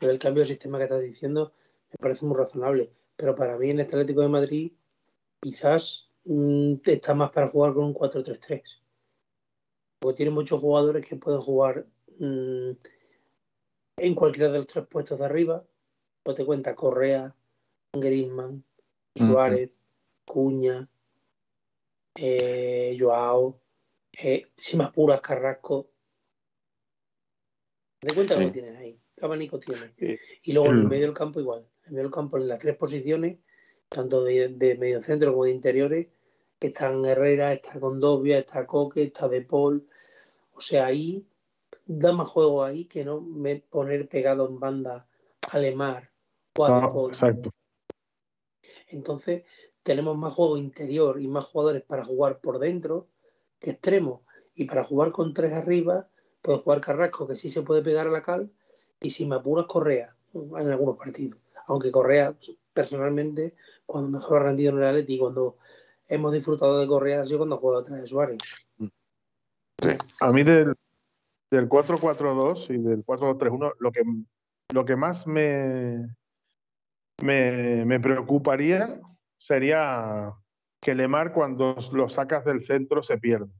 [0.00, 1.52] el cambio de sistema que estás diciendo
[1.90, 4.72] me parece muy razonable pero para mí en este Atlético de Madrid
[5.40, 8.79] quizás mm, está más para jugar con un 4-3-3.
[10.00, 11.86] Porque tiene muchos jugadores que pueden jugar
[12.18, 12.70] mm,
[13.98, 15.64] en cualquiera de los tres puestos de arriba.
[16.24, 17.34] O te cuenta Correa,
[17.92, 18.64] Griezmann,
[19.14, 19.70] Suárez,
[20.26, 20.88] Cuña,
[22.14, 23.60] eh, Joao,
[24.12, 25.90] eh, si más puras Carrasco.
[28.00, 29.00] Te cuenta lo que tienes ahí.
[29.16, 29.94] ¿Qué abanico tiene?
[30.42, 33.38] Y luego en el medio del campo igual en medio campo en las tres posiciones,
[33.88, 36.08] tanto de, medio centro como de interiores,
[36.68, 39.86] están Herrera, está Condovia, está Coque, está De Paul.
[40.54, 41.26] O sea, ahí
[41.86, 45.06] da más juego ahí que no me poner pegado en banda
[45.48, 46.10] a Lemar
[46.56, 47.12] o a De Paul.
[47.12, 47.50] Exacto.
[48.88, 49.44] Entonces,
[49.82, 53.08] tenemos más juego interior y más jugadores para jugar por dentro
[53.58, 54.22] que extremo.
[54.54, 56.08] Y para jugar con tres arriba,
[56.42, 58.50] puede jugar Carrasco, que sí se puede pegar a la cal,
[59.00, 61.38] y si me apuras Correa en algunos partidos
[61.70, 62.34] aunque Correa,
[62.72, 63.54] personalmente,
[63.86, 65.56] cuando mejor ha rendido en el Atleti, cuando
[66.10, 68.38] hemos disfrutado de Correa, ha sido cuando juega atrás de Suárez.
[70.20, 70.74] A mí del,
[71.50, 74.02] del 4-4-2 y del 4-2-3-1, lo que,
[74.74, 76.14] lo que más me,
[77.22, 79.00] me, me preocuparía
[79.38, 80.34] sería
[80.80, 83.52] que Lemar cuando lo sacas del centro se pierde.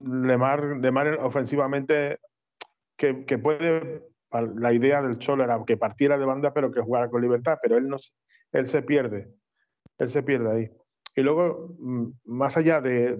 [0.00, 2.18] Lemar, Lemar ofensivamente
[2.96, 4.02] que, puede,
[4.56, 7.76] la idea del Cholo era que partiera de banda pero que jugara con libertad, pero
[7.76, 7.98] él, no,
[8.52, 9.32] él se pierde,
[9.98, 10.70] él se pierde ahí.
[11.18, 13.18] Y luego, mm, más allá de,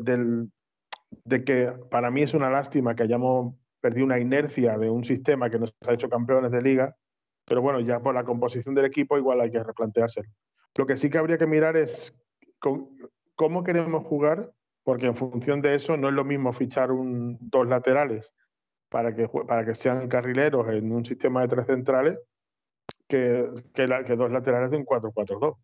[1.45, 5.59] que para mí es una lástima que hayamos perdido una inercia de un sistema que
[5.59, 6.95] nos ha hecho campeones de liga,
[7.45, 10.29] pero bueno, ya por la composición del equipo igual hay que replanteárselo.
[10.77, 12.15] Lo que sí que habría que mirar es
[13.35, 14.53] cómo queremos jugar,
[14.85, 18.33] porque en función de eso no es lo mismo fichar un, dos laterales
[18.91, 22.17] para que, para que sean carrileros en un sistema de tres centrales
[23.09, 23.45] que,
[23.75, 25.57] que dos laterales de un 4-4-2.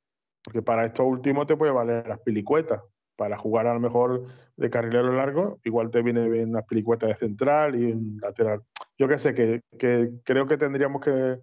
[0.44, 2.82] Porque para esto último te puede valer las pilicuetas.
[3.16, 4.26] Para jugar a lo mejor
[4.56, 8.62] de carrilero largo, igual te viene bien una pilicueta de central y un lateral.
[8.98, 11.38] Yo qué sé, que, que creo que tendríamos que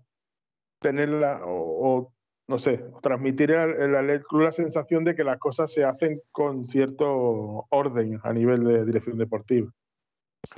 [0.81, 2.13] tenerla o,
[2.47, 7.67] no sé, transmitir al club la sensación de que las cosas se hacen con cierto
[7.69, 9.71] orden a nivel de dirección deportiva.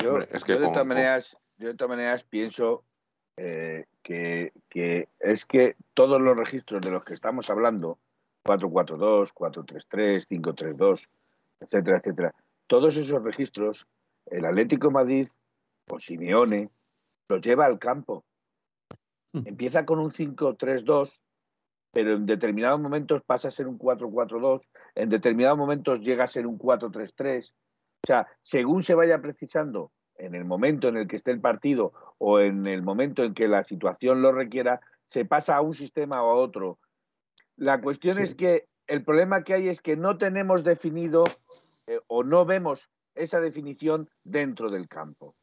[0.01, 2.85] Yo, de, todas maneras, yo de todas maneras pienso
[3.37, 7.99] eh, que, que, es que todos los registros de los que estamos hablando,
[8.43, 11.09] 442, 433, 532,
[11.59, 12.35] etcétera, etcétera,
[12.67, 13.87] todos esos registros,
[14.25, 15.27] el Atlético Madrid
[15.89, 16.69] o Simeone
[17.29, 18.25] los lleva al campo
[19.33, 19.47] Mm.
[19.47, 21.19] Empieza con un 5-3-2,
[21.91, 24.61] pero en determinados momentos pasa a ser un 4-4-2,
[24.95, 27.51] en determinados momentos llega a ser un 4-3-3.
[27.51, 31.93] O sea, según se vaya precisando en el momento en el que esté el partido
[32.19, 36.23] o en el momento en que la situación lo requiera, se pasa a un sistema
[36.23, 36.79] o a otro.
[37.57, 41.23] La cuestión es que el problema que hay es que no tenemos definido
[41.87, 45.35] eh, o no vemos esa definición dentro del campo.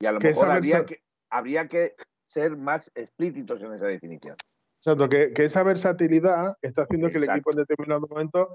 [0.00, 1.94] Y a lo mejor habría que, habría que
[2.26, 4.36] ser más explícitos en esa definición.
[4.80, 8.54] Exacto, que, que esa versatilidad está haciendo que el equipo en determinado momento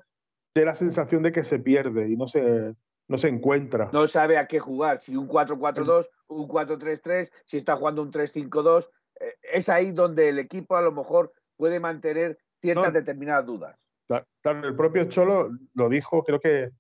[0.56, 2.76] dé la sensación de que se pierde y no se,
[3.08, 3.90] no se encuentra.
[3.92, 8.88] No sabe a qué jugar, si un 4-4-2, un 4-3-3, si está jugando un 3-5-2.
[9.20, 13.78] Eh, es ahí donde el equipo a lo mejor puede mantener ciertas determinadas dudas.
[14.08, 16.72] Claro, el propio Cholo lo dijo, creo que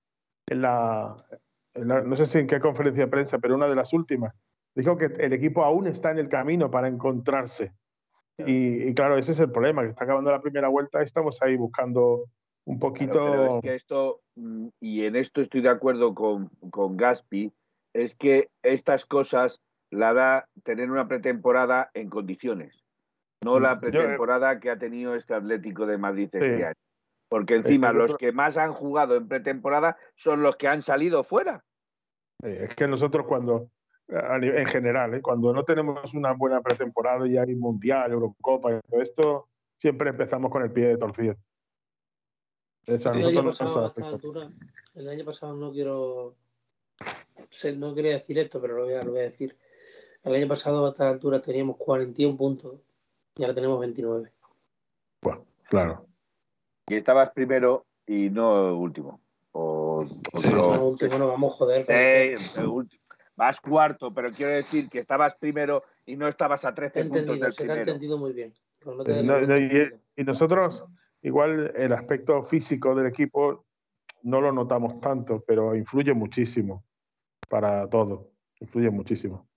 [0.47, 1.15] en la,
[1.75, 4.33] no sé si en qué conferencia de prensa, pero una de las últimas,
[4.75, 7.73] dijo que el equipo aún está en el camino para encontrarse.
[8.45, 12.25] Y, claro, ese es el problema, que está acabando la primera vuelta, estamos ahí buscando
[12.65, 13.45] un poquito...
[13.45, 17.53] es que esto, mm, y en esto estoy de acuerdo con, con Gaspi,
[17.93, 19.61] es que estas cosas
[19.91, 22.82] la da tener una pretemporada en condiciones,
[23.43, 26.75] no la pretemporada que ha tenido este Atlético de Madrid este año.
[27.29, 31.63] Porque encima los que más han jugado en pretemporada son los que han salido fuera.
[32.43, 33.69] Es que nosotros cuando,
[34.07, 35.21] en general, ¿eh?
[35.21, 40.51] cuando no tenemos una buena pretemporada y hay Mundial, Eurocopa y todo esto, siempre empezamos
[40.51, 41.35] con el pie de torcido.
[42.85, 43.93] el, año pasado,
[44.93, 46.35] el año pasado no quiero
[47.77, 49.57] no quería decir esto, pero lo voy, a, lo voy a decir.
[50.23, 52.79] El año pasado a esta altura teníamos 41 puntos
[53.35, 54.31] y ahora tenemos 29.
[55.21, 56.07] Bueno, claro.
[56.87, 59.21] Y estabas primero y no último.
[59.51, 60.03] O,
[60.51, 61.85] no, último, no vamos a joder.
[61.87, 62.35] Eh,
[62.65, 63.03] último
[63.35, 67.51] vas cuarto, pero quiero decir que estabas primero y no estabas a 13 puntos del
[67.51, 67.79] se primero.
[67.79, 68.53] ha entendido muy bien.
[70.15, 70.85] y, nosotros,
[71.21, 73.65] igual el aspecto físico del equipo
[74.23, 76.85] no lo notamos tanto, pero influye muchísimo
[77.49, 79.47] para todo, influye muchísimo.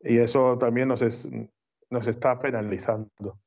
[0.00, 1.02] Y eso también nos,
[1.90, 3.38] nos está penalizando.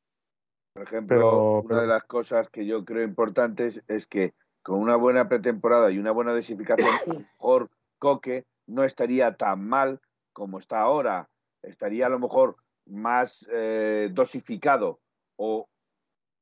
[0.73, 5.27] Por ejemplo, una de las cosas que yo creo importantes es que con una buena
[5.27, 6.89] pretemporada y una buena dosificación,
[7.39, 7.69] mejor
[7.99, 9.99] Coque no estaría tan mal
[10.33, 11.29] como está ahora,
[11.61, 12.55] estaría a lo mejor
[12.85, 14.99] más eh, dosificado
[15.37, 15.67] o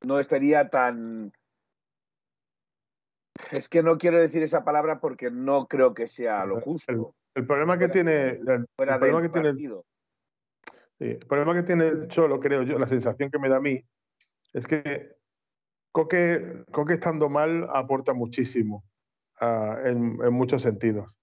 [0.06, 1.32] no estaría tan...
[3.52, 7.16] Es que no quiero decir esa palabra porque no creo que sea lo justo.
[7.36, 8.32] El, problema que tiene...
[8.32, 9.54] El, problema que tiene,
[11.00, 13.84] el problema que tiene el Cholo, creo yo, la sensación que me da a mí,
[14.54, 15.16] es que
[15.92, 18.84] Coque, Coque estando mal aporta muchísimo
[19.40, 21.20] ah, en muchos sentidos.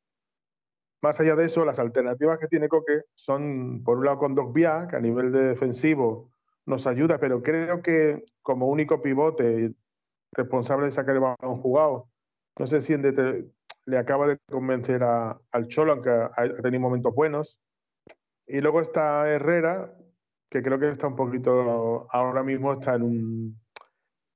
[1.02, 4.88] Más allá de eso, las alternativas que tiene Coque son, por un lado, con Dogbia,
[4.88, 6.30] que a nivel de defensivo
[6.64, 9.72] nos ayuda, pero creo que como único pivote
[10.32, 12.08] responsable de sacar el balón jugado,
[12.58, 17.58] no sé si le acaba de convencer al Cholo, aunque ha, tenido momentos buenos.
[18.46, 19.92] Y luego está Herrera,
[20.48, 23.60] que creo que está un poquito, ahora mismo está en un,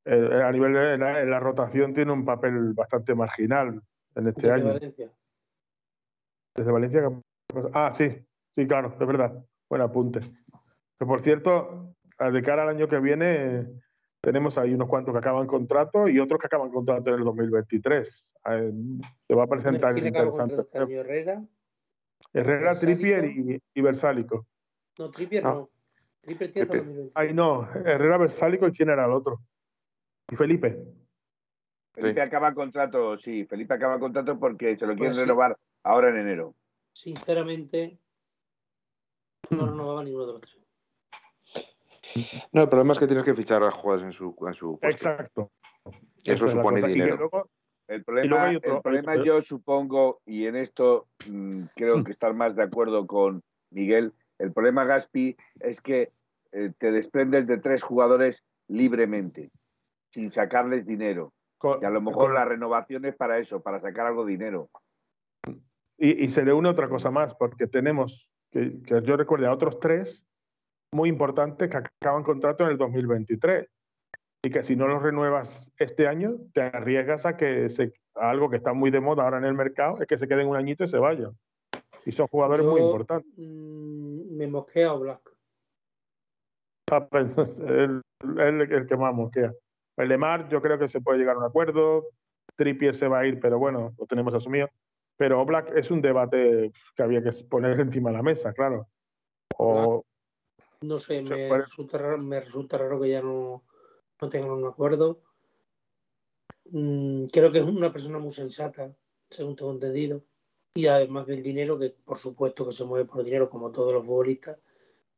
[0.04, 3.80] eh, a nivel de la, rotación tiene un papel bastante marginal
[4.14, 4.74] en este año.
[6.56, 7.10] Desde Valencia.
[7.74, 8.16] Ah, sí,
[8.54, 9.44] sí, claro, es verdad.
[9.68, 10.20] Buen apunte.
[10.98, 13.68] Que por cierto, de cara al año que viene,
[14.20, 18.34] tenemos ahí unos cuantos que acaban contrato y otros que acaban contrato en el 2023.
[19.28, 20.54] Se va a presentar ¿Quién interesante.
[20.60, 21.42] Este año, Herrera.
[22.32, 24.46] Herrera, Trippier y, y, Versálico.
[24.98, 25.54] No, Trippier no.
[25.54, 25.70] no.
[26.20, 27.12] Trippier tiene 2023.
[27.14, 27.68] Ay, no.
[27.72, 29.40] Herrera, Versálico y quién era el otro.
[30.30, 30.78] Y Felipe.
[31.92, 32.26] Felipe sí.
[32.28, 35.62] acaba contrato, sí, Felipe acaba contrato porque se lo quieren pues renovar sí.
[35.82, 36.54] ahora en enero.
[36.92, 37.98] Sinceramente,
[39.50, 40.60] no renovaba ninguno de los tres.
[42.52, 44.88] No, el problema es que tienes que fichar a jugadores en su, en su puesto.
[44.88, 45.52] Exacto.
[46.24, 46.84] Eso supone es.
[46.84, 47.16] Y que dinero.
[47.16, 47.50] luego-
[47.90, 52.54] El problema, otro- el problema yo supongo, y en esto mm, creo que estar más
[52.54, 53.42] de acuerdo con
[53.72, 56.12] Miguel, el problema Gaspi es que
[56.52, 59.50] eh, te desprendes de tres jugadores libremente,
[60.12, 61.32] sin sacarles dinero.
[61.82, 64.70] Y a lo mejor co- la renovación es para eso, para sacar algo de dinero.
[65.98, 69.52] Y, y se le une otra cosa más, porque tenemos, que, que yo recuerde a
[69.52, 70.24] otros tres
[70.92, 73.66] muy importantes que acaban contrato en el 2023.
[74.42, 78.48] Y que si no los renuevas este año, te arriesgas a que se, a algo
[78.48, 80.84] que está muy de moda ahora en el mercado, es que se queden un añito
[80.84, 81.36] y se vayan.
[82.06, 83.30] Y son jugadores muy importantes.
[83.36, 85.20] mm, me mosquea Black.
[86.90, 88.00] Ah, pues, El,
[88.38, 89.52] el- el que más mosquea.
[89.98, 92.06] El Lemar, yo creo que se puede llegar a un acuerdo.
[92.56, 94.68] Trippier se va a ir, pero bueno, lo tenemos asumido.
[95.18, 98.88] Pero Black es un debate que había que poner encima de la mesa, claro.
[99.58, 100.02] O,
[100.80, 103.62] No sé, me puede- resulta, raro, me resulta raro que ya no,
[104.20, 105.20] no tengan un acuerdo.
[106.70, 108.94] Mm, creo que es una persona muy sensata,
[109.28, 110.22] según tengo entendido.
[110.74, 114.06] Y además del dinero, que por supuesto que se mueve por dinero, como todos los
[114.06, 114.58] futbolistas,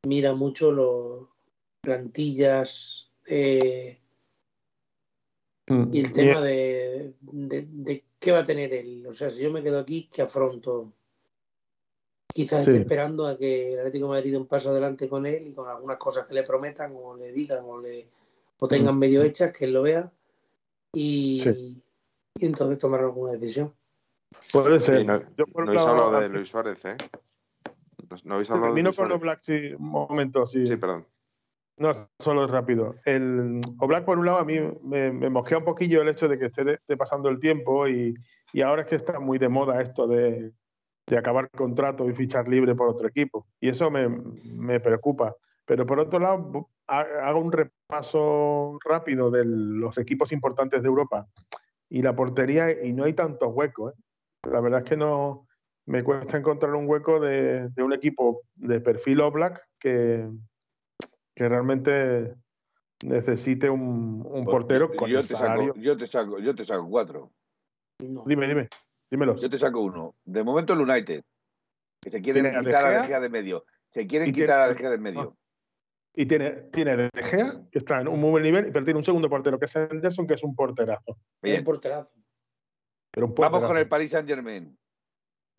[0.05, 1.29] mira mucho los
[1.83, 3.99] plantillas eh,
[5.67, 9.07] y el tema de, de, de qué va a tener él.
[9.07, 10.93] O sea, si yo me quedo aquí, ¿qué afronto?
[12.33, 12.71] Quizás Sí.
[12.71, 15.69] esté esperando a que el Atlético de Madrid un paso adelante con él y con
[15.69, 18.09] algunas cosas que le prometan o le digan o le
[18.63, 20.09] o tengan medio hechas, que él lo vea
[20.95, 21.83] y, Sí.
[22.37, 23.75] y entonces tomar alguna decisión.
[24.53, 25.01] Puede ser.
[25.01, 26.97] Sí, no, Yo por no un habéis lado, hablado de Luis Suárez, ¿eh?
[28.09, 29.21] No- No habéis hablado de termino Luis con los Suárez.
[29.21, 30.65] Black, sí, un momento, sí.
[30.65, 31.07] Sí, perdón.
[31.79, 32.95] No, solo es rápido.
[33.05, 36.39] El Oblak, por un lado, a mí me, me mosquea un poquillo el hecho de
[36.39, 38.15] que esté, esté pasando el tiempo y,
[38.53, 40.53] y ahora es que está muy de moda esto de,
[41.09, 43.49] de acabar contrato y fichar libre por otro equipo.
[43.61, 45.35] Y eso me, me preocupa.
[45.65, 50.89] Pero por otro lado, bu- ha- hago un repaso rápido de los equipos importantes de
[50.89, 51.27] Europa
[51.89, 53.95] y la portería y no hay tantos huecos.
[53.95, 53.97] ¿eh?
[54.51, 55.47] La verdad es que no
[55.87, 60.29] me cuesta encontrar un hueco de, de un equipo de perfil Oblak que,
[61.35, 62.35] que realmente
[63.05, 66.65] necesite un, un portero yo, con yo el te saco, yo te saco, yo te
[66.65, 67.33] saco cuatro.
[68.01, 68.25] No.
[68.27, 68.69] Dime, dime,
[69.11, 69.41] dímelos.
[69.41, 70.15] Yo te saco uno.
[70.25, 71.25] De momento el United,
[72.01, 73.01] que se quieren ¿Tiene a De quitar a?
[73.03, 73.65] De Gea de medio.
[73.91, 75.37] Se quieren quitar a De Gea de medio.
[76.15, 79.05] Y tiene, tiene De Gea, que está en un muy buen nivel, pero tiene un
[79.05, 81.17] segundo portero, que es Henderson, que es un porterazo.
[81.41, 81.59] Bien.
[81.61, 82.13] un porterazo.
[83.11, 83.69] Pero un Vamos porterazo.
[83.69, 84.79] con el Paris Saint Germain.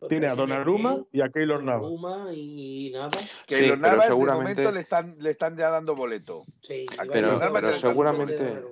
[0.08, 1.90] Tiene a Donnarumma y a Keylor Navas.
[1.90, 3.10] Donnarumma y nada.
[3.46, 6.44] Que Sí, Navas seguramente- de momento le están, le están ya dando boleto.
[6.60, 8.62] Sí, a pero- pero seguramente-.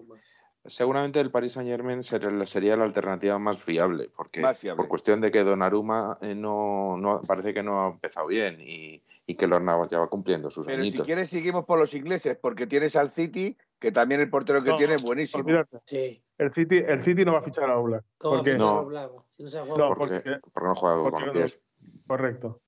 [0.64, 4.76] Seguramente el Paris Saint Germain sería la alternativa más fiable, porque Más fiable.
[4.76, 9.02] por cuestión de que Donnarumma eh, no, no parece que no ha empezado bien y,
[9.26, 11.06] y que los Navas ya va cumpliendo sus Pero si añitos.
[11.06, 14.76] quieres seguimos por los ingleses, porque tienes al City, que también el portero que No,
[14.76, 15.44] tiene es buenísimo.
[15.86, 16.22] Sí.
[16.38, 18.04] El City, el City no va a fichar a Oblak.
[18.18, 18.88] ¿Cómo Porque, No.
[19.30, 19.94] Si no se No, jugado.
[19.94, 21.60] porque, porque- porque no juega con los pies.
[22.06, 22.60] Correcto.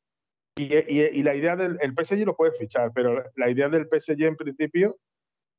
[0.56, 3.89] Y, y- y la idea del el PSG lo puede fichar, pero la idea del
[3.89, 4.97] PSG en principio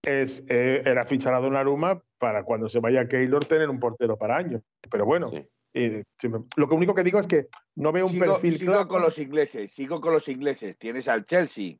[0.03, 4.37] es eh, era fichar a Donnarumma para cuando se vaya Keylor tener un portero para
[4.37, 4.61] años.
[4.89, 5.45] Pero bueno, Sí.
[5.75, 8.57] Eh, si me- lo que único que digo es que no veo un sigo, perfil
[8.57, 8.87] sigo claro.
[8.87, 10.77] con los ingleses, sigo con los ingleses.
[10.77, 11.75] Tienes al Chelsea.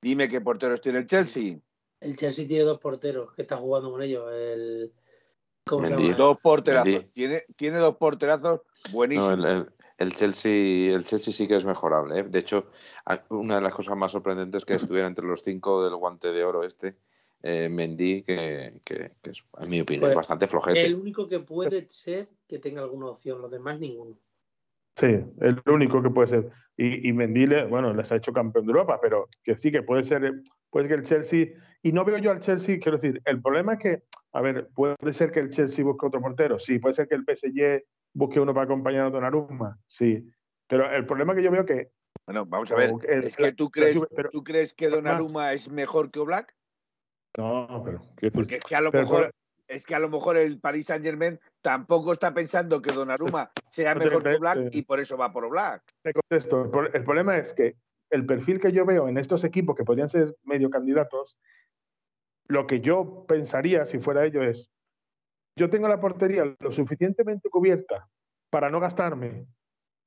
[0.00, 1.58] Dime qué porteros tiene el Chelsea.
[2.00, 4.24] El Chelsea tiene dos porteros que está jugando con ellos.
[4.32, 4.92] El...
[5.66, 6.16] ¿Cómo se llama?
[6.16, 6.86] Dos porterazos.
[6.92, 7.08] Mendy.
[7.12, 9.32] Tiene, tiene dos porterazos No, buenísimos.
[9.32, 9.66] el, el-
[9.98, 12.20] el Chelsea, el Chelsea sí que es mejorable.
[12.20, 12.22] ¿eh?
[12.24, 12.66] De hecho,
[13.30, 16.44] una de las cosas más sorprendentes es que estuviera entre los cinco del guante de
[16.44, 16.96] oro este,
[17.48, 20.84] eh, Mendy, que, que- que es, en mi opinión, Pues, es bastante flojete.
[20.86, 24.18] El único que puede ser que tenga alguna opción, los demás ninguno.
[24.98, 25.06] Sí,
[25.40, 26.50] el único que puede ser.
[26.76, 29.82] Y, y Mendy, le- bueno, les ha hecho campeón de Europa, pero que sí que
[29.82, 31.48] puede ser, puede que el Chelsea.
[31.82, 34.02] Y no veo yo al Chelsea, quiero decir, el problema es que,
[34.32, 37.24] a ver, puede ser que el Chelsea busque otro portero, sí, puede ser que el
[37.24, 40.26] PSG busque uno para acompañar a Donnarumma, sí.
[40.66, 41.90] Pero el problema que yo veo que.
[42.26, 42.90] Bueno, vamos a ver.
[43.06, 46.55] el- Es que tú crees, pero- tú crees que Donnarumma es mejor que Oblak,
[47.36, 47.98] no, pero.
[47.98, 49.30] decir, porque es que a lo pero mejor
[49.68, 53.94] es que a lo mejor el Paris Saint Germain tampoco está pensando que Donnarumma sea
[53.94, 54.78] mejor que sí.
[54.78, 55.82] y por eso va por Oblak.
[56.02, 56.70] Te contesto.
[56.92, 57.76] El problema es que
[58.10, 61.36] el perfil que yo veo en estos equipos que podrían ser medio candidatos
[62.48, 64.70] lo que yo pensaría si fuera ello es,
[65.56, 68.08] yo tengo la portería lo suficientemente cubierta
[68.50, 69.46] para no gastarme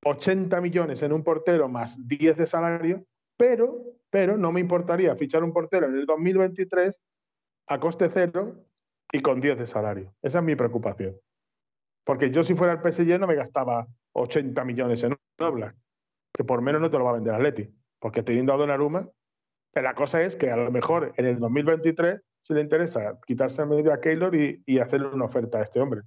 [0.06, 5.44] 80 millones en un portero más 10 de salario, pero, pero no me importaría fichar
[5.44, 6.98] un portero en el 2023
[7.70, 8.66] a coste cero
[9.12, 10.14] y con 10 de salario.
[10.22, 11.16] Esa es mi preocupación.
[12.04, 15.76] Porque yo si fuera el PSG no me gastaba 80 millones en Oblak,
[16.34, 17.70] que por menos no te lo va a vender Atleti,
[18.00, 19.08] porque teniendo a Donnarumma,
[19.76, 23.68] la cosa es que a lo mejor en el 2023 si le interesa quitarse el
[23.68, 26.02] medio a Keylor y, y hacerle una oferta a este hombre.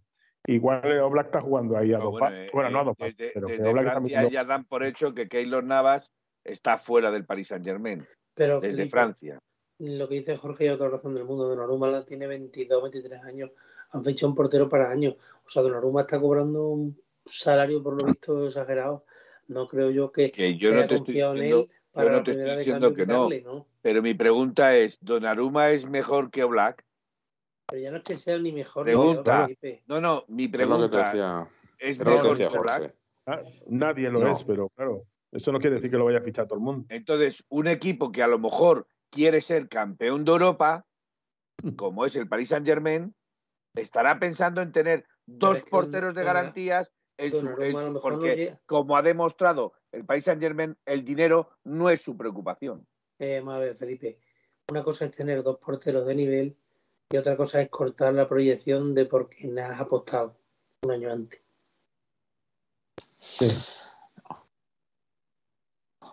[0.46, 3.72] Igual Oblak está jugando ahí a dos bueno, bueno, no a dos desde, pero desde
[3.72, 6.10] Francia ya dan por hecho que Keylor Navas
[6.42, 8.04] está fuera del Paris Saint Germain.
[8.34, 9.38] Pero, desde Felipe, Francia.
[9.84, 11.48] Lo que dice Jorge y otra razón del mundo.
[11.48, 13.50] Donnarumma tiene 22, 23 años.
[13.90, 15.16] Han fichado un portero para años.
[15.44, 16.96] O sea, Donnarumma está cobrando un
[17.26, 19.04] salario por lo visto exagerado.
[19.48, 21.74] No creo yo que, que yo se no haya te estoy confiado en diciendo, él
[21.90, 23.24] para yo no la te estoy diciendo que no.
[23.28, 23.66] quitarle, ¿no?
[23.82, 26.84] Pero mi pregunta es, ¿Donnarumma es mejor que Oblak?
[27.66, 29.46] Pero ya no es que sea ni mejor ni Pregunta.
[29.46, 29.82] peor, Felipe.
[29.88, 31.48] No, no, mi pregunta
[31.80, 32.80] es mejor que Oblak.
[32.82, 32.94] Jorge.
[33.26, 34.32] Ah, Nadie lo No.
[34.32, 35.02] es, pero claro,
[35.32, 36.86] eso no quiere decir que lo vaya a fichar todo el mundo.
[36.88, 40.86] Entonces, un equipo que a lo mejor quiere ser campeón de Europa,
[41.76, 43.14] como es el Paris Saint Germain,
[43.76, 48.00] estará pensando en tener dos es que porteros de garantías en su, en su- no
[48.00, 52.86] porque como ha demostrado el Paris Saint Germain, el dinero no es su preocupación.
[53.18, 54.18] Eh, vamos a ver, Felipe.
[54.70, 56.56] Una cosa es tener dos porteros de nivel
[57.10, 60.38] y otra cosa es cortar la proyección de por qué has apostado
[60.82, 61.42] un año antes.
[63.18, 63.46] Sí.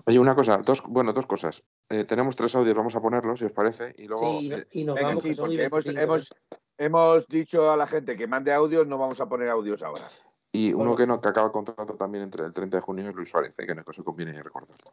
[0.05, 1.63] Oye, una cosa, dos, bueno, dos cosas.
[1.89, 4.67] Eh, tenemos tres audios, vamos a ponerlos, si os parece, y luego Sí, y, eh,
[4.73, 6.29] y nos Venga, vamos, sí, que son y porque hemos, 25, hemos,
[6.77, 10.03] hemos dicho a la gente que mande audios, no vamos a poner audios ahora.
[10.51, 10.95] y uno bueno.
[10.95, 13.65] que no que acaba contrato también entre el 30 de junio es Luis Suárez, eh,
[13.65, 14.91] que no se conviene recordarlo.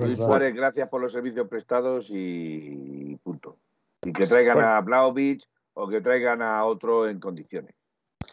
[0.00, 0.16] Luis.
[0.18, 3.58] Suárez, gracias por los servicios prestados y punto.
[4.02, 4.70] Y que traigan Bueno.
[4.70, 5.44] a Blaovic
[5.74, 7.74] o que traigan a otro en condiciones.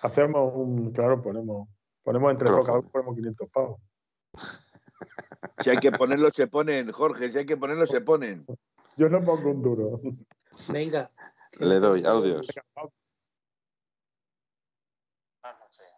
[0.01, 1.67] Hacemos un, claro, ponemos,
[2.03, 3.81] ponemos entre Claro, ponemos 500 pavos.
[5.59, 7.29] Si hay que ponerlo, se ponen, Jorge.
[7.29, 8.45] Si hay que ponerlo, se ponen.
[8.97, 9.99] Yo no pongo un duro.
[10.69, 11.11] Venga.
[11.59, 12.47] Le doy audios.
[15.41, 15.91] Buenas noches.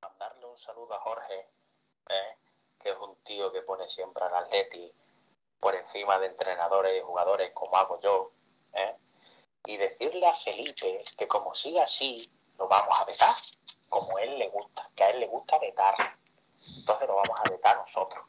[0.00, 1.48] Mandarle un saludo a Jorge,
[2.08, 2.38] ¿eh?
[2.80, 4.92] que es un tío que pone siempre al Atleti
[5.60, 8.32] por encima de entrenadores y jugadores como hago yo.
[8.74, 8.96] ¿eh?
[9.66, 13.36] Y decirle a Felipe que como siga así, lo vamos a vetar,
[13.88, 15.94] como a él le gusta, que a él le gusta vetar.
[16.78, 18.24] Entonces lo vamos a vetar nosotros.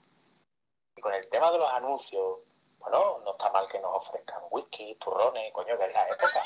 [0.95, 2.39] Y con el tema de los anuncios,
[2.79, 6.43] bueno, no está mal que nos ofrezcan whisky, turrones, coño, que es la época.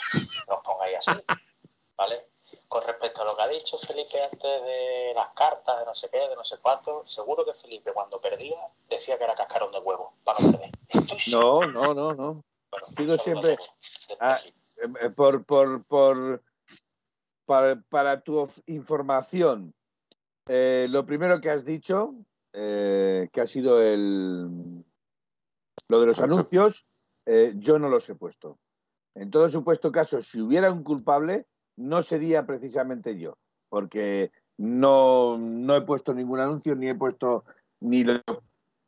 [0.48, 1.24] No os pongáis así,
[1.98, 2.30] ¿vale?
[2.68, 6.10] Con respecto a lo que ha dicho Felipe antes de las cartas, de no sé
[6.10, 9.80] qué, de no sé cuánto, seguro que Felipe cuando perdía decía que era cascarón de
[9.80, 10.72] huevo, para no perder.
[11.32, 12.44] No, no, no, no.
[12.72, 13.58] Bueno, digo siempre-.
[14.20, 14.40] Ah.
[14.78, 16.42] Eh, Por, por, por,
[17.46, 19.74] para, para tu información,
[20.50, 22.16] eh, lo primero que has dicho,
[22.54, 24.84] eh, que ha sido el
[25.88, 26.86] lo de los anuncios,
[27.26, 28.58] eh, yo no los he puesto.
[29.16, 31.46] En todo supuesto caso, si hubiera un culpable,
[31.78, 33.38] no sería precisamente yo,
[33.70, 37.44] porque no, no he puesto ningún anuncio, ni he puesto,
[37.80, 38.22] ni, lo-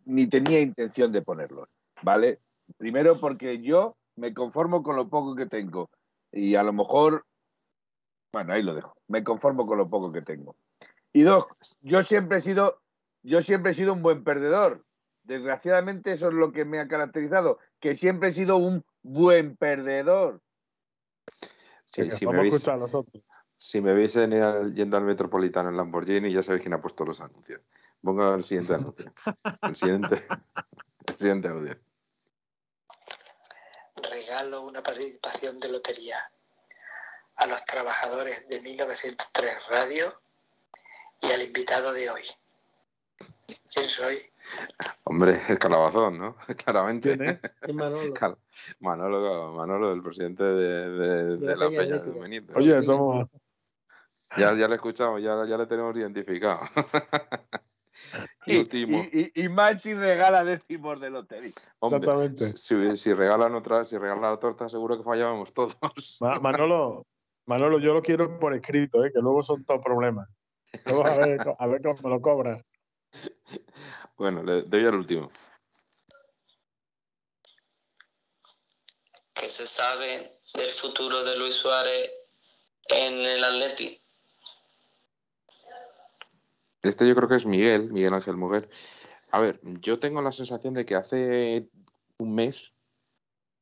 [0.05, 1.69] ni tenía intención de ponerlos,
[2.03, 2.39] ¿vale?
[2.77, 5.89] Primero porque yo me conformo con lo poco que tengo
[6.31, 7.25] y a lo mejor,
[8.31, 10.55] bueno, ahí lo dejo, me conformo con lo poco que tengo.
[11.13, 11.45] Y dos,
[11.81, 12.81] yo siempre he sido,
[13.23, 14.85] yo siempre he sido un buen perdedor.
[15.23, 20.41] Desgraciadamente eso es lo que me ha caracterizado, que siempre he sido un buen perdedor.
[21.93, 22.63] Sí, si, me veis,
[23.57, 27.03] si me veis en el- yendo al Metropolitano en Lamborghini, ya sabéis quién ha puesto
[27.03, 27.61] los anuncios.
[28.01, 29.13] Ponga el siguiente anuncio.
[29.61, 30.23] El siguiente,
[31.07, 31.77] el siguiente audio.
[34.09, 36.17] regalo una participación de lotería
[37.35, 40.21] a los trabajadores de 1903 Radio
[41.21, 42.23] y al invitado de hoy.
[43.73, 44.17] ¿Quién soy?
[45.03, 46.35] Hombre, el calabazón, ¿no?
[46.65, 47.15] Claramente.
[47.17, 47.73] ¿Quién es?
[47.75, 48.13] Manolo.
[48.13, 48.37] Cal-
[48.79, 52.11] Manolo, Manolo, el presidente de, de- la Peña de.
[52.19, 52.55] Benítez.
[52.55, 53.27] Oye, somos.
[54.37, 56.61] Ya, ya le escuchamos, ya, ya le tenemos identificado.
[58.45, 61.51] y Y, último, y- y- y Machi regala décimos de lotería.
[61.79, 62.57] hombre, Exactamente.
[62.57, 65.77] si, si regalan otra, si regalan la torta, seguro que fallábamos todos.
[66.21, 67.05] Ma- Manolo,
[67.45, 69.11] Manolo, yo lo quiero por escrito, ¿eh?
[69.13, 70.27] que luego son todos problemas.
[70.85, 72.63] Luego a ver, a ver cómo me lo cobras.
[74.17, 75.31] Bueno, le doy al último.
[79.33, 82.11] ¿Qué se sabe del futuro de Luis Suárez
[82.87, 83.99] en el Atleti?
[86.83, 88.69] Este yo creo que es Miguel, Miguel Ángel Mujer.
[89.31, 91.67] A ver, yo tengo la sensación de que hace
[92.17, 92.73] un mes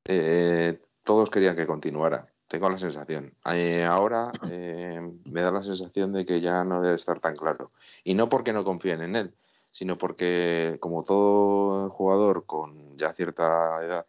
[0.06, 2.34] eh, todos querían que continuara.
[2.50, 3.36] Tengo la sensación.
[3.46, 7.72] Eh, ahora eh, me da la sensación de que ya no debe estar tan claro.
[8.04, 9.34] Y no porque no confíen en él,
[9.72, 14.06] sino porque como todo jugador con ya cierta edad,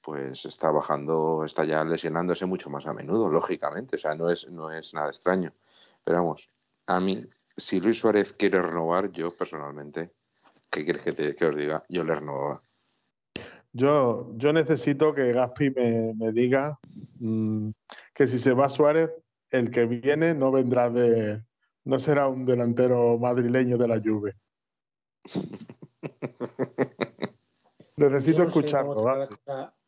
[0.00, 3.96] pues está bajando, está ya lesionándose mucho más a menudo, lógicamente.
[3.96, 5.52] O sea, no es, no es nada extraño.
[6.02, 6.48] Pero vamos,
[6.86, 7.26] a mí,
[7.58, 10.10] si Luis Suárez quiere renovar, yo personalmente,
[10.70, 11.84] ¿qué quieres que, te, que os diga?
[11.90, 12.62] Yo le renovaba.
[13.72, 16.78] Yo, yo necesito que Gaspi me, me diga
[17.20, 17.70] mm,
[18.14, 19.10] que si se va Suárez,
[19.50, 21.42] el que viene no vendrá de.
[21.84, 24.36] no será un delantero madrileño de la Juve.
[27.96, 28.94] Necesito Yo no sé escucharlo.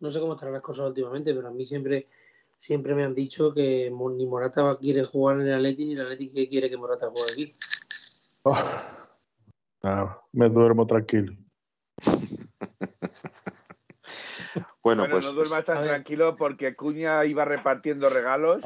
[0.01, 2.09] no sé cómo estarán las cosas últimamente, pero a mí siempre,
[2.51, 6.49] siempre me han dicho que ni Morata quiere jugar en el Atleti ni el Atleti
[6.49, 7.55] quiere que Morata juegue aquí.
[8.43, 8.59] Oh.
[10.33, 11.33] Me duermo tranquilo.
[14.83, 18.61] Bueno, Bueno, pues, no duermas tan tranquilo porque Cuña iba repartiendo regalos,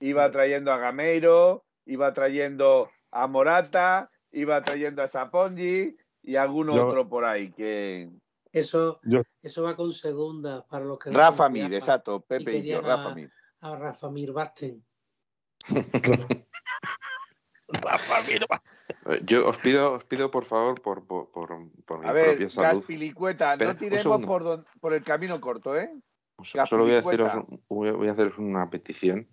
[0.00, 6.86] iba trayendo a Gameiro, iba trayendo a Morata, iba trayendo a Sapongi y algún Yo-
[6.86, 8.08] otro por ahí que
[8.52, 12.56] Eso, Yo- eso va con segunda para los que no Rafa confiaban Mir, exacto, Pepe
[12.58, 13.30] y, yo, Rafa a- Mir.
[13.60, 14.82] a Rafa Mir Basten.
[17.68, 18.40] eh,
[19.24, 21.48] yo os pido, os pido por favor, por, por, por,
[21.86, 25.40] por mi A ver, propia salud, Gaspilicueta, Espera, no tiremos por, don- por el camino
[25.40, 25.90] corto, ¿eh?
[26.42, 29.28] so- solo voy a, haceros, voy a- voy a haceros una petición.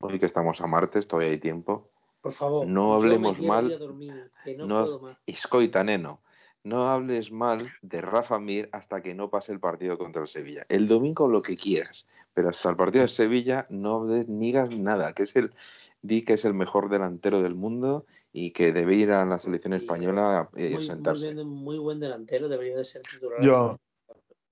[0.00, 1.90] Hoy que estamos a martes, todavía hay tiempo.
[2.20, 5.18] Por favor, No yo hablemos mal, dormir, que no, no- puedo más.
[5.26, 6.20] Escoita, neno.
[6.62, 10.64] No hables mal de Rafa Mir hasta que no pase el partido contra el Sevilla.
[10.70, 15.24] El domingo lo que quieras, pero hasta el partido de Sevilla no digas nada, que
[15.24, 15.52] es el
[16.00, 18.06] di que es el mejor delantero del mundo
[18.36, 21.32] y que debe ir a la selección española y Muy, muy, sentarse.
[21.32, 23.40] bien- muy buen delantero, debería de ser titular.
[23.40, 23.78] yo,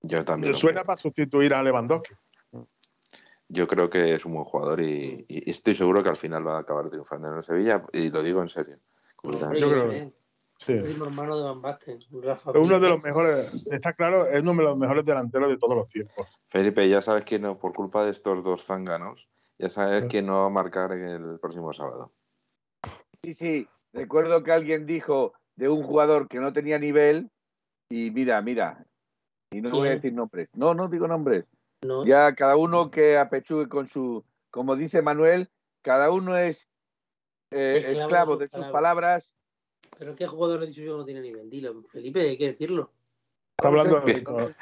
[0.01, 0.53] Yo también.
[0.53, 0.85] suena creo.
[0.85, 2.13] para sustituir a Lewandowski.
[3.49, 6.55] Yo creo que es un buen jugador y, y estoy seguro que al final va
[6.57, 8.77] a acabar triunfando en el Sevilla y lo digo en serio.
[9.23, 10.11] Yo creo-
[10.57, 10.71] Sí.
[10.73, 14.63] hermano de Van Basten, Rafa Es uno de los mejores, está claro, es uno de
[14.63, 16.25] los mejores delanteros de todos los tiempos.
[16.47, 19.27] Felipe, ya sabes que no, por culpa de estos dos zánganos,
[19.59, 20.07] ya sabes Sí.
[20.09, 22.13] quién no va a marcar el próximo sábado.
[23.23, 27.31] Sí, sí, recuerdo que alguien dijo de un jugador que no tenía nivel
[27.89, 28.85] y mira, mira,
[29.51, 29.95] y no voy a ¿Quién?
[29.95, 30.49] decir nombres.
[30.53, 31.45] No, no digo nombres.
[31.83, 35.49] No, Ya cada uno que apechugue con su, como dice Manuel,
[35.81, 36.67] cada uno es
[37.51, 38.71] eh, Esclavo de esclavo sus de sus palabras.
[38.73, 39.33] palabras.
[39.97, 41.49] pero ¿qué jugador he dicho yo que no tiene nivel?
[41.49, 42.91] Dilo, Felipe, hay que decirlo.
[43.57, 44.53] Está hablando No sé, de.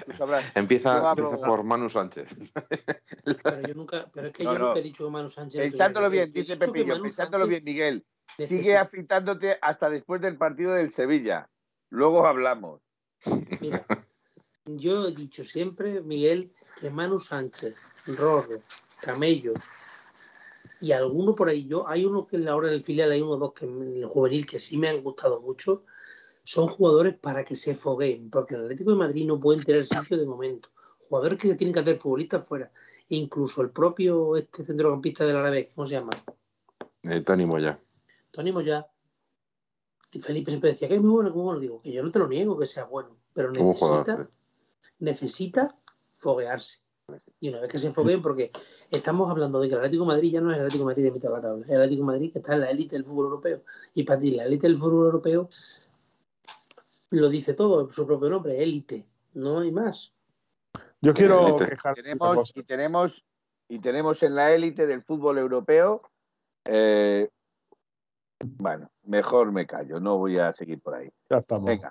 [0.53, 2.29] Empieza, Yo hablo- empieza por Manu Sánchez.
[3.43, 4.67] Pero yo nunca, pero es que No, yo no.
[4.67, 5.61] nunca he dicho que Manu Sánchez.
[5.61, 8.05] Pensándolo bien, dice Pepillo, pensándolo Sánchez bien, Miguel.
[8.37, 11.49] Sigue afeitándote hasta después del partido del Sevilla.
[11.89, 12.81] Luego hablamos.
[13.59, 13.85] Mira,
[14.65, 17.75] yo he dicho siempre, Miguel, que Manu Sánchez,
[18.05, 18.61] Rorro,
[19.01, 19.53] Camello
[20.79, 23.33] y alguno por ahí, yo hay uno que en la hora del filial, hay uno
[23.33, 25.83] o dos que en el juvenil que sí me han gustado mucho,
[26.43, 30.17] son jugadores para que se fogueen, porque el Atlético de Madrid no pueden tener sitio
[30.17, 30.69] de momento.
[31.07, 32.71] Jugadores que se tienen que hacer futbolistas fuera.
[33.09, 36.11] Incluso el propio este centrocampista del Alavés, ¿cómo se llama?
[37.03, 37.79] Eh, Tony Moya.
[38.31, 38.87] Tony Moya.
[40.13, 41.59] Y Felipe siempre decía que es muy bueno, que es muy bueno.
[41.59, 44.29] Digo, que yo no te lo niego que sea bueno, pero necesita,
[44.99, 45.77] necesita
[46.13, 46.79] foguearse.
[47.39, 48.51] Y una vez que se fogueen, porque
[48.89, 51.03] estamos hablando de que el Atlético de Madrid ya no es el Atlético de Madrid
[51.03, 52.95] de mitad de la tabla, es el Atlético de Madrid que está en la élite
[52.95, 53.63] del fútbol europeo.
[53.93, 55.49] Y para ti, la élite del fútbol europeo
[57.09, 59.05] lo dice todo, su propio nombre, élite.
[59.33, 60.13] No hay más.
[61.01, 63.25] Yo quiero quejar Tenemos, y tenemos
[63.67, 66.01] y tenemos en la élite del fútbol europeo
[66.65, 67.29] eh,
[68.43, 71.65] bueno mejor me callo no voy a seguir por ahí Ya estamos.
[71.65, 71.89] venga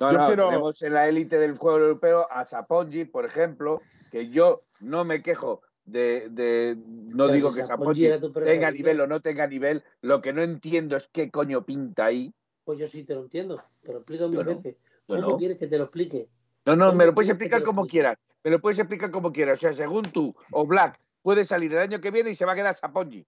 [0.00, 3.80] no, Yo no, quiero- tenemos en la élite del fútbol europeo a Sapongi por ejemplo
[4.10, 8.10] que yo no me quejo de, de- no Pero digo si que Sapongi
[8.44, 12.32] tenga nivel o no tenga nivel lo que no entiendo es qué coño pinta ahí
[12.64, 14.76] Pues yo sí te lo entiendo, te lo explico mil veces.
[15.06, 15.36] ¿Cómo no.
[15.38, 16.28] quieres que te lo explique?
[16.66, 18.18] No, no, ¿Cómo me lo puedes explicar como quieras.
[18.44, 19.56] Me lo puedes explicar como quieras.
[19.56, 22.52] O sea, según tú o Black puede salir el año que viene y se va
[22.52, 23.26] a quedar Sapongi.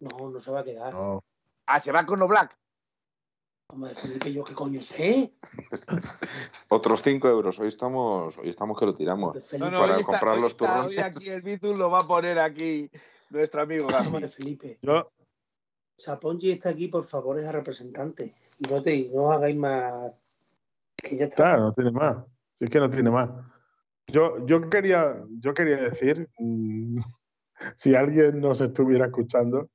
[0.00, 0.92] No, no se va a quedar.
[0.92, 1.22] No.
[1.66, 2.56] Ah, se va con Black.
[3.68, 5.32] Vamos a decir que yo qué coño sé.
[6.68, 7.58] Otros 5 euros.
[7.58, 9.34] Hoy estamos, hoy estamos que lo tiramos.
[9.58, 10.90] No, Para hoy comprar hoy los está- turrones.
[10.90, 12.88] Hoy aquí el Bizum lo va a poner aquí
[13.30, 14.78] nuestro amigo de Felipe.
[14.82, 15.10] Yo,
[15.98, 18.36] Sapongi está aquí por favores a representante.
[18.58, 20.12] Y no te no hagáis más.
[20.96, 21.36] Que ya está.
[21.42, 22.24] claro, no tiene más.
[22.54, 23.30] Si es que no tiene más.
[24.06, 26.98] Yo, yo quería, yo quería decir, mm,
[27.76, 29.68] si alguien nos estuviera escuchando,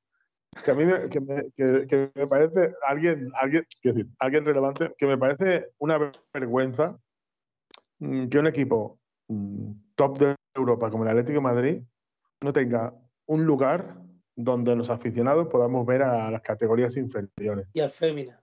[0.64, 4.94] que a mí me, que me, que- que me parece alguien, alguien, decir, alguien relevante,
[4.98, 5.98] que me parece una
[6.34, 6.98] vergüenza
[8.00, 11.82] mm, que un equipo mm, top de Europa como el Atlético de Madrid
[12.42, 12.94] no tenga
[13.28, 13.96] un lugar
[14.36, 17.68] donde los aficionados podamos ver a las categorías inferiores.
[17.74, 18.42] Y al fémina.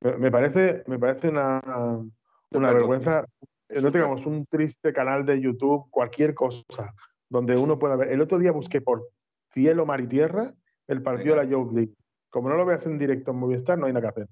[0.00, 1.60] Me parece, me parece una,
[2.52, 3.24] una vergüenza
[3.68, 6.94] que no tengamos un triste canal de YouTube, cualquier cosa,
[7.28, 8.12] donde uno pueda ver.
[8.12, 9.08] El otro día busqué por
[9.52, 10.54] cielo, mar y tierra
[10.88, 11.94] el partido de la Youth League.
[12.30, 14.28] Como no lo veas en directo en Movistar, no hay nada que hacer.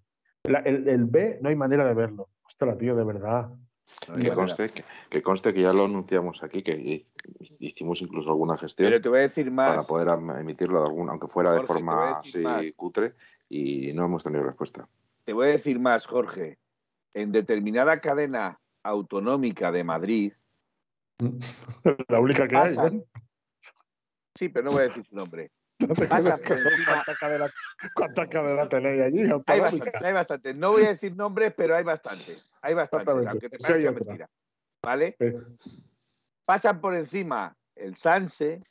[0.67, 2.29] el, el, B no hay manera de verlo.
[2.45, 3.51] Ostras, tío, de verdad.
[4.15, 4.71] que, conste,
[5.11, 7.03] que, conste que ya lo anunciamos aquí, que
[7.59, 8.91] hicimos incluso alguna gestión.
[8.91, 9.71] Pero te voy a decir más.
[9.71, 10.09] Para poder
[10.39, 13.15] emitirlo, de algún, aunque fuera de forma así cutre,
[13.49, 14.89] y no hemos tenido respuesta.
[15.25, 16.59] Te voy a decir más, Jorge.
[17.15, 20.33] En determinada cadena autonómica de Madrid.
[22.09, 22.77] La única que hay.
[24.35, 25.51] Sí, pero no voy a decir su nombre.
[27.95, 29.23] ¿Cuántas cadenas tenéis allí?
[29.47, 30.57] Hay bastantes, hay bastantes.
[30.57, 32.45] No voy a decir nombres, pero hay bastantes.
[32.63, 34.31] Hay bastantes, aunque te parezca mentira.
[34.83, 35.17] ¿Vale?
[36.45, 38.63] Pasan por encima el Sanse,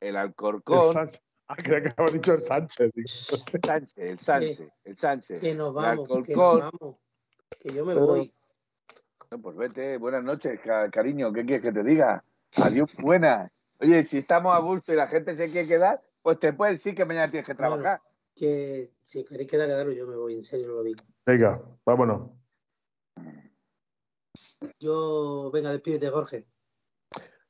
[0.00, 0.96] el Alcorcón.
[0.98, 1.08] El
[1.52, 2.90] Ah, creo que había dicho el Sánchez.
[2.94, 5.40] El Sánchez, el Sánchez, el Sánchez.
[5.40, 6.96] Que nos vamos, que nos vamos.
[7.58, 8.32] Que yo me voy.
[9.42, 10.58] pues vete, buenas noches,
[10.90, 11.30] cariño.
[11.30, 12.24] ¿Qué quieres que te diga?
[12.56, 13.50] Adiós, buenas.
[13.82, 16.94] Oye, si estamos a gusto y la gente se quiere quedar, pues te puedes decir
[16.94, 18.00] que mañana tienes que trabajar.
[18.32, 21.02] que si queréis quedar, quedaros, yo me voy, en serio lo digo.
[21.26, 22.30] Venga, vámonos.
[24.78, 26.46] Yo, venga, despídete, Jorge.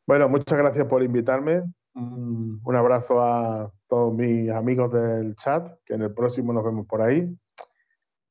[0.06, 1.64] Bueno, muchas gracias por invitarme.
[1.94, 7.02] Un abrazo a todos mis amigos del chat, que en el próximo nos vemos por
[7.02, 7.28] ahí.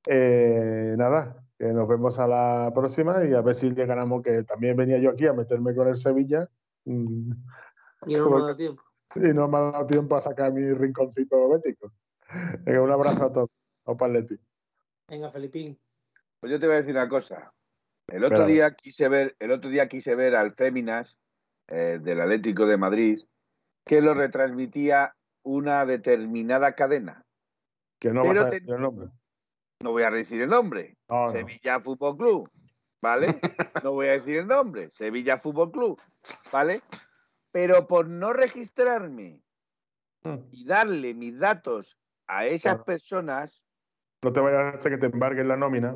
[0.07, 4.41] Eh, nada, que nos vemos a la próxima y a ver si le ganamos, que
[4.43, 6.49] también venía yo aquí a meterme con el Sevilla.
[6.85, 7.33] Mm,
[8.05, 8.83] y no me ha dado tiempo.
[9.15, 11.91] Y no me ha dado tiempo a sacar mi rinconcito bético.
[12.61, 13.49] Venga, un abrazo a todos.
[13.83, 14.39] Opa, Leti.
[15.07, 15.77] Venga, Felipín.
[16.39, 17.53] Pues yo te voy a decir una cosa.
[18.07, 21.17] El otro día quise ver, el otro día quise ver al Féminas
[21.67, 23.19] eh, del Atlético de Madrid,
[23.85, 27.25] que lo retransmitía una determinada cadena.
[27.99, 29.07] Que no vas a decir el nombre.
[29.81, 30.95] No voy a decir el nombre.
[31.31, 32.51] Sevilla Fútbol Club.
[33.01, 33.39] ¿Vale?
[33.83, 34.91] no voy a decir el nombre.
[34.91, 35.99] Sevilla Fútbol Club.
[36.51, 36.83] ¿Vale?
[37.51, 39.41] Pero por no registrarme
[40.23, 40.37] hmm.
[40.51, 41.97] y darle mis datos
[42.27, 43.61] a esas personas.
[44.23, 45.95] No te vayas a hacer que te embarguen la nómina.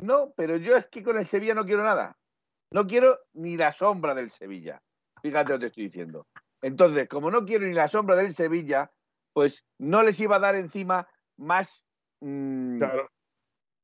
[0.00, 2.18] No, pero yo es que con el Sevilla no quiero nada.
[2.70, 4.82] No quiero ni la sombra del Sevilla.
[5.22, 6.26] Fíjate lo que te estoy diciendo.
[6.62, 8.92] Entonces, como no quiero ni la sombra del Sevilla,
[9.32, 11.84] pues no les iba a dar encima más
[12.20, 12.82] mm,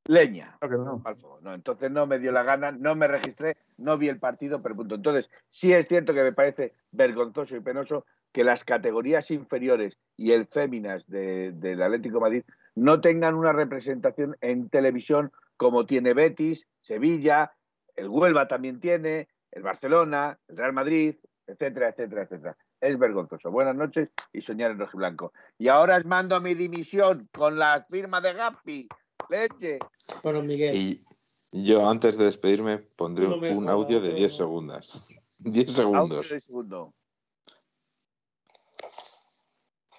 [0.06, 0.58] leña.
[0.60, 1.54] no.
[1.54, 4.94] entonces no me dio la gana, no me registré, no vi el partido, pero punto.
[4.94, 10.32] Entonces, sí es cierto que me parece vergonzoso y penoso que las categorías inferiores y
[10.32, 12.42] el féminas del Atlético Madrid
[12.74, 17.52] no tengan una representación en televisión como tiene Betis, Sevilla,
[17.94, 21.16] el Huelva también tiene, el Barcelona, el Real Madrid,
[21.46, 22.56] etcétera, etcétera, etcétera.
[22.80, 23.50] Es vergonzoso.
[23.50, 25.32] Buenas noches y soñar en rojo y blanco.
[25.56, 28.88] Y ahora os mando mi dimisión con la firma de Gapi.
[29.28, 29.78] Leche.
[30.22, 30.76] Bueno, Miguel.
[30.76, 31.04] Y
[31.52, 35.08] yo antes de despedirme pondré un, audio de 10 segundos.
[35.38, 36.26] 10 segundos.
[36.26, 36.92] segundo.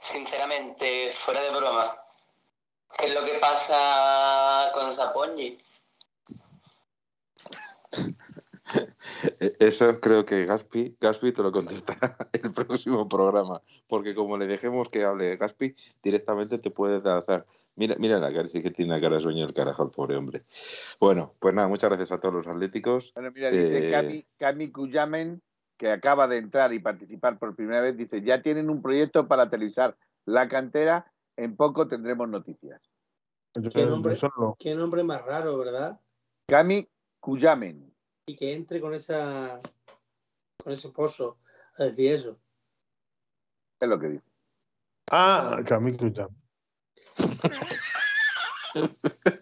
[0.01, 1.97] Sinceramente, fuera de broma,
[2.97, 5.57] ¿qué es lo que pasa con Zapongi?
[9.39, 14.47] E-, eso creo que Gaspi, Gaspi te lo contestará el próximo programa, porque como le
[14.47, 17.45] dejemos que hable Gaspi, directamente te puede dar.
[17.75, 20.15] Mira, mira la cara, sí que tiene la cara de sueño el carajo el pobre
[20.15, 20.43] hombre.
[20.99, 23.11] Bueno, pues nada, muchas gracias a todos los atléticos.
[23.15, 25.41] Bueno, mira, dice eh, Cami, Cuyamen,
[25.77, 29.49] que acaba de entrar y participar por primera vez, dice, ya tienen un proyecto para
[29.49, 32.81] televisar la cantera, en poco tendremos noticias.
[33.53, 34.17] ¿Qué nombre,
[34.57, 35.99] ¿Qué nombre más raro, verdad?
[36.47, 36.87] Cami
[37.19, 37.93] Cuyamen
[38.25, 39.59] y que entre con esa
[40.63, 41.37] con ese pozo
[41.77, 42.39] a decir eso.
[43.79, 44.23] Es lo que digo.
[45.11, 46.09] Ah, Camilo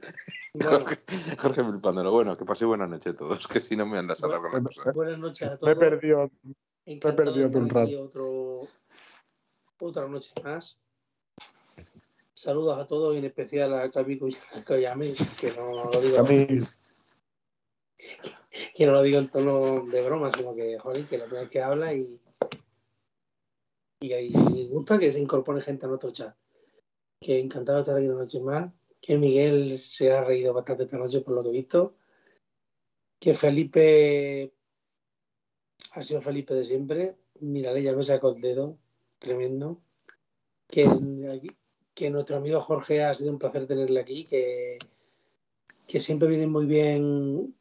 [0.61, 0.99] Jorge,
[1.39, 4.41] Jorge bueno, que pase buena noche a todos, que si no me andas a hablar
[4.41, 5.67] con la Buenas noches a todos.
[5.67, 6.29] Me he perdido,
[6.85, 8.03] me he perdido un rato.
[8.03, 8.67] Otro,
[9.79, 10.79] otra noche más.
[12.35, 14.27] Saludos a todos y en especial a Camilo
[15.39, 16.23] que no lo digo
[18.75, 21.49] que no lo digo en tono de broma, sino que, joder, que la primera vez
[21.49, 22.19] que habla y,
[24.01, 26.35] y, y gusta que se incorpore gente a nuestro chat.
[27.23, 28.69] Que encantado de estar aquí una noche más.
[28.99, 31.95] Que Miguel se ha reído bastante esta noche por lo que he visto.
[33.17, 34.53] Que Felipe
[35.91, 37.15] ha sido Felipe de siempre.
[37.39, 38.77] Mira, ya me sacó el dedo.
[39.19, 39.81] Tremendo.
[40.67, 40.85] Que,
[41.93, 44.25] que nuestro amigo Jorge ha sido un placer tenerle aquí.
[44.25, 44.77] Que,
[45.87, 47.55] que siempre viene muy bien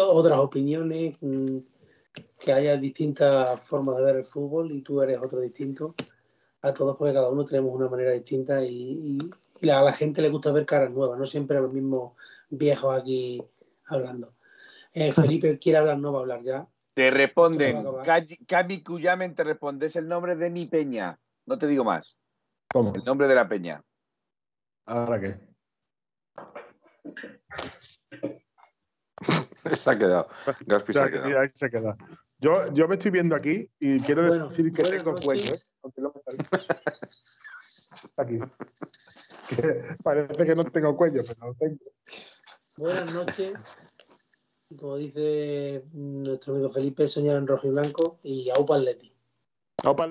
[0.00, 1.58] otras opiniones, mm,
[2.38, 5.94] que haya distintas formas de ver el fútbol y tú eres otro distinto
[6.62, 9.18] a todos porque cada uno tenemos una manera distinta y,
[9.62, 12.12] a la gente le gusta ver caras nuevas, no siempre los mismos
[12.50, 13.42] viejos aquí
[13.86, 14.34] hablando.
[14.92, 16.66] Eh, Felipe quiere hablar, no va a hablar ya.
[16.94, 17.84] Te responden,
[18.46, 22.16] Cami Cuyamen te respondes el nombre de mi peña, no te digo más.
[22.72, 22.92] ¿Cómo?
[22.94, 23.82] El nombre de la peña.
[24.86, 25.36] ¿Ahora qué?
[29.76, 30.28] se ha quedado.
[30.66, 31.40] Gaspi se ha quedado.
[31.40, 31.96] Ahí se ha quedado.
[32.42, 35.54] Yo, yo me estoy viendo aquí y quiero decir que tengo cuello.
[35.54, 35.58] ¿eh?
[38.16, 38.38] Aquí.
[40.02, 41.78] parece que no tengo cuello, pero lo tengo.
[42.76, 43.52] Buenas noches.
[44.76, 49.14] Como dice nuestro amigo Felipe, soñar en rojo y blanco y Aupa Atleti.
[49.84, 50.10] Aupa